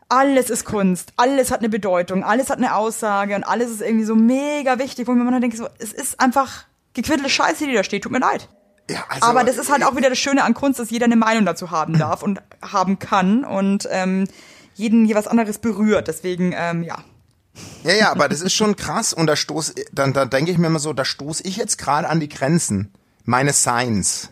alles 0.09 0.51
ist 0.51 0.64
Kunst, 0.64 1.12
alles 1.16 1.51
hat 1.51 1.61
eine 1.61 1.69
Bedeutung, 1.69 2.23
alles 2.23 2.51
hat 2.51 2.59
eine 2.59 2.75
Aussage 2.77 3.35
und 3.35 3.45
alles 3.45 3.71
ist 3.71 3.81
irgendwie 3.81 4.05
so 4.05 4.14
mega 4.14 4.79
wichtig, 4.79 5.09
wo 5.09 5.12
man 5.12 5.33
dann 5.33 5.40
denkt, 5.40 5.57
so, 5.57 5.69
es 5.79 5.92
ist 5.92 6.21
einfach 6.21 6.64
gequirlte 6.95 7.29
Scheiße, 7.29 7.66
die 7.66 7.75
da 7.75 7.83
steht, 7.83 8.05
tut 8.05 8.12
mir 8.12 8.21
leid. 8.21 8.49
Ja, 8.88 9.05
also, 9.09 9.27
Aber 9.27 9.42
das 9.42 9.57
ist 9.57 9.71
halt 9.71 9.83
auch 9.85 9.97
wieder 9.97 10.09
das 10.09 10.19
Schöne 10.19 10.45
an 10.45 10.55
Kunst, 10.55 10.79
dass 10.79 10.90
jeder 10.90 11.07
eine 11.07 11.16
Meinung 11.16 11.45
dazu 11.45 11.71
haben 11.71 11.99
darf 11.99 12.23
und 12.23 12.40
haben 12.62 12.99
kann 12.99 13.45
und 13.45 13.88
ähm, 13.90 14.29
jeden 14.75 15.07
je 15.07 15.14
was 15.14 15.27
anderes 15.27 15.59
berührt. 15.59 16.09
Deswegen, 16.09 16.55
ähm, 16.57 16.83
ja. 16.83 16.99
Ja, 17.85 17.95
ja, 17.95 18.11
aber 18.11 18.29
das 18.29 18.42
ist 18.42 18.53
schon 18.53 18.77
krass 18.77 19.12
und 19.12 19.27
da 19.27 19.35
stoß, 19.35 19.75
dann, 19.92 20.12
da 20.12 20.27
denke 20.27 20.51
ich 20.51 20.59
mir 20.59 20.66
immer 20.66 20.79
so, 20.79 20.92
da 20.92 21.05
stoße 21.05 21.42
ich 21.45 21.57
jetzt 21.57 21.79
gerade 21.79 22.09
an 22.09 22.21
die 22.21 22.29
Grenzen 22.29 22.92
meines 23.25 23.62
Seins. 23.62 24.31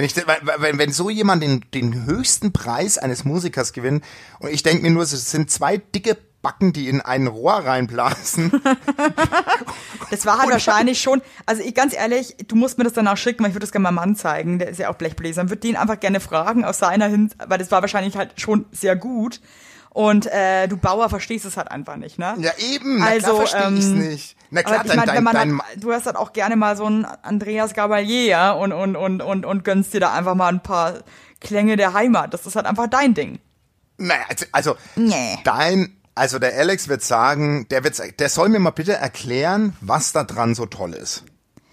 Wenn 0.00 0.06
ich, 0.06 0.16
wenn, 0.16 0.78
wenn 0.78 0.92
so 0.92 1.10
jemand 1.10 1.42
den, 1.42 1.62
den 1.74 2.06
höchsten 2.06 2.54
Preis 2.54 2.96
eines 2.96 3.26
Musikers 3.26 3.74
gewinnt 3.74 4.02
und 4.38 4.50
ich 4.50 4.62
denke 4.62 4.82
mir 4.82 4.90
nur, 4.90 5.02
es 5.02 5.10
sind 5.10 5.50
zwei 5.50 5.76
dicke 5.76 6.16
Backen 6.40 6.72
die 6.72 6.88
in 6.88 7.02
ein 7.02 7.26
Rohr 7.26 7.52
reinblasen. 7.52 8.62
Das 10.10 10.26
war 10.26 10.38
halt 10.38 10.50
wahrscheinlich 10.50 11.00
schon, 11.00 11.22
also 11.46 11.62
ich, 11.62 11.72
ganz 11.72 11.94
ehrlich, 11.94 12.34
du 12.48 12.56
musst 12.56 12.78
mir 12.78 12.84
das 12.84 12.94
danach 12.94 13.16
schicken, 13.16 13.44
weil 13.44 13.50
ich 13.50 13.54
würde 13.54 13.64
das 13.64 13.70
gerne 13.70 13.84
meinem 13.84 13.94
Mann 13.94 14.16
zeigen, 14.16 14.58
der 14.58 14.70
ist 14.70 14.78
ja 14.78 14.90
auch 14.90 14.96
Blechbläser, 14.96 15.42
und 15.42 15.50
würde 15.50 15.60
den 15.60 15.76
einfach 15.76 16.00
gerne 16.00 16.18
fragen 16.18 16.64
aus 16.64 16.78
seiner 16.78 17.06
Hin, 17.06 17.30
weil 17.46 17.58
das 17.58 17.70
war 17.70 17.80
wahrscheinlich 17.80 18.16
halt 18.16 18.40
schon 18.40 18.66
sehr 18.72 18.96
gut. 18.96 19.40
Und 19.92 20.26
äh, 20.26 20.68
du 20.68 20.76
Bauer 20.76 21.08
verstehst 21.10 21.44
es 21.44 21.56
halt 21.56 21.70
einfach 21.70 21.96
nicht, 21.96 22.16
ne? 22.18 22.36
Ja, 22.38 22.52
eben. 22.58 22.98
Na 23.00 23.06
Also, 23.06 23.26
klar 23.26 23.36
verstehe 23.48 23.74
ich's 23.78 23.86
ähm, 23.86 23.98
nicht. 23.98 24.36
Na 24.50 24.62
klar, 24.62 24.84
dein, 24.84 24.98
dein, 25.04 25.24
dein, 25.24 25.60
halt, 25.62 25.82
du 25.82 25.92
hast 25.92 26.06
halt 26.06 26.14
auch 26.16 26.32
gerne 26.32 26.54
mal 26.56 26.76
so 26.76 26.84
einen 26.86 27.04
Andreas 27.04 27.74
Gabalier 27.74 28.24
ja, 28.26 28.52
und, 28.52 28.72
und, 28.72 28.94
und, 28.96 29.20
und, 29.20 29.44
und 29.44 29.64
gönnst 29.64 29.92
dir 29.92 30.00
da 30.00 30.12
einfach 30.14 30.34
mal 30.36 30.48
ein 30.48 30.62
paar 30.62 31.00
Klänge 31.40 31.76
der 31.76 31.92
Heimat. 31.92 32.32
Das 32.34 32.46
ist 32.46 32.54
halt 32.54 32.66
einfach 32.66 32.86
dein 32.86 33.14
Ding. 33.14 33.40
naja, 33.98 34.22
also- 34.28 34.46
also, 34.52 34.76
Nee. 34.94 35.38
dein, 35.44 35.96
also 36.14 36.38
der 36.38 36.56
Alex 36.56 36.86
wird 36.88 37.02
sagen, 37.02 37.66
der 37.70 37.82
wird, 37.82 38.00
der 38.20 38.28
soll 38.28 38.48
mir 38.48 38.60
mal 38.60 38.70
bitte 38.70 38.92
erklären, 38.94 39.76
was 39.80 40.12
da 40.12 40.22
dran 40.24 40.54
so 40.54 40.66
toll 40.66 40.94
ist. 40.94 41.24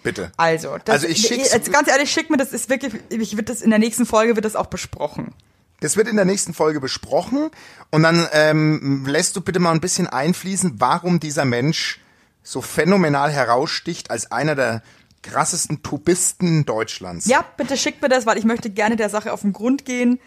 Bitte. 0.03 0.31
Also, 0.37 0.77
das, 0.85 0.95
Also 1.03 1.07
ich 1.07 1.19
schick's- 1.27 1.53
jetzt 1.53 1.71
ganz 1.71 1.87
ehrlich, 1.87 2.09
schick 2.11 2.29
mir 2.31 2.37
das 2.37 2.51
ist 2.53 2.69
wirklich, 2.69 2.93
ich 3.09 3.37
wird 3.37 3.49
das 3.49 3.61
in 3.61 3.69
der 3.69 3.79
nächsten 3.79 4.05
Folge 4.07 4.35
wird 4.35 4.45
das 4.45 4.55
auch 4.55 4.67
besprochen. 4.67 5.33
Das 5.79 5.95
wird 5.95 6.07
in 6.07 6.15
der 6.15 6.25
nächsten 6.25 6.53
Folge 6.53 6.79
besprochen 6.79 7.49
und 7.91 8.03
dann 8.03 8.27
ähm, 8.31 9.05
lässt 9.05 9.35
du 9.35 9.41
bitte 9.41 9.59
mal 9.59 9.71
ein 9.71 9.81
bisschen 9.81 10.07
einfließen, 10.07 10.75
warum 10.79 11.19
dieser 11.19 11.45
Mensch 11.45 11.99
so 12.43 12.61
phänomenal 12.61 13.31
heraussticht 13.31 14.09
als 14.09 14.31
einer 14.31 14.55
der 14.55 14.81
krassesten 15.21 15.83
Tubisten 15.83 16.65
Deutschlands. 16.65 17.25
Ja, 17.25 17.43
bitte 17.57 17.77
schick 17.77 18.01
mir 18.01 18.09
das, 18.09 18.25
weil 18.25 18.37
ich 18.37 18.45
möchte 18.45 18.69
gerne 18.69 18.95
der 18.95 19.09
Sache 19.09 19.33
auf 19.33 19.41
den 19.41 19.53
Grund 19.53 19.85
gehen 19.85 20.19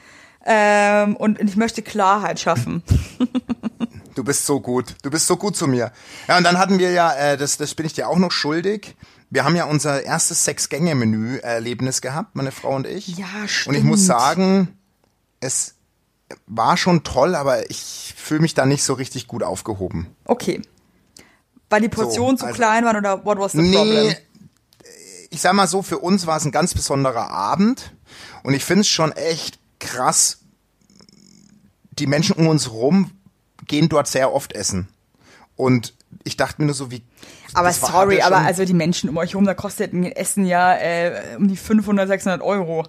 ähm, 0.44 1.16
und 1.16 1.40
ich 1.40 1.56
möchte 1.56 1.82
Klarheit 1.82 2.38
schaffen. 2.40 2.82
Du 4.16 4.24
bist 4.24 4.44
so 4.44 4.60
gut. 4.60 4.96
Du 5.02 5.10
bist 5.10 5.28
so 5.28 5.36
gut 5.36 5.56
zu 5.56 5.68
mir. 5.68 5.92
Ja, 6.26 6.36
und 6.36 6.44
dann 6.44 6.58
hatten 6.58 6.78
wir 6.80 6.90
ja, 6.90 7.14
äh, 7.14 7.36
das, 7.38 7.56
das 7.56 7.74
bin 7.74 7.86
ich 7.86 7.92
dir 7.92 8.08
auch 8.08 8.18
noch 8.18 8.32
schuldig. 8.32 8.96
Wir 9.30 9.44
haben 9.44 9.54
ja 9.54 9.64
unser 9.64 10.02
erstes 10.02 10.44
Sechs-Gänge-Menü-Erlebnis 10.44 12.00
gehabt, 12.00 12.34
meine 12.34 12.50
Frau 12.50 12.74
und 12.74 12.86
ich. 12.88 13.16
Ja, 13.16 13.26
Und 13.66 13.74
ich 13.76 13.84
muss 13.84 14.00
stimmt. 14.04 14.18
sagen, 14.20 14.68
es 15.40 15.74
war 16.46 16.76
schon 16.76 17.02
toll, 17.02 17.34
aber 17.34 17.70
ich 17.70 18.14
fühle 18.16 18.40
mich 18.40 18.54
da 18.54 18.66
nicht 18.66 18.84
so 18.84 18.94
richtig 18.94 19.26
gut 19.26 19.42
aufgehoben. 19.42 20.14
Okay. 20.24 20.62
Weil 21.68 21.80
die 21.80 21.88
Portionen 21.88 22.38
zu 22.38 22.46
also- 22.46 22.56
klein 22.56 22.84
waren 22.84 22.96
oder 22.96 23.24
what 23.24 23.38
was 23.38 23.52
the 23.52 23.58
problem? 23.58 24.08
Nee, 24.08 24.16
ich 25.30 25.40
sag 25.40 25.52
mal 25.54 25.68
so, 25.68 25.82
für 25.82 25.98
uns 25.98 26.26
war 26.26 26.36
es 26.36 26.44
ein 26.44 26.52
ganz 26.52 26.74
besonderer 26.74 27.30
Abend 27.30 27.92
und 28.42 28.54
ich 28.54 28.64
finde 28.64 28.82
es 28.82 28.88
schon 28.88 29.12
echt 29.12 29.58
krass. 29.78 30.38
Die 31.92 32.06
Menschen 32.06 32.34
um 32.36 32.48
uns 32.48 32.70
rum 32.70 33.12
gehen 33.66 33.88
dort 33.88 34.08
sehr 34.08 34.32
oft 34.32 34.52
essen. 34.52 34.88
Und 35.54 35.94
ich 36.24 36.36
dachte 36.36 36.60
mir 36.60 36.66
nur 36.66 36.74
so, 36.74 36.90
wie. 36.90 37.02
Aber 37.54 37.72
sorry, 37.72 38.18
ja 38.18 38.26
aber 38.26 38.38
also 38.38 38.64
die 38.64 38.74
Menschen 38.74 39.08
um 39.08 39.16
euch 39.16 39.32
herum, 39.32 39.44
da 39.44 39.54
kostet 39.54 39.92
ein 39.92 40.04
Essen 40.04 40.46
ja 40.46 40.74
äh, 40.76 41.36
um 41.36 41.46
die 41.46 41.56
500, 41.56 42.08
600 42.08 42.42
Euro. 42.42 42.86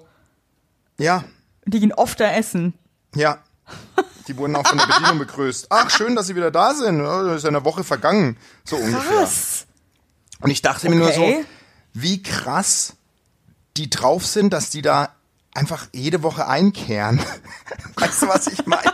Ja, 0.98 1.24
Die 1.72 1.80
gehen 1.80 1.94
oft 1.94 2.20
da 2.20 2.32
essen. 2.34 2.74
ja. 3.16 3.40
Die 4.28 4.38
wurden 4.38 4.56
auch 4.56 4.68
von 4.68 4.78
der 4.78 4.86
Bedienung 4.86 5.18
begrüßt. 5.18 5.68
Ach, 5.70 5.90
schön, 5.90 6.16
dass 6.16 6.28
Sie 6.28 6.36
wieder 6.36 6.52
da 6.52 6.74
sind. 6.76 7.00
Das 7.00 7.38
ist 7.38 7.44
ja 7.44 7.50
eine 7.50 7.66
Woche 7.66 7.84
vergangen. 7.84 8.38
So 8.64 8.76
ungefähr. 8.76 9.18
Krass. 9.18 9.66
Und 10.42 10.52
ich 10.52 10.62
dachte 10.62 10.90
mir 10.90 10.96
nur 10.96 11.12
so, 11.12 11.24
Okay. 11.24 11.46
wie 11.94 12.22
krass 12.22 12.94
die 13.78 13.90
drauf 13.90 14.26
sind, 14.28 14.54
dass 14.54 14.70
die 14.70 14.82
da 14.84 15.10
einfach 15.56 15.88
jede 15.92 16.22
Woche 16.22 16.48
einkehren. 16.48 17.20
Weißt 17.96 18.22
du, 18.22 18.28
was 18.28 18.48
ich 18.48 18.66
meine? 18.68 18.92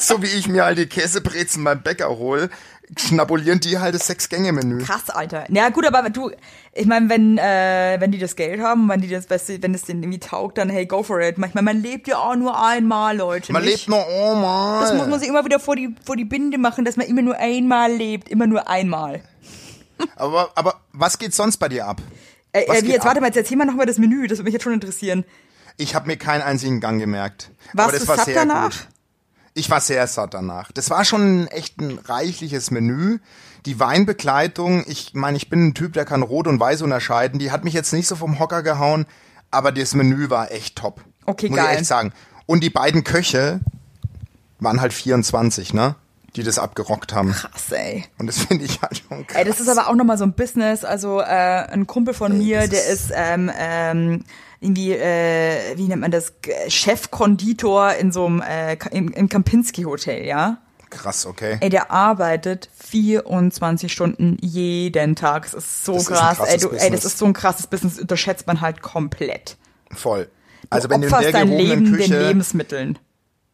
so 0.00 0.20
wie 0.22 0.26
ich 0.26 0.48
mir 0.48 0.64
halt 0.64 0.76
die 0.78 0.86
Käsebrezen 0.86 1.64
beim 1.64 1.82
Bäcker 1.82 2.08
hole, 2.10 2.50
schnabulieren 2.96 3.60
die 3.60 3.78
halt 3.78 3.94
das 3.94 4.06
Sechs-Gänge-Menü. 4.06 4.82
Krass, 4.82 5.10
Alter. 5.10 5.44
Ja 5.50 5.68
gut, 5.68 5.86
aber 5.86 6.08
du, 6.10 6.30
ich 6.72 6.86
meine, 6.86 7.08
wenn 7.08 7.38
äh, 7.38 7.96
wenn 8.00 8.10
die 8.10 8.18
das 8.18 8.36
Geld 8.36 8.60
haben, 8.60 8.88
wenn 8.88 9.00
die 9.00 9.08
das, 9.08 9.28
wenn 9.28 9.74
es 9.74 9.82
denen 9.82 10.02
irgendwie 10.02 10.20
taugt, 10.20 10.58
dann 10.58 10.70
hey, 10.70 10.86
go 10.86 11.02
for 11.02 11.20
it. 11.20 11.38
Manchmal, 11.38 11.64
man 11.64 11.82
lebt 11.82 12.08
ja 12.08 12.18
auch 12.18 12.36
nur 12.36 12.62
einmal, 12.62 13.16
Leute. 13.16 13.52
Man 13.52 13.62
nicht? 13.62 13.86
lebt 13.86 13.88
nur 13.88 14.06
einmal. 14.06 14.80
Das 14.82 14.94
muss 14.94 15.06
man 15.06 15.20
sich 15.20 15.28
immer 15.28 15.44
wieder 15.44 15.60
vor 15.60 15.76
die 15.76 15.94
vor 16.04 16.16
die 16.16 16.24
Binde 16.24 16.58
machen, 16.58 16.84
dass 16.84 16.96
man 16.96 17.06
immer 17.06 17.22
nur 17.22 17.36
einmal 17.36 17.92
lebt, 17.92 18.28
immer 18.28 18.46
nur 18.46 18.68
einmal. 18.68 19.22
aber, 20.16 20.50
aber 20.54 20.80
was 20.92 21.18
geht 21.18 21.34
sonst 21.34 21.58
bei 21.58 21.68
dir 21.68 21.86
ab? 21.86 22.00
Äh, 22.52 22.62
äh, 22.62 22.82
wie 22.82 22.90
jetzt, 22.90 23.00
ab? 23.00 23.06
warte 23.08 23.20
mal, 23.20 23.26
jetzt 23.26 23.36
erzähl 23.36 23.56
mal 23.56 23.64
noch 23.64 23.74
mal 23.74 23.86
das 23.86 23.98
Menü, 23.98 24.26
das 24.26 24.38
würde 24.38 24.44
mich 24.44 24.54
jetzt 24.54 24.62
schon 24.62 24.72
interessieren. 24.72 25.24
Ich 25.76 25.94
habe 25.94 26.06
mir 26.06 26.16
keinen 26.16 26.42
einzigen 26.42 26.80
Gang 26.80 26.98
gemerkt. 26.98 27.50
Warst 27.72 27.88
aber 27.88 27.92
das 27.92 28.02
du 28.02 28.08
war 28.08 28.16
satt 28.16 28.24
sehr 28.26 28.34
danach? 28.34 28.70
gut. 28.70 28.88
Ich 29.58 29.68
war 29.70 29.80
sehr 29.80 30.06
satt 30.06 30.34
danach. 30.34 30.70
Das 30.70 30.88
war 30.88 31.04
schon 31.04 31.48
echt 31.48 31.80
ein 31.80 31.98
reichliches 31.98 32.70
Menü. 32.70 33.18
Die 33.66 33.80
Weinbegleitung, 33.80 34.84
ich 34.86 35.14
meine, 35.14 35.36
ich 35.36 35.50
bin 35.50 35.66
ein 35.66 35.74
Typ, 35.74 35.94
der 35.94 36.04
kann 36.04 36.22
Rot 36.22 36.46
und 36.46 36.60
Weiß 36.60 36.82
unterscheiden. 36.82 37.40
Die 37.40 37.50
hat 37.50 37.64
mich 37.64 37.74
jetzt 37.74 37.92
nicht 37.92 38.06
so 38.06 38.14
vom 38.14 38.38
Hocker 38.38 38.62
gehauen, 38.62 39.04
aber 39.50 39.72
das 39.72 39.94
Menü 39.94 40.30
war 40.30 40.52
echt 40.52 40.76
top. 40.76 41.00
Okay, 41.26 41.48
Muss 41.48 41.58
geil. 41.58 41.66
ich 41.72 41.78
echt 41.78 41.86
sagen. 41.86 42.12
Und 42.46 42.62
die 42.62 42.70
beiden 42.70 43.02
Köche 43.02 43.58
waren 44.60 44.80
halt 44.80 44.92
24, 44.92 45.74
ne? 45.74 45.96
Die 46.36 46.44
das 46.44 46.60
abgerockt 46.60 47.12
haben. 47.12 47.32
Krass, 47.32 47.72
ey. 47.72 48.04
Und 48.18 48.28
das 48.28 48.38
finde 48.38 48.64
ich 48.64 48.80
halt 48.80 49.02
schon 49.08 49.26
krass. 49.26 49.38
Ey, 49.38 49.44
das 49.44 49.58
ist 49.58 49.68
aber 49.68 49.88
auch 49.88 49.96
nochmal 49.96 50.18
so 50.18 50.24
ein 50.24 50.34
Business. 50.34 50.84
Also 50.84 51.20
äh, 51.20 51.24
ein 51.24 51.88
Kumpel 51.88 52.14
von 52.14 52.38
mir, 52.38 52.60
das 52.60 52.70
der 52.70 52.86
ist 52.86 53.10
ähm, 53.12 53.50
ähm, 53.58 54.24
irgendwie, 54.60 54.92
äh, 54.92 55.76
wie 55.76 55.86
nennt 55.88 56.00
man 56.00 56.10
das, 56.10 56.32
Chefkonditor 56.68 57.92
in 57.94 58.10
so 58.12 58.26
einem 58.26 58.42
äh, 58.42 58.76
im, 58.90 59.12
im 59.12 59.28
Kempinski 59.28 59.82
Hotel, 59.82 60.26
ja. 60.26 60.58
krass, 60.90 61.26
okay. 61.26 61.58
Ey, 61.60 61.68
der 61.70 61.90
arbeitet 61.90 62.68
24 62.88 63.92
Stunden 63.92 64.36
jeden 64.40 65.14
Tag. 65.16 65.44
Das 65.44 65.54
ist 65.54 65.84
so 65.84 65.92
Das 65.94 66.02
ist 66.02 66.08
krass. 66.08 66.38
ey, 66.40 66.44
krasses 66.44 66.60
du, 66.62 66.68
ey, 66.76 66.90
das 66.90 67.04
ist 67.04 67.18
so 67.18 67.24
ein 67.26 67.32
krasses 67.34 67.66
Business, 67.66 67.94
das 67.94 68.02
unterschätzt 68.02 68.46
man 68.46 68.60
halt 68.60 68.82
komplett. 68.82 69.56
Voll. 69.92 70.28
Also 70.70 70.88
du 70.88 70.94
wenn 70.94 71.00
du 71.02 71.06
in 71.08 71.12
der 71.12 71.32
dein 71.32 71.48
Leben 71.48 71.92
Küche, 71.92 72.10
den 72.10 72.22
Lebensmitteln. 72.22 72.98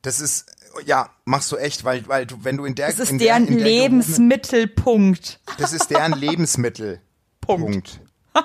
das 0.02 0.20
ist, 0.20 0.46
ja, 0.86 1.10
machst 1.24 1.52
du 1.52 1.56
echt, 1.56 1.84
weil, 1.84 2.06
weil 2.08 2.26
du, 2.26 2.36
wenn 2.42 2.56
du 2.56 2.64
in 2.64 2.74
der, 2.74 2.86
Das 2.88 2.98
ist 2.98 3.10
in 3.10 3.18
der, 3.18 3.28
deren 3.38 3.46
in 3.46 3.58
der 3.58 3.66
gehobenen- 3.66 3.80
Lebensmittelpunkt. 3.82 5.40
Das 5.58 5.72
ist 5.72 5.90
deren 5.90 6.12
Lebensmittel. 6.18 7.00
Punkt. 7.42 8.00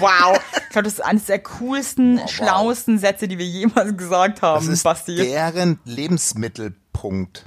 Wow. 0.00 0.38
Ich 0.54 0.68
glaube, 0.70 0.84
das 0.84 0.94
ist 0.94 1.00
eines 1.00 1.26
der 1.26 1.38
coolsten, 1.40 2.20
schlauesten 2.28 2.98
Sätze, 2.98 3.28
die 3.28 3.38
wir 3.38 3.46
jemals 3.46 3.96
gesagt 3.96 4.42
haben, 4.42 4.64
Das 4.66 4.72
ist 4.72 4.82
Basti. 4.82 5.14
deren 5.16 5.78
Lebensmittelpunkt. 5.84 7.44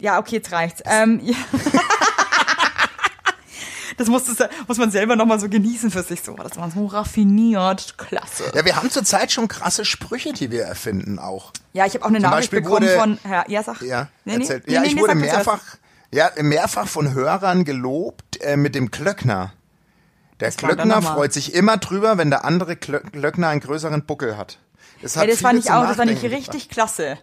Ja, 0.00 0.18
okay, 0.18 0.36
jetzt 0.36 0.52
reicht's. 0.52 0.82
Ähm, 0.86 1.20
ja. 1.22 1.34
Das 3.96 4.08
muss, 4.08 4.24
das 4.24 4.48
muss 4.66 4.78
man 4.78 4.90
selber 4.90 5.14
nochmal 5.14 5.38
so 5.38 5.48
genießen 5.48 5.88
für 5.88 6.02
sich. 6.02 6.20
So, 6.20 6.34
das 6.34 6.56
war 6.56 6.68
so 6.68 6.86
raffiniert. 6.86 7.96
Klasse. 7.96 8.50
Ja, 8.52 8.64
wir 8.64 8.74
haben 8.74 8.90
zurzeit 8.90 9.30
schon 9.30 9.46
krasse 9.46 9.84
Sprüche, 9.84 10.32
die 10.32 10.50
wir 10.50 10.64
erfinden 10.64 11.20
auch. 11.20 11.52
Ja, 11.74 11.86
ich 11.86 11.94
habe 11.94 12.04
auch 12.04 12.08
eine 12.08 12.18
Zum 12.18 12.22
Nachricht 12.30 12.50
Beispiel 12.50 12.62
bekommen 12.62 12.86
wurde- 12.88 12.98
von 12.98 13.18
Herr. 13.22 13.48
Ja, 13.48 13.62
sag. 13.62 13.82
Ja, 13.82 14.08
Nee, 14.24 14.38
nee, 14.38 14.60
ja 14.66 14.80
nee, 14.80 14.88
ich 14.88 14.96
wurde 14.98 15.14
mehrfach, 15.14 15.60
ja, 16.10 16.28
mehrfach 16.40 16.88
von 16.88 17.14
Hörern 17.14 17.64
gelobt 17.64 18.40
äh, 18.40 18.56
mit 18.56 18.74
dem 18.74 18.90
Klöckner. 18.90 19.52
Der 20.40 20.50
dann 20.50 20.56
Klöckner 20.56 21.02
freut 21.02 21.32
sich 21.32 21.54
immer 21.54 21.76
drüber, 21.76 22.18
wenn 22.18 22.30
der 22.30 22.44
andere 22.44 22.72
Klö- 22.74 23.08
Klöckner 23.10 23.48
einen 23.48 23.60
größeren 23.60 24.04
Buckel 24.04 24.36
hat. 24.36 24.58
Das, 25.02 25.16
hat 25.16 25.24
Ey, 25.24 25.30
das 25.30 25.40
fand 25.40 25.58
ich 25.58 25.70
auch, 25.70 25.86
das 25.86 25.96
fand 25.96 26.10
ich 26.10 26.22
richtig 26.22 26.68
klasse. 26.68 27.18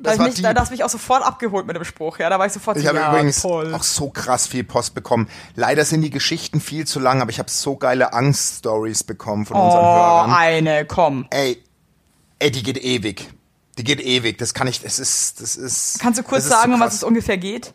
Da 0.00 0.14
Das 0.16 0.18
mich, 0.20 0.40
da, 0.42 0.54
da 0.54 0.60
hast 0.60 0.68
du 0.68 0.74
mich 0.74 0.84
auch 0.84 0.88
sofort 0.88 1.24
abgeholt 1.24 1.66
mit 1.66 1.74
dem 1.74 1.84
Spruch. 1.84 2.18
Ja, 2.20 2.30
da 2.30 2.38
war 2.38 2.46
ich 2.46 2.52
sofort 2.52 2.76
Ich 2.76 2.84
so, 2.84 2.88
habe 2.88 2.98
ja, 2.98 3.10
übrigens 3.10 3.42
toll. 3.42 3.74
auch 3.74 3.82
so 3.82 4.10
krass 4.10 4.46
viel 4.46 4.62
Post 4.62 4.94
bekommen. 4.94 5.28
Leider 5.56 5.84
sind 5.84 6.02
die 6.02 6.10
Geschichten 6.10 6.60
viel 6.60 6.86
zu 6.86 7.00
lang, 7.00 7.20
aber 7.20 7.30
ich 7.30 7.40
habe 7.40 7.50
so 7.50 7.76
geile 7.76 8.12
Angststories 8.12 9.02
bekommen 9.02 9.44
von 9.44 9.56
unseren 9.56 9.80
Oh, 9.80 9.84
Hörern. 9.96 10.30
eine, 10.32 10.84
komm. 10.86 11.26
Ey, 11.30 11.62
ey, 12.38 12.50
die 12.52 12.62
geht 12.62 12.78
ewig. 12.78 13.28
Die 13.76 13.82
geht 13.84 14.00
ewig. 14.00 14.38
Das 14.38 14.54
kann 14.54 14.68
ich, 14.68 14.80
das 14.82 15.00
ist, 15.00 15.40
das 15.40 15.56
ist. 15.56 15.98
Kannst 16.00 16.20
du 16.20 16.22
kurz 16.22 16.48
das 16.48 16.60
sagen, 16.60 16.74
um 16.74 16.80
was 16.80 16.94
es 16.94 17.02
ungefähr 17.02 17.36
geht? 17.38 17.74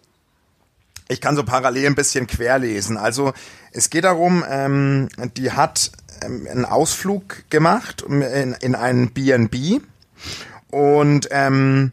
Ich 1.09 1.19
kann 1.19 1.35
so 1.35 1.43
parallel 1.43 1.87
ein 1.87 1.95
bisschen 1.95 2.27
querlesen. 2.27 2.97
Also 2.97 3.33
es 3.73 3.89
geht 3.89 4.03
darum, 4.05 4.43
ähm, 4.47 5.09
die 5.35 5.51
hat 5.51 5.91
ähm, 6.21 6.47
einen 6.49 6.65
Ausflug 6.65 7.49
gemacht 7.49 8.03
in, 8.03 8.21
in 8.61 8.75
einen 8.75 9.11
B&B 9.11 9.79
und 10.71 11.27
ähm, 11.31 11.91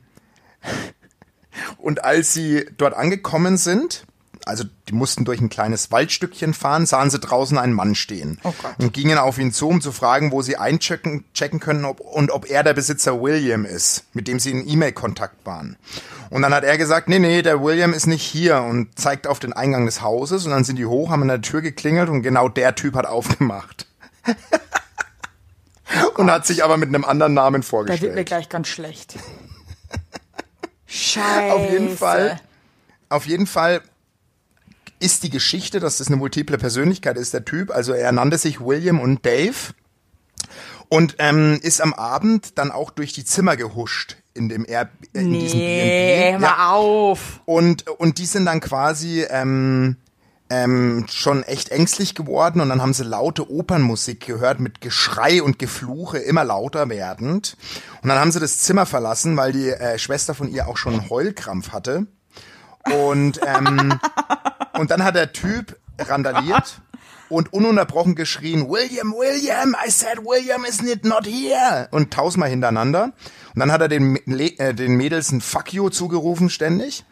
und 1.78 2.04
als 2.04 2.32
sie 2.32 2.66
dort 2.76 2.94
angekommen 2.94 3.56
sind, 3.56 4.06
also 4.46 4.64
die 4.88 4.92
mussten 4.92 5.24
durch 5.24 5.40
ein 5.40 5.48
kleines 5.48 5.90
Waldstückchen 5.90 6.54
fahren, 6.54 6.86
sahen 6.86 7.10
sie 7.10 7.18
draußen 7.18 7.58
einen 7.58 7.72
Mann 7.72 7.94
stehen 7.94 8.38
Oh 8.44 8.52
und 8.78 8.92
gingen 8.92 9.18
auf 9.18 9.38
ihn 9.38 9.52
zu, 9.52 9.68
um 9.68 9.80
zu 9.80 9.92
fragen, 9.92 10.32
wo 10.32 10.42
sie 10.42 10.56
einchecken 10.56 11.24
checken 11.34 11.60
können 11.60 11.84
ob, 11.84 12.00
und 12.00 12.30
ob 12.30 12.50
er 12.50 12.62
der 12.62 12.74
Besitzer 12.74 13.20
William 13.20 13.64
ist, 13.64 14.04
mit 14.12 14.28
dem 14.28 14.38
sie 14.40 14.50
in 14.50 14.68
E-Mail-Kontakt 14.68 15.44
waren. 15.46 15.76
Und 16.30 16.42
dann 16.42 16.54
hat 16.54 16.64
er 16.64 16.78
gesagt, 16.78 17.08
nee, 17.08 17.18
nee, 17.18 17.42
der 17.42 17.62
William 17.62 17.92
ist 17.92 18.06
nicht 18.06 18.22
hier 18.22 18.62
und 18.62 18.98
zeigt 18.98 19.26
auf 19.26 19.40
den 19.40 19.52
Eingang 19.52 19.86
des 19.86 20.00
Hauses 20.00 20.44
und 20.44 20.52
dann 20.52 20.64
sind 20.64 20.76
die 20.76 20.86
hoch, 20.86 21.10
haben 21.10 21.22
an 21.22 21.28
der 21.28 21.42
Tür 21.42 21.60
geklingelt 21.60 22.08
und 22.08 22.22
genau 22.22 22.48
der 22.48 22.74
Typ 22.74 22.94
hat 22.94 23.06
aufgemacht. 23.06 23.86
und 26.16 26.30
hat 26.30 26.46
sich 26.46 26.62
aber 26.62 26.76
mit 26.76 26.88
einem 26.88 27.04
anderen 27.04 27.34
Namen 27.34 27.62
Da 27.62 27.72
wird 27.72 27.86
mir 27.86 27.88
vorgestellt. 27.88 28.26
gleich 28.26 28.48
ganz 28.48 28.68
schlecht. 28.68 29.16
Scheiße. 30.86 31.52
Auf 31.52 31.70
jeden 31.70 31.96
Fall. 31.96 32.40
auf 33.08 33.26
jeden 33.26 33.46
Fall 33.46 33.82
ist 35.00 35.22
die 35.22 35.30
Geschichte, 35.30 35.80
dass 35.80 35.98
das 35.98 36.06
eine 36.06 36.16
multiple 36.16 36.58
Persönlichkeit 36.58 37.16
ist, 37.16 37.34
der 37.34 37.44
Typ. 37.44 37.70
Also 37.70 37.92
er 37.92 38.12
nannte 38.12 38.38
sich 38.38 38.60
William 38.60 39.00
und 39.00 39.24
Dave 39.26 39.74
und 40.88 41.16
ähm, 41.18 41.58
ist 41.62 41.80
am 41.80 41.94
Abend 41.94 42.58
dann 42.58 42.70
auch 42.70 42.90
durch 42.90 43.12
die 43.12 43.24
Zimmer 43.24 43.56
gehuscht 43.56 44.16
in 44.34 44.48
dem 44.48 44.64
Air 44.68 44.90
äh, 45.14 45.20
in 45.20 45.32
diesem 45.32 45.58
Nee, 45.58 46.30
B&B. 46.30 46.32
hör 46.32 46.38
mal 46.40 46.72
auf. 46.72 47.40
Und, 47.46 47.88
und 47.88 48.18
die 48.18 48.26
sind 48.26 48.44
dann 48.46 48.60
quasi 48.60 49.24
ähm, 49.28 49.96
ähm, 50.50 51.06
schon 51.08 51.42
echt 51.44 51.70
ängstlich 51.70 52.14
geworden 52.14 52.60
und 52.60 52.68
dann 52.68 52.82
haben 52.82 52.92
sie 52.92 53.04
laute 53.04 53.50
Opernmusik 53.50 54.26
gehört 54.26 54.60
mit 54.60 54.80
Geschrei 54.80 55.42
und 55.42 55.58
Gefluche, 55.58 56.18
immer 56.18 56.44
lauter 56.44 56.88
werdend. 56.88 57.56
Und 58.02 58.08
dann 58.08 58.18
haben 58.18 58.32
sie 58.32 58.40
das 58.40 58.58
Zimmer 58.58 58.84
verlassen, 58.86 59.36
weil 59.36 59.52
die 59.52 59.68
äh, 59.70 59.98
Schwester 59.98 60.34
von 60.34 60.48
ihr 60.48 60.68
auch 60.68 60.76
schon 60.76 60.94
einen 60.94 61.10
Heulkrampf 61.10 61.70
hatte. 61.70 62.06
Und, 62.92 63.40
ähm, 63.46 63.98
und 64.80 64.90
dann 64.90 65.04
hat 65.04 65.14
der 65.14 65.32
Typ 65.32 65.76
randaliert 65.98 66.80
und 67.28 67.52
ununterbrochen 67.52 68.14
geschrien, 68.14 68.68
William, 68.68 69.12
William, 69.12 69.76
I 69.86 69.90
said 69.90 70.18
William 70.24 70.64
is 70.64 70.82
not 70.82 71.04
not 71.04 71.26
here. 71.26 71.88
Und 71.90 72.12
tausendmal 72.12 72.48
hintereinander. 72.48 73.12
Und 73.54 73.60
dann 73.60 73.72
hat 73.72 73.82
er 73.82 73.88
den, 73.88 74.16
äh, 74.26 74.74
den 74.74 74.96
Mädels 74.96 75.32
ein 75.32 75.40
Fuck 75.40 75.72
you 75.72 75.90
zugerufen 75.90 76.50
ständig. 76.50 77.04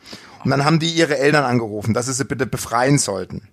Und 0.45 0.51
dann 0.51 0.65
haben 0.65 0.79
die 0.79 0.91
ihre 0.91 1.19
Eltern 1.19 1.45
angerufen, 1.45 1.95
dass 1.95 2.07
sie 2.07 2.15
sie 2.15 2.25
bitte 2.25 2.47
befreien 2.47 2.99
sollten. 2.99 3.49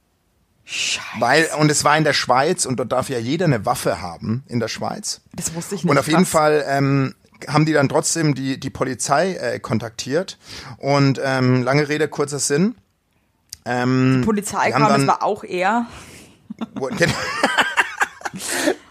Scheiße. 0.63 1.19
Weil, 1.19 1.47
und 1.59 1.69
es 1.69 1.83
war 1.83 1.97
in 1.97 2.03
der 2.03 2.13
Schweiz 2.13 2.65
und 2.65 2.77
dort 2.77 2.91
darf 2.91 3.09
ja 3.09 3.19
jeder 3.19 3.45
eine 3.45 3.65
Waffe 3.65 4.01
haben 4.01 4.43
in 4.47 4.59
der 4.59 4.67
Schweiz. 4.67 5.21
Das 5.33 5.53
wusste 5.53 5.75
ich 5.75 5.83
nicht. 5.83 5.91
Und 5.91 5.97
auf 5.97 6.07
jeden 6.07 6.23
krass. 6.23 6.29
Fall 6.29 6.65
ähm, 6.67 7.15
haben 7.47 7.65
die 7.65 7.73
dann 7.73 7.89
trotzdem 7.89 8.33
die, 8.33 8.59
die 8.59 8.69
Polizei 8.69 9.33
äh, 9.33 9.59
kontaktiert. 9.59 10.39
Und 10.77 11.19
ähm, 11.23 11.63
lange 11.63 11.87
Rede, 11.89 12.07
kurzer 12.07 12.39
Sinn. 12.39 12.75
Ähm, 13.65 14.19
Die 14.21 14.25
Polizei 14.25 14.71
kam, 14.71 14.83
das 14.83 14.91
dann- 14.91 15.07
war 15.07 15.23
auch 15.23 15.43
er. 15.43 15.87
wo- 16.75 16.89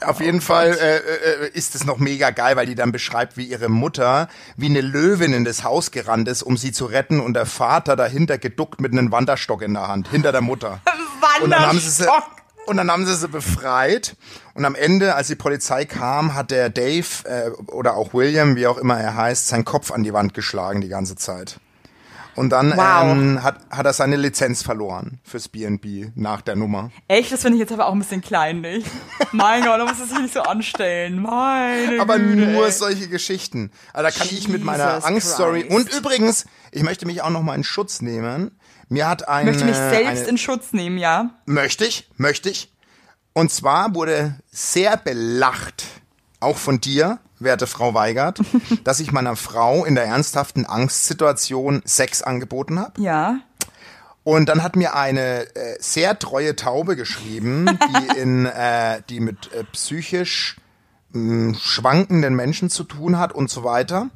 Auf 0.05 0.21
jeden 0.21 0.41
Fall 0.41 0.77
äh, 0.79 0.97
äh, 1.45 1.51
ist 1.55 1.75
es 1.75 1.85
noch 1.85 1.99
mega 1.99 2.31
geil, 2.31 2.57
weil 2.57 2.67
die 2.67 2.75
dann 2.75 2.93
beschreibt, 2.93 3.37
wie 3.37 3.45
ihre 3.45 3.69
Mutter 3.69 4.29
wie 4.57 4.67
eine 4.67 4.81
Löwin 4.83 5.33
in 5.33 5.45
das 5.45 5.65
Haus 5.65 5.91
gerannt 5.91 6.29
ist, 6.29 6.43
um 6.43 6.57
sie 6.59 6.73
zu 6.73 6.85
retten 6.87 7.21
und 7.21 7.35
der 7.35 7.47
Vater 7.47 7.97
dahinter 7.97 8.37
geduckt 8.39 8.81
mit 8.81 8.93
einem 8.93 9.11
Wanderstock 9.13 9.63
in 9.63 9.75
der 9.75 9.89
Hand, 9.89 10.09
hinter 10.09 10.33
der 10.33 10.41
Mutter. 10.43 10.81
Und 11.43 11.51
dann 11.51 11.67
haben 11.67 11.81
sie 11.81 11.89
sie, 11.91 12.07
und 12.67 12.77
dann 12.77 12.91
haben 12.91 13.07
sie 13.07 13.15
sie 13.17 13.27
befreit. 13.29 14.15
Und 14.55 14.65
am 14.65 14.75
Ende, 14.77 15.15
als 15.17 15.27
die 15.29 15.35
Polizei 15.35 15.85
kam, 15.85 16.35
hat 16.35 16.51
der 16.53 16.69
Dave 16.71 17.07
äh, 17.25 17.51
oder 17.73 17.97
auch 17.97 18.15
William, 18.15 18.55
wie 18.57 18.67
auch 18.69 18.79
immer 18.79 19.01
er 19.01 19.17
heißt, 19.17 19.49
seinen 19.49 19.65
Kopf 19.65 19.91
an 19.91 20.05
die 20.05 20.13
Wand 20.13 20.33
geschlagen 20.35 20.81
die 20.81 20.89
ganze 20.89 21.17
Zeit. 21.17 21.59
Und 22.37 22.51
dann 22.51 22.73
Wow. 22.77 23.03
ähm, 23.13 23.43
hat, 23.43 23.59
hat 23.71 23.87
er 23.87 23.93
seine 23.93 24.17
Lizenz 24.17 24.63
verloren 24.63 25.21
fürs 25.25 25.49
B&B 25.49 26.09
nach 26.15 26.41
der 26.41 26.57
Nummer. 26.57 26.91
Echt, 27.09 27.33
das 27.33 27.43
finde 27.43 27.57
ich 27.57 27.61
jetzt 27.61 27.73
aber 27.73 27.87
auch 27.87 27.93
ein 27.93 27.99
bisschen 28.01 28.21
kleinlich. 28.23 28.85
mein 29.33 29.63
Gott, 29.65 29.79
da 29.79 29.85
muss 29.85 30.01
es 30.01 30.09
sich 30.11 30.19
nicht 30.19 30.35
so 30.35 30.41
anstellen. 30.43 31.23
Meine 31.23 32.01
Aber 32.01 32.19
Güte, 32.19 32.51
nur 32.53 32.67
ey. 32.67 32.73
solche 32.73 33.09
Geschichten. 33.09 33.71
Also 33.93 34.11
da 34.11 34.25
kann 34.25 34.29
ich 34.37 34.49
mit 34.49 34.65
meiner 34.65 34.95
Jesus 34.95 35.05
Angststory. 35.05 35.65
Und 35.65 35.93
übrigens, 35.95 36.47
ich 36.73 36.83
möchte 36.83 37.07
mich 37.07 37.23
auch 37.23 37.31
noch 37.31 37.43
mal 37.43 37.55
in 37.55 37.65
Schutz 37.65 38.01
nehmen. 38.03 38.51
Mir 38.89 39.09
hat 39.09 39.29
ein. 39.29 39.47
Ich 39.47 39.53
möchte 39.53 39.65
mich 39.67 39.77
selbst 39.77 40.21
eine, 40.23 40.29
in 40.29 40.39
Schutz 40.39 40.73
nehmen, 40.73 40.99
ja. 40.99 41.31
Möchte 41.47 41.85
ich, 41.85 42.09
möchte 42.17 42.51
ich. 42.51 42.71
Und 43.33 43.51
zwar 43.51 43.95
wurde 43.95 44.37
sehr 44.51 44.97
belacht, 44.97 45.85
auch 46.41 46.57
von 46.57 46.81
dir, 46.81 47.19
werte 47.45 47.67
Frau 47.67 47.95
Weigert, 47.95 48.41
dass 48.85 49.01
ich 49.01 49.13
meiner 49.13 49.37
Frau 49.37 49.85
in 49.85 49.95
der 49.95 50.05
ernsthaften 50.05 50.67
Angstsituation 50.67 51.83
Sex 51.85 52.23
angeboten 52.23 52.79
habe. 52.79 53.01
Ja. 53.01 53.39
Und 54.25 54.49
dann 54.49 54.63
hat 54.63 54.75
mir 54.75 54.95
eine 54.97 55.55
äh, 55.55 55.77
sehr 55.81 56.19
treue 56.19 56.57
Taube 56.57 56.97
geschrieben, 56.97 57.67
die 57.67 58.19
in 58.19 58.47
äh, 58.47 59.03
die 59.09 59.21
mit 59.21 59.53
äh, 59.53 59.65
psychisch 59.73 60.57
mh, 61.13 61.59
schwankenden 61.59 62.35
Menschen 62.35 62.71
zu 62.71 62.85
tun 62.85 63.19
hat 63.19 63.33
und 63.35 63.51
so 63.51 63.65
weiter. 63.65 64.09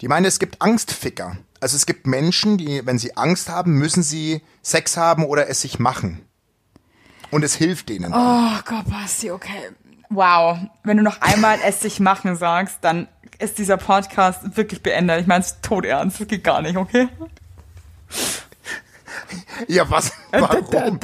Die 0.00 0.08
meinte, 0.08 0.28
es 0.28 0.38
gibt 0.38 0.62
Angstficker. 0.62 1.36
Also 1.60 1.76
es 1.76 1.86
gibt 1.86 2.06
Menschen, 2.06 2.58
die, 2.58 2.84
wenn 2.84 2.98
sie 2.98 3.16
Angst 3.16 3.48
haben, 3.48 3.78
müssen 3.78 4.02
sie 4.02 4.42
Sex 4.62 4.96
haben 4.96 5.24
oder 5.24 5.48
es 5.48 5.60
sich 5.60 5.78
machen. 5.78 6.20
Und 7.30 7.42
es 7.42 7.54
hilft 7.54 7.88
denen. 7.88 8.12
Oh 8.14 8.58
Gott, 8.64 8.84
Basti, 8.90 9.30
okay. 9.30 9.70
Wow. 10.10 10.58
Wenn 10.82 10.96
du 10.96 11.02
noch 11.02 11.20
einmal 11.20 11.58
es 11.66 11.80
sich 11.80 12.00
machen 12.00 12.36
sagst, 12.36 12.78
dann 12.82 13.08
ist 13.38 13.58
dieser 13.58 13.76
Podcast 13.76 14.56
wirklich 14.56 14.82
beendet. 14.82 15.20
Ich 15.20 15.26
meine 15.26 15.42
es 15.44 15.60
todernst. 15.60 16.20
Das 16.20 16.28
geht 16.28 16.44
gar 16.44 16.62
nicht, 16.62 16.76
okay? 16.76 17.08
Ja, 19.68 19.88
was? 19.90 20.12
Warum? 20.32 20.98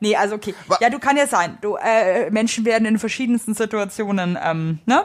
Nee, 0.00 0.16
also 0.16 0.34
okay. 0.34 0.54
Ja, 0.80 0.90
du 0.90 0.98
kann 0.98 1.16
ja 1.16 1.26
sein. 1.26 1.58
Du, 1.60 1.76
äh, 1.76 2.30
Menschen 2.30 2.64
werden 2.64 2.86
in 2.86 2.98
verschiedensten 2.98 3.54
Situationen, 3.54 4.38
ähm, 4.42 4.80
ne? 4.86 5.04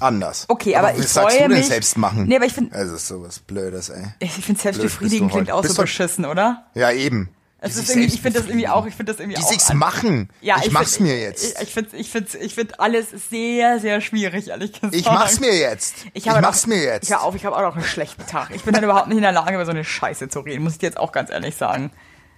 Anders. 0.00 0.44
Okay, 0.48 0.76
aber 0.76 0.88
was 0.88 0.98
ich 0.98 1.08
sagst 1.08 1.36
freue 1.36 1.44
du 1.44 1.48
denn 1.48 1.58
mich- 1.58 1.68
selbst 1.68 1.96
machen? 1.96 2.26
Nee, 2.26 2.36
aber 2.36 2.44
ich 2.44 2.52
find- 2.52 2.72
Es 2.72 2.90
ist 2.90 3.08
sowas 3.08 3.38
Blödes, 3.38 3.88
ey. 3.88 4.04
Ich 4.18 4.30
finde 4.32 4.44
Blöd 4.46 4.60
selbstbefriedigen 4.60 5.26
bist 5.28 5.34
du 5.36 5.42
klingt 5.44 5.50
auch 5.50 5.64
so 5.64 5.82
beschissen, 5.82 6.26
oder? 6.26 6.66
Ja, 6.74 6.90
eben. 6.92 7.30
Es 7.58 7.76
ist 7.76 7.88
irgendwie, 7.88 8.14
ich 8.14 8.20
finde 8.20 8.38
das 8.38 8.48
irgendwie 8.48 8.68
auch, 8.68 8.86
ich 8.86 8.94
finde 8.94 9.12
das 9.12 9.20
irgendwie 9.20 9.38
Die 9.38 9.44
auch. 9.44 9.48
sich's 9.50 9.72
machen. 9.72 10.28
Ja, 10.42 10.56
ich, 10.58 10.66
ich 10.66 10.72
mach's 10.72 10.96
find- 10.98 11.08
mir 11.08 11.18
jetzt. 11.18 11.56
Ich, 11.58 11.62
ich 11.68 11.72
finde 11.74 11.96
ich 11.96 12.10
find, 12.10 12.34
ich 12.34 12.54
find 12.54 12.78
alles 12.80 13.06
sehr, 13.30 13.80
sehr 13.80 14.00
schwierig, 14.02 14.48
ehrlich 14.48 14.72
gesagt. 14.72 14.94
Ich 14.94 15.06
mach's 15.06 15.40
mir 15.40 15.56
jetzt. 15.56 15.94
Ich, 16.12 16.28
habe 16.28 16.40
mach's 16.42 16.62
doch- 16.62 16.68
mir 16.68 16.82
jetzt. 16.82 17.10
Hör 17.10 17.22
auf, 17.22 17.34
ich 17.34 17.44
habe 17.46 17.56
auch 17.56 17.62
noch 17.62 17.74
einen 17.76 17.84
schlechten 17.84 18.26
Tag. 18.26 18.50
Ich 18.54 18.62
bin 18.62 18.74
dann 18.74 18.84
überhaupt 18.84 19.08
nicht 19.08 19.16
in 19.16 19.22
der 19.22 19.32
Lage, 19.32 19.54
über 19.54 19.64
so 19.64 19.70
eine 19.70 19.84
Scheiße 19.84 20.28
zu 20.28 20.40
reden, 20.40 20.62
muss 20.64 20.74
ich 20.74 20.78
dir 20.80 20.86
jetzt 20.86 20.98
auch 20.98 21.12
ganz 21.12 21.30
ehrlich 21.30 21.56
sagen. 21.56 21.90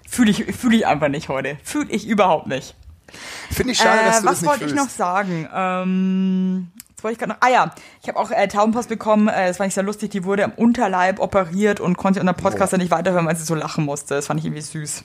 Fühle 0.09 0.31
ich, 0.31 0.45
fühl 0.57 0.73
ich 0.75 0.87
einfach 0.87 1.09
nicht 1.09 1.29
heute. 1.29 1.59
Fühle 1.65 1.91
ich 1.91 2.07
überhaupt 2.07 2.47
nicht. 2.47 2.75
Finde 3.51 3.73
ich 3.73 3.79
schade, 3.79 4.05
dass 4.05 4.19
Äh, 4.19 4.21
du 4.21 4.27
was 4.27 4.33
das 4.35 4.41
nicht 4.43 4.51
wollte 4.51 4.65
ich 4.67 4.75
noch 4.75 4.89
sagen? 4.89 5.49
Ähm, 5.53 6.71
jetzt 6.99 7.05
wollte 7.05 7.13
ich 7.13 7.19
gerade 7.21 7.33
noch. 7.33 7.39
Ah 7.41 7.49
ja, 7.49 7.75
ich 8.03 8.09
habe 8.09 8.19
auch 8.19 8.31
äh, 8.33 8.49
Taubenpost 8.49 8.89
bekommen. 8.89 9.29
Äh, 9.29 9.47
das 9.49 9.59
fand 9.59 9.69
ich 9.69 9.75
sehr 9.75 9.85
lustig. 9.85 10.11
Die 10.11 10.25
wurde 10.25 10.45
am 10.45 10.53
Unterleib 10.53 11.21
operiert 11.21 11.79
und 11.79 11.97
konnte 11.97 12.19
unter 12.21 12.33
Podcast 12.33 12.73
ja 12.73 12.79
nicht 12.79 12.91
weiterhören, 12.91 13.25
weil 13.27 13.37
sie 13.37 13.45
so 13.45 13.55
lachen 13.55 13.85
musste. 13.85 14.15
Das 14.17 14.27
fand 14.27 14.41
ich 14.41 14.47
irgendwie 14.47 14.63
süß. 14.63 15.05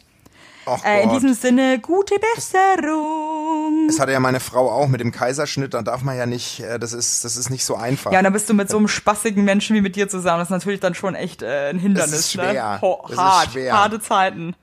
Ach 0.65 0.83
Äh, 0.83 1.03
in 1.03 1.09
diesem 1.09 1.33
Sinne, 1.33 1.77
gute 1.79 2.15
Besserung. 2.19 3.87
das 3.87 3.99
hatte 3.99 4.11
ja 4.13 4.19
meine 4.19 4.39
Frau 4.39 4.71
auch 4.71 4.87
mit 4.87 5.01
dem 5.01 5.11
Kaiserschnitt, 5.11 5.73
da 5.73 5.81
darf 5.81 6.03
man 6.03 6.17
ja 6.17 6.25
nicht, 6.25 6.61
äh, 6.61 6.79
das 6.79 6.93
ist, 6.93 7.25
das 7.25 7.35
ist 7.37 7.49
nicht 7.49 7.65
so 7.65 7.75
einfach. 7.75 8.11
Ja, 8.11 8.19
und 8.19 8.23
dann 8.23 8.33
bist 8.33 8.49
du 8.49 8.53
mit 8.53 8.69
so 8.69 8.77
einem 8.77 8.87
spaßigen 8.87 9.43
Menschen 9.43 9.75
wie 9.75 9.81
mit 9.81 9.95
dir 9.95 10.07
zusammen. 10.09 10.39
Das 10.39 10.47
ist 10.47 10.51
natürlich 10.51 10.79
dann 10.79 10.95
schon 10.95 11.15
echt 11.15 11.41
äh, 11.41 11.69
ein 11.69 11.79
Hindernis. 11.79 12.11
Das 12.11 12.19
ist 12.21 12.31
schwer. 12.31 12.53
Ne? 12.53 12.81
Ho 12.81 12.99
Das 13.03 13.11
ist 13.11 13.17
hart, 13.17 13.51
schwer. 13.51 13.73
harte 13.77 13.99
Zeiten. 13.99 14.55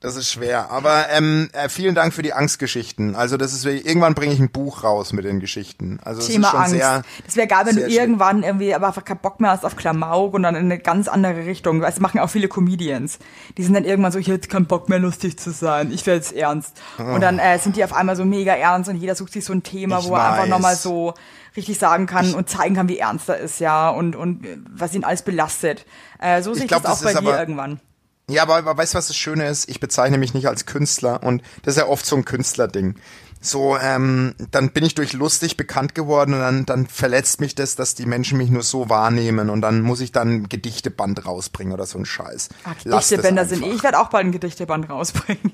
Das 0.00 0.14
ist 0.14 0.30
schwer. 0.30 0.70
Aber 0.70 1.06
ähm, 1.10 1.50
äh, 1.52 1.68
vielen 1.68 1.96
Dank 1.96 2.14
für 2.14 2.22
die 2.22 2.32
Angstgeschichten. 2.32 3.16
Also 3.16 3.36
das 3.36 3.52
ist 3.52 3.64
irgendwann 3.64 4.14
bringe 4.14 4.32
ich 4.32 4.38
ein 4.38 4.50
Buch 4.50 4.84
raus 4.84 5.12
mit 5.12 5.24
den 5.24 5.40
Geschichten. 5.40 5.98
Also 6.04 6.22
Thema 6.24 6.46
ist 6.46 6.50
schon 6.52 6.60
Angst. 6.60 6.70
sehr. 6.72 7.02
das 7.26 7.34
wäre 7.36 7.48
geil, 7.48 7.62
wenn 7.66 7.74
du 7.76 7.88
irgendwann 7.88 8.44
irgendwie 8.44 8.74
aber 8.74 8.86
einfach 8.86 9.04
keinen 9.04 9.18
Bock 9.18 9.40
mehr 9.40 9.50
hast 9.50 9.64
auf 9.64 9.74
Klamauk 9.74 10.34
und 10.34 10.44
dann 10.44 10.54
in 10.54 10.66
eine 10.66 10.78
ganz 10.78 11.08
andere 11.08 11.46
Richtung. 11.46 11.80
Das 11.80 11.98
machen 11.98 12.20
auch 12.20 12.30
viele 12.30 12.46
Comedians. 12.46 13.18
Die 13.56 13.64
sind 13.64 13.74
dann 13.74 13.84
irgendwann 13.84 14.12
so, 14.12 14.20
ich 14.20 14.28
hätte 14.28 14.46
keinen 14.46 14.66
Bock 14.66 14.88
mehr 14.88 15.00
lustig 15.00 15.36
zu 15.36 15.50
sein. 15.50 15.90
Ich 15.90 16.06
werde 16.06 16.18
jetzt 16.20 16.32
ernst. 16.32 16.80
Und 16.98 17.20
dann 17.20 17.40
äh, 17.40 17.58
sind 17.58 17.74
die 17.74 17.82
auf 17.82 17.92
einmal 17.92 18.14
so 18.14 18.24
mega 18.24 18.54
ernst 18.54 18.88
und 18.88 18.96
jeder 18.98 19.16
sucht 19.16 19.32
sich 19.32 19.44
so 19.44 19.52
ein 19.52 19.64
Thema, 19.64 19.98
Ich 19.98 20.08
wo 20.08 20.14
er 20.14 20.28
einfach 20.28 20.42
weiß. 20.44 20.48
nochmal 20.48 20.76
so 20.76 21.14
richtig 21.56 21.76
sagen 21.76 22.06
kann 22.06 22.34
und 22.34 22.48
zeigen 22.48 22.76
kann, 22.76 22.88
wie 22.88 22.98
ernst 22.98 23.28
er 23.28 23.38
ist, 23.38 23.58
ja, 23.58 23.88
und, 23.90 24.14
und 24.14 24.46
was 24.70 24.94
ihn 24.94 25.02
alles 25.02 25.22
belastet. 25.22 25.86
Äh, 26.20 26.40
so 26.42 26.54
sehe 26.54 26.62
ich 26.64 26.68
glaub, 26.68 26.82
das 26.84 26.92
auch 26.92 27.02
das 27.02 27.14
bei 27.14 27.20
dir 27.20 27.28
aber- 27.30 27.40
irgendwann. 27.40 27.80
Ja, 28.28 28.42
aber, 28.42 28.56
aber 28.56 28.76
weißt 28.76 28.94
du, 28.94 28.98
was 28.98 29.08
das 29.08 29.16
Schöne 29.16 29.48
ist? 29.48 29.68
Ich 29.68 29.80
bezeichne 29.80 30.18
mich 30.18 30.34
nicht 30.34 30.46
als 30.48 30.66
Künstler 30.66 31.22
und 31.22 31.42
das 31.62 31.74
ist 31.76 31.80
ja 31.80 31.86
oft 31.88 32.04
so 32.04 32.16
ein 32.16 32.24
Künstlerding. 32.24 32.96
So, 33.40 33.76
ähm, 33.78 34.34
dann 34.50 34.70
bin 34.72 34.84
ich 34.84 34.94
durch 34.96 35.12
lustig 35.12 35.56
bekannt 35.56 35.94
geworden 35.94 36.34
und 36.34 36.40
dann, 36.40 36.66
dann 36.66 36.86
verletzt 36.88 37.40
mich 37.40 37.54
das, 37.54 37.76
dass 37.76 37.94
die 37.94 38.04
Menschen 38.04 38.36
mich 38.36 38.50
nur 38.50 38.64
so 38.64 38.88
wahrnehmen 38.90 39.48
und 39.48 39.60
dann 39.62 39.80
muss 39.80 40.00
ich 40.00 40.10
dann 40.10 40.28
ein 40.42 40.48
Gedichteband 40.48 41.24
rausbringen 41.24 41.72
oder 41.72 41.86
so 41.86 41.98
ein 41.98 42.04
Scheiß. 42.04 42.48
Ah, 42.64 42.72
Gedichtebänder 42.82 43.44
sind 43.46 43.62
eh. 43.62 43.64
einfach. 43.66 43.76
Ich 43.76 43.82
werde 43.84 44.00
auch 44.00 44.08
bald 44.10 44.26
ein 44.26 44.32
Gedichteband 44.32 44.90
rausbringen. 44.90 45.52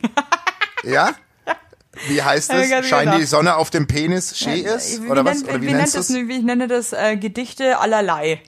Ja? 0.82 1.12
Wie 2.08 2.22
heißt 2.22 2.50
Ja, 2.50 2.58
es? 2.58 2.70
ganz 2.70 2.86
Scheint 2.88 3.04
genau. 3.04 3.18
die 3.18 3.24
Sonne 3.26 3.54
auf 3.56 3.70
dem 3.70 3.86
Penis 3.86 4.36
schee 4.36 4.60
ist? 4.60 5.02
Wie 5.04 5.08
Oder 5.10 5.24
was? 5.24 5.36
nennt- 5.38 5.48
Oder 5.50 5.60
wie 5.62 5.66
wie 5.68 5.72
nennt 5.74 5.94
das, 5.94 6.08
wie 6.12 6.32
ich 6.38 6.42
nenne 6.42 6.66
das 6.66 6.92
äh, 6.92 7.16
Gedichte 7.18 7.78
allerlei. 7.78 8.40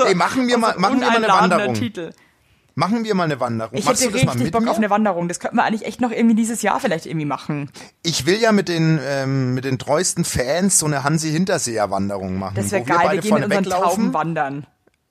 So, 0.00 0.06
Ey, 0.06 0.14
machen 0.14 0.48
wir 0.48 0.58
mal, 0.58 0.68
also 0.70 0.80
machen 0.80 1.00
wir 1.00 1.06
mal 1.06 1.16
eine 1.16 1.28
Wanderung. 1.28 1.74
Titel. 1.74 2.12
Machen 2.74 3.04
wir 3.04 3.14
mal 3.14 3.24
eine 3.24 3.40
Wanderung. 3.40 3.76
Ich 3.76 3.84
Machst 3.84 4.02
hätte 4.02 4.24
mal 4.24 4.32
richtig 4.32 4.52
Bock 4.52 4.62
mir? 4.62 4.70
auf 4.70 4.78
eine 4.78 4.90
Wanderung. 4.90 5.28
Das 5.28 5.40
könnten 5.40 5.56
wir 5.56 5.64
eigentlich 5.64 5.84
echt 5.84 6.00
noch 6.00 6.10
irgendwie 6.12 6.36
dieses 6.36 6.62
Jahr 6.62 6.80
vielleicht 6.80 7.04
irgendwie 7.04 7.26
machen. 7.26 7.70
Ich 8.02 8.26
will 8.26 8.40
ja 8.40 8.52
mit 8.52 8.68
den, 8.68 8.98
ähm, 9.04 9.54
mit 9.54 9.64
den 9.64 9.78
treuesten 9.78 10.24
Fans 10.24 10.78
so 10.78 10.86
eine 10.86 11.04
Hansi 11.04 11.30
Hinterseher 11.30 11.90
Wanderung 11.90 12.38
machen. 12.38 12.54
Das 12.54 12.70
wäre 12.70 12.86
wir 12.86 12.94
geil. 12.94 12.98
Wir 13.02 13.08
beide 13.08 13.22
gehen 13.22 13.34
mit 13.34 13.44
unseren 13.44 13.64
weglaufen. 13.64 13.88
Tauben 13.88 14.14
wandern. 14.14 14.66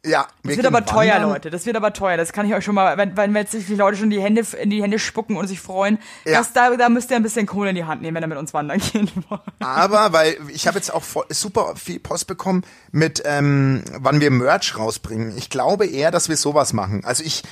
Ja, 0.06 0.28
Das 0.44 0.52
wir 0.52 0.56
wird 0.56 0.66
aber 0.66 0.86
teuer, 0.86 1.16
wandern. 1.16 1.30
Leute. 1.32 1.50
Das 1.50 1.66
wird 1.66 1.76
aber 1.76 1.92
teuer. 1.92 2.16
Das 2.16 2.32
kann 2.32 2.46
ich 2.48 2.54
euch 2.54 2.64
schon 2.64 2.74
mal, 2.74 2.98
wenn, 2.98 3.18
wenn 3.18 3.36
jetzt 3.36 3.52
sich 3.52 3.66
die 3.66 3.76
Leute 3.76 3.98
schon 3.98 4.10
die 4.10 4.22
Hände 4.22 4.46
in 4.62 4.70
die 4.70 4.82
Hände 4.82 4.98
spucken 4.98 5.36
und 5.36 5.48
sich 5.48 5.60
freuen, 5.60 5.98
Ja. 6.24 6.38
das, 6.40 6.54
da, 6.54 6.74
da 6.78 6.88
müsst 6.88 7.12
ihr 7.12 7.18
ein 7.18 7.24
bisschen 7.24 7.46
Kohle 7.46 7.72
in 7.72 7.76
die 7.76 7.84
Hand 7.84 8.02
nehmen, 8.02 8.16
wenn 8.16 8.24
ihr 8.24 8.28
mit 8.28 8.38
uns 8.38 8.54
wandern 8.54 8.80
gehen 8.94 9.12
wollt. 9.28 9.42
Aber, 9.60 10.14
weil 10.14 10.38
ich 10.54 10.68
habe 10.68 10.78
jetzt 10.78 10.94
auch 10.94 11.04
voll, 11.04 11.26
super 11.28 11.76
viel 11.76 12.00
Post 12.00 12.28
bekommen 12.28 12.64
mit, 12.94 13.22
ähm, 13.26 13.84
wann 13.98 14.22
wir 14.22 14.32
Merch 14.32 14.78
rausbringen. 14.78 15.38
Ich 15.38 15.50
glaube 15.50 15.86
eher, 15.86 16.12
dass 16.12 16.30
wir 16.30 16.38
sowas 16.38 16.72
machen. 16.72 17.04
Also 17.04 17.26
ich, 17.26 17.44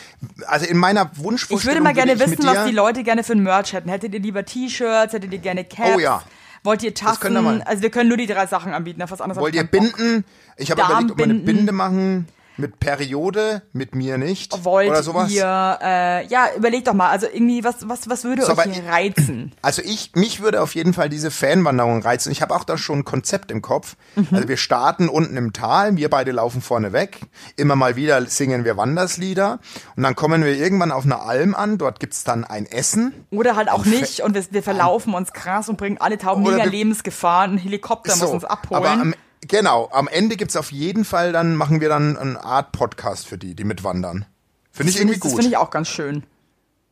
also 0.46 0.66
in 0.68 0.78
meiner 0.78 1.12
Wunschvorstellung 1.18 1.60
Ich 1.60 1.66
würde 1.66 1.82
mal 1.82 1.94
gerne 1.94 2.16
mit 2.16 2.26
wissen, 2.26 2.46
was 2.46 2.66
die 2.66 2.72
Leute 2.72 3.04
gerne 3.04 3.24
für 3.26 3.34
ein 3.34 3.44
Merch 3.44 3.74
hätten. 3.74 3.90
Hättet 3.90 4.14
ihr 4.14 4.22
lieber 4.22 4.46
T-Shirts? 4.46 5.12
Hättet 5.12 5.34
ihr 5.34 5.40
gerne 5.40 5.66
Caps? 5.66 5.96
Oh 5.98 6.00
ja. 6.00 6.24
Wollt 6.64 6.82
ihr 6.82 6.94
Tassen? 6.94 7.34
wir. 7.34 7.68
Also 7.68 7.82
wir 7.82 7.90
können 7.90 8.08
nur 8.08 8.18
die 8.18 8.26
drei 8.26 8.48
Sachen 8.48 8.74
anbieten. 8.74 9.02
Auf 9.02 9.12
was 9.12 9.20
anderes 9.20 9.42
Wollt 9.42 9.54
ihr. 9.54 9.64
Binden? 9.66 10.24
Ich 10.56 10.72
habe 10.72 10.82
überlegt, 10.82 11.12
ob 11.12 11.18
wir 11.18 11.26
eine. 11.26 11.34
Binde 11.36 11.72
machen 11.74 12.28
mit 12.58 12.80
Periode, 12.80 13.62
mit 13.74 13.96
mir 13.96 14.18
nicht. 14.18 14.64
Wollt 14.66 14.90
oder 14.90 15.04
sowas. 15.04 15.32
ihr, 15.32 15.80
äh, 15.82 16.26
ja, 16.28 16.48
überlegt 16.56 16.88
doch 16.88 16.94
mal. 16.94 17.10
Also 17.10 17.28
irgendwie, 17.32 17.64
was, 17.64 17.88
was, 17.88 18.10
was 18.10 18.24
würde 18.24 18.44
So, 18.44 18.54
euch 18.58 18.64
hier 18.64 18.86
reizen? 18.88 19.52
Also 19.62 19.82
ich, 19.82 20.12
mich 20.16 20.40
würde 20.42 20.62
auf 20.62 20.76
jeden 20.76 20.94
Fall 20.94 21.10
diese 21.10 21.30
Fanwanderung 21.32 22.02
reizen. 22.02 22.32
Ich 22.32 22.42
habe 22.42 22.56
auch 22.56 22.64
da 22.64 22.78
schon 22.78 23.00
ein 23.00 23.06
Konzept 23.06 23.52
im 23.52 23.62
Kopf. 23.62 23.96
Mhm. 24.16 24.28
Also 24.32 24.48
wir 24.48 24.58
starten 24.58 25.10
unten 25.10 25.36
im 25.36 25.52
Tal, 25.54 25.98
wir 25.98 26.10
beide 26.10 26.32
laufen 26.32 26.62
vorne 26.62 26.94
weg. 26.94 27.20
Immer 27.58 27.76
mal 27.76 27.96
wieder 27.96 28.26
singen 28.28 28.64
wir 28.66 28.78
Wanderslieder. 28.78 29.60
Und 29.96 30.04
dann 30.04 30.16
kommen 30.16 30.44
wir 30.44 30.56
irgendwann 30.56 30.92
auf 30.92 31.04
eine 31.04 31.20
Alm 31.22 31.54
an. 31.54 31.78
Dort 31.78 32.00
gibt's 32.00 32.24
dann 32.24 32.44
ein 32.46 32.66
Essen. 32.66 33.14
Oder 33.30 33.56
halt 33.56 33.70
auch 33.70 33.86
nicht 33.86 34.22
und 34.22 34.34
wir, 34.36 34.44
wir 34.52 34.64
verlaufen 34.64 35.14
uns 35.14 35.34
krass 35.34 35.68
und 35.70 35.78
bringen 35.78 35.98
alle 36.00 36.18
Tauben 36.18 36.44
mega 36.44 36.58
wir- 36.58 36.66
Lebensgefahr. 36.68 37.44
Ein 37.44 37.58
Helikopter 37.58 38.16
muss 38.16 38.30
uns 38.32 38.46
abholen. 38.46 39.14
Genau, 39.42 39.90
am 39.92 40.08
Ende 40.08 40.36
gibt's 40.36 40.56
auf 40.56 40.72
jeden 40.72 41.06
Fall, 41.06 41.32
dann 41.32 41.56
machen 41.56 41.80
wir 41.82 41.90
dann 41.90 42.18
eine 42.18 42.44
Art 42.44 42.72
Podcast 42.72 43.28
für 43.28 43.38
die, 43.38 43.56
die 43.56 43.64
mitwandern. 43.64 44.26
Finde 44.72 44.92
ich 44.92 44.98
irgendwie 45.00 45.16
das 45.20 45.22
gut. 45.22 45.32
finde 45.40 45.48
ich 45.50 45.58
auch 45.58 45.70
ganz 45.70 45.88
schön. 45.90 46.24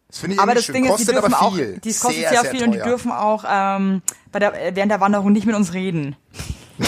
Das 0.08 0.20
finde 0.20 0.36
ich 0.36 0.39
Aber 0.39 0.52
irgendwie 0.52 0.58
das 0.60 0.66
schön. 0.66 0.74
Ding 0.76 0.84
ist, 0.86 0.89
die 0.89 0.91
Kostet 1.06 1.16
dürfen 1.16 1.34
aber 1.34 1.41
auch, 1.43 1.56
viel. 1.56 1.80
die 1.84 1.89
kostet 1.93 2.12
sehr, 2.14 2.30
sehr, 2.30 2.41
sehr 2.41 2.52
viel 2.52 2.64
und 2.64 2.72
die 2.74 2.80
dürfen 2.80 3.12
auch 3.12 3.43
ähm, 3.50 4.02
bei 4.32 4.39
der, 4.39 4.54
während 4.76 4.91
der 4.91 5.00
Wanderung 5.02 5.32
nicht 5.32 5.46
mit 5.48 5.56
uns 5.56 5.74
reden. 5.74 6.16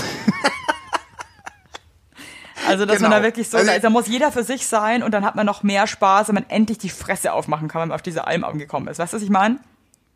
Also, 2.67 2.85
dass 2.85 2.99
man 2.99 3.11
Genau. 3.11 3.21
da 3.21 3.23
wirklich 3.25 3.49
so, 3.49 3.57
Also- 3.57 3.71
da, 3.81 3.89
muss 3.89 4.07
jeder 4.07 4.29
für 4.31 4.43
sich 4.43 4.67
sein 4.67 5.01
und 5.01 5.11
dann 5.11 5.23
hat 5.23 5.35
man 5.35 5.45
noch 5.45 5.63
mehr 5.63 5.87
Spaß, 5.87 6.27
wenn 6.27 6.35
man 6.35 6.49
endlich 6.49 6.77
die 6.77 6.89
Fresse 6.89 7.31
aufmachen 7.31 7.69
kann, 7.69 7.81
wenn 7.81 7.89
man 7.89 7.95
auf 7.95 8.01
diese 8.01 8.27
Alm 8.27 8.43
angekommen 8.43 8.89
ist. 8.89 8.99
Weißt 8.99 9.13
du, 9.13 9.17
was 9.17 9.23
ich 9.23 9.29
meine? 9.29 9.59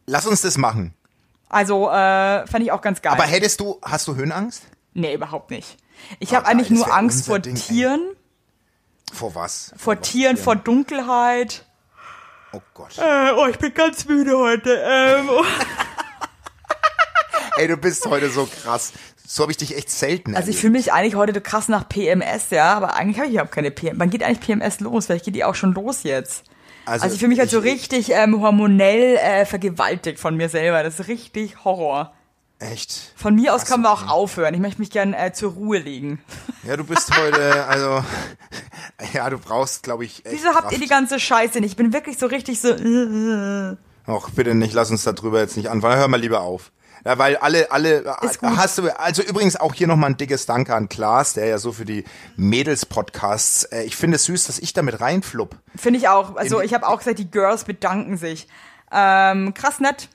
Lass 0.05 0.27
uns 0.27 0.41
das 0.41 0.57
machen. 0.57 0.93
Also, 1.47 1.87
äh, 1.89 2.45
fand 2.47 2.59
ich 2.63 2.71
auch 2.73 2.81
ganz 2.81 3.01
geil. 3.01 3.13
Aber 3.13 3.23
hättest 3.23 3.61
du, 3.61 3.79
hast 3.81 4.05
du 4.07 4.15
Höhenangst? 4.15 4.63
Nee, 4.93 5.13
überhaupt 5.13 5.51
nicht. 5.51 5.77
Ich 6.19 6.33
habe 6.33 6.47
eigentlich 6.47 6.69
nur 6.69 6.93
Angst 6.93 7.25
vor 7.25 7.39
Ding, 7.39 7.55
ey. 7.55 7.61
Tieren, 7.61 8.01
Vor 9.13 9.35
was? 9.35 9.73
vor 9.77 9.97
was 9.99 10.09
Tieren, 10.09 10.35
denn? 10.35 10.43
vor 10.43 10.55
Dunkelheit. 10.55 11.65
Oh 12.53 12.61
Gott. 12.73 12.97
Äh, 12.97 13.31
oh, 13.37 13.47
ich 13.47 13.57
bin 13.57 13.73
ganz 13.73 14.05
müde 14.05 14.37
heute. 14.37 14.81
Ähm, 14.83 15.29
oh. 15.29 15.43
Ey, 17.57 17.67
du 17.67 17.77
bist 17.77 18.05
heute 18.07 18.29
so 18.29 18.47
krass. 18.63 18.93
So 19.25 19.43
habe 19.43 19.51
ich 19.51 19.57
dich 19.57 19.77
echt 19.77 19.89
selten 19.89 20.35
Also 20.35 20.49
ich 20.49 20.57
fühle 20.57 20.71
mich 20.73 20.91
eigentlich 20.91 21.15
heute 21.15 21.39
krass 21.39 21.69
nach 21.69 21.87
PMS, 21.87 22.49
ja, 22.49 22.73
aber 22.73 22.95
eigentlich 22.95 23.17
habe 23.17 23.27
ich 23.27 23.33
überhaupt 23.33 23.53
keine 23.53 23.71
PMS. 23.71 23.99
Wann 23.99 24.09
geht 24.09 24.23
eigentlich 24.23 24.41
PMS 24.41 24.79
los? 24.81 25.05
Vielleicht 25.05 25.25
geht 25.25 25.35
die 25.35 25.45
auch 25.45 25.55
schon 25.55 25.73
los 25.73 26.03
jetzt. 26.03 26.43
Also, 26.85 27.05
ich 27.05 27.19
fühle 27.19 27.29
mich 27.29 27.39
halt 27.39 27.49
so 27.51 27.59
richtig 27.59 28.11
ähm, 28.11 28.41
hormonell 28.41 29.15
äh, 29.17 29.45
vergewaltigt 29.45 30.19
von 30.19 30.35
mir 30.35 30.49
selber. 30.49 30.81
Das 30.83 30.99
ist 30.99 31.07
richtig 31.07 31.63
Horror. 31.63 32.13
Echt? 32.61 33.13
Von 33.15 33.35
mir 33.35 33.53
aus 33.55 33.61
Krass, 33.61 33.71
können 33.71 33.83
wir 33.83 33.91
okay. 33.91 34.03
auch 34.05 34.09
aufhören. 34.11 34.53
Ich 34.53 34.59
möchte 34.59 34.79
mich 34.79 34.91
gern 34.91 35.13
äh, 35.13 35.33
zur 35.33 35.53
Ruhe 35.53 35.79
legen. 35.79 36.21
Ja, 36.63 36.77
du 36.77 36.83
bist 36.83 37.09
heute, 37.17 37.65
also, 37.67 38.03
ja, 39.13 39.27
du 39.31 39.39
brauchst, 39.39 39.81
glaube 39.81 40.05
ich, 40.05 40.23
echt 40.27 40.35
Wieso 40.35 40.49
habt 40.49 40.59
Kraft. 40.61 40.73
ihr 40.73 40.79
die 40.79 40.87
ganze 40.87 41.19
Scheiße 41.19 41.59
nicht? 41.59 41.71
Ich 41.71 41.75
bin 41.75 41.91
wirklich 41.91 42.19
so 42.19 42.27
richtig 42.27 42.61
so. 42.61 42.67
Äh, 42.69 43.75
Och, 44.07 44.29
bitte 44.29 44.53
nicht, 44.53 44.73
lass 44.73 44.91
uns 44.91 45.03
darüber 45.03 45.39
jetzt 45.39 45.57
nicht 45.57 45.71
anfangen. 45.71 45.97
Hör 45.97 46.07
mal 46.07 46.19
lieber 46.19 46.41
auf. 46.41 46.71
Ja, 47.03 47.17
weil 47.17 47.35
alle, 47.37 47.71
alle, 47.71 48.15
hast 48.43 48.77
du, 48.77 48.89
also 48.99 49.23
übrigens 49.23 49.55
auch 49.55 49.73
hier 49.73 49.87
nochmal 49.87 50.11
ein 50.11 50.17
dickes 50.17 50.45
Danke 50.45 50.75
an 50.75 50.87
Klaas, 50.87 51.33
der 51.33 51.47
ja 51.47 51.57
so 51.57 51.71
für 51.71 51.85
die 51.85 52.03
Mädels-Podcasts, 52.35 53.63
äh, 53.65 53.81
ich 53.83 53.95
finde 53.95 54.17
es 54.17 54.25
süß, 54.25 54.45
dass 54.45 54.59
ich 54.59 54.73
damit 54.73 55.01
reinflupp. 55.01 55.55
Finde 55.75 55.97
ich 55.99 56.07
auch. 56.09 56.35
Also 56.35 56.59
In- 56.59 56.65
ich 56.67 56.73
habe 56.75 56.87
auch 56.87 56.99
gesagt, 56.99 57.17
die 57.17 57.29
Girls 57.31 57.63
bedanken 57.63 58.17
sich. 58.17 58.47
Ähm, 58.91 59.53
krass 59.55 59.79
nett. 59.79 60.09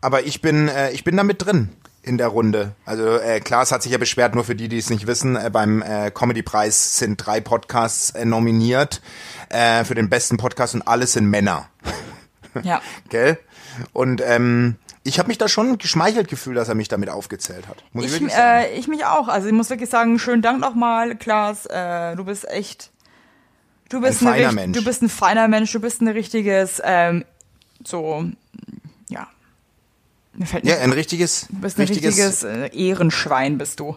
Aber 0.00 0.24
ich 0.24 0.40
bin, 0.40 0.68
äh, 0.68 0.90
ich 0.92 1.04
bin 1.04 1.16
da 1.16 1.22
mit 1.24 1.44
drin 1.44 1.68
in 2.02 2.16
der 2.16 2.28
Runde. 2.28 2.72
Also 2.86 3.18
äh, 3.18 3.40
Klaas 3.40 3.72
hat 3.72 3.82
sich 3.82 3.92
ja 3.92 3.98
beschwert, 3.98 4.34
nur 4.34 4.44
für 4.44 4.54
die, 4.54 4.68
die 4.68 4.78
es 4.78 4.88
nicht 4.88 5.06
wissen, 5.06 5.36
äh, 5.36 5.50
beim 5.52 5.82
äh, 5.82 6.10
Comedy-Preis 6.10 6.98
sind 6.98 7.16
drei 7.18 7.40
Podcasts 7.40 8.10
äh, 8.10 8.24
nominiert 8.24 9.02
äh, 9.50 9.84
für 9.84 9.94
den 9.94 10.08
besten 10.08 10.36
Podcast 10.38 10.74
und 10.74 10.82
alles 10.82 11.12
sind 11.12 11.26
Männer. 11.26 11.68
Ja. 12.64 12.82
Gell? 13.10 13.38
Und 13.92 14.20
ähm, 14.26 14.74
ich 15.04 15.20
habe 15.20 15.28
mich 15.28 15.38
da 15.38 15.46
schon 15.46 15.78
geschmeichelt 15.78 16.26
gefühlt, 16.26 16.56
dass 16.56 16.68
er 16.68 16.74
mich 16.74 16.88
damit 16.88 17.08
aufgezählt 17.08 17.68
hat. 17.68 17.76
Muss 17.92 18.06
ich, 18.06 18.10
Ich, 18.10 18.20
wirklich 18.20 18.32
sagen. 18.34 18.64
äh, 18.64 18.74
ich 18.74 18.88
mich 18.88 19.04
auch. 19.04 19.28
Also 19.28 19.46
ich 19.46 19.52
muss 19.52 19.70
wirklich 19.70 19.88
sagen, 19.88 20.18
schönen 20.18 20.42
Dank 20.42 20.58
nochmal, 20.60 21.14
Klaas. 21.14 21.66
Äh, 21.66 22.16
du 22.16 22.24
bist 22.24 22.50
echt. 22.50 22.90
Du 23.88 24.00
bist 24.00 24.20
Ein 24.22 24.26
eine 24.28 24.36
feiner 24.42 24.52
Mensch. 24.52 24.76
Du 24.78 24.84
bist 24.84 25.00
ein 25.00 25.08
feiner 25.08 25.46
Mensch. 25.46 25.70
Du 25.70 25.78
bist 25.78 26.00
ein 26.00 26.08
richtiges, 26.08 26.82
ähm, 26.84 27.24
so. 27.84 28.24
Mir 30.40 30.46
fällt 30.46 30.64
ja, 30.64 30.78
ein 30.78 30.92
richtiges, 30.92 31.48
du 31.50 31.60
bist 31.60 31.78
ein 31.78 31.86
richtiges, 31.86 32.44
äh, 32.44 32.70
Ehrenschwein, 32.72 33.58
bist 33.58 33.78
du. 33.78 33.94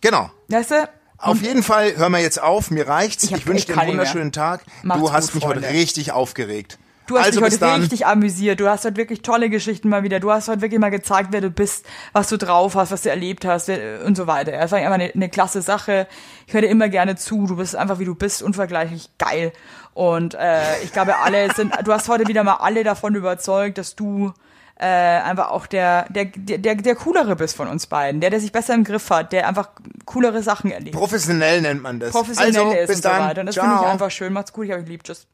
Genau. 0.00 0.30
Weißt 0.48 0.70
du? 0.70 0.88
Auf 1.18 1.42
jeden 1.42 1.62
Fall, 1.62 1.94
hör 1.98 2.08
mal 2.08 2.22
jetzt 2.22 2.40
auf, 2.42 2.70
mir 2.70 2.88
reicht's. 2.88 3.24
Ich 3.24 3.32
Ich, 3.32 3.46
wünsche 3.46 3.66
dir 3.66 3.76
einen 3.76 3.90
wunderschönen 3.90 4.32
Tag. 4.32 4.64
Macht's 4.82 5.02
du 5.02 5.12
hast 5.12 5.26
gut, 5.26 5.34
mich 5.34 5.44
Freunde. 5.44 5.66
heute 5.66 5.74
richtig 5.74 6.12
aufgeregt. 6.12 6.78
Du 7.06 7.18
hast 7.18 7.26
also 7.26 7.42
mich 7.42 7.52
heute 7.60 7.82
richtig 7.82 8.06
amüsiert. 8.06 8.58
Du 8.58 8.70
hast 8.70 8.86
heute 8.86 8.96
wirklich 8.96 9.20
tolle 9.20 9.50
Geschichten 9.50 9.90
mal 9.90 10.02
wieder. 10.02 10.18
Du 10.18 10.30
hast 10.30 10.48
heute 10.48 10.62
wirklich 10.62 10.80
mal 10.80 10.88
gezeigt, 10.88 11.28
wer 11.32 11.42
du 11.42 11.50
bist, 11.50 11.84
was 12.14 12.30
du 12.30 12.38
drauf 12.38 12.74
hast, 12.74 12.90
was 12.90 13.02
du 13.02 13.10
erlebt 13.10 13.44
hast 13.44 13.68
wer- 13.68 14.02
und 14.02 14.16
so 14.16 14.26
weiter. 14.26 14.52
Das 14.52 14.72
war 14.72 14.80
immer 14.80 14.92
eine, 14.92 15.12
eine 15.14 15.28
klasse 15.28 15.60
Sache. 15.60 16.06
Ich 16.46 16.54
höre 16.54 16.62
dir 16.62 16.68
immer 16.68 16.88
gerne 16.88 17.16
zu. 17.16 17.46
Du 17.46 17.56
bist 17.56 17.76
einfach 17.76 17.98
wie 17.98 18.06
du 18.06 18.14
bist, 18.14 18.42
unvergleichlich 18.42 19.10
geil. 19.18 19.52
Und 19.92 20.32
äh, 20.32 20.80
ich 20.82 20.92
glaube, 20.94 21.18
alle 21.18 21.52
sind. 21.54 21.74
Du 21.84 21.92
hast 21.92 22.08
heute 22.08 22.28
wieder 22.28 22.44
mal 22.44 22.54
alle 22.54 22.82
davon 22.82 23.14
überzeugt, 23.14 23.76
dass 23.76 23.94
du 23.94 24.32
äh, 24.78 24.86
einfach 24.86 25.50
auch 25.50 25.66
der, 25.66 26.06
der, 26.10 26.26
der, 26.26 26.74
der, 26.74 26.94
coolere 26.94 27.34
bist 27.34 27.56
von 27.56 27.68
uns 27.68 27.86
beiden, 27.86 28.20
der, 28.20 28.30
der 28.30 28.40
sich 28.40 28.52
besser 28.52 28.74
im 28.74 28.84
Griff 28.84 29.08
hat, 29.08 29.32
der 29.32 29.48
einfach 29.48 29.70
coolere 30.04 30.42
Sachen 30.42 30.70
erlebt. 30.70 30.96
Professionell 30.96 31.62
nennt 31.62 31.82
man 31.82 31.98
das. 31.98 32.10
Professionell 32.10 32.56
also, 32.56 32.72
ist 32.72 32.86
bis 32.88 32.96
und 32.96 33.02
so 33.02 33.08
dann. 33.08 33.22
weiter. 33.22 33.40
Und 33.40 33.46
das 33.46 33.56
finde 33.56 33.74
ich 33.74 33.86
einfach 33.86 34.10
schön. 34.10 34.32
Macht's 34.32 34.52
gut, 34.52 34.66
ich 34.66 34.72
habe 34.72 34.82
euch 34.82 34.88
lieb. 34.88 35.02
Tschüss. 35.02 35.26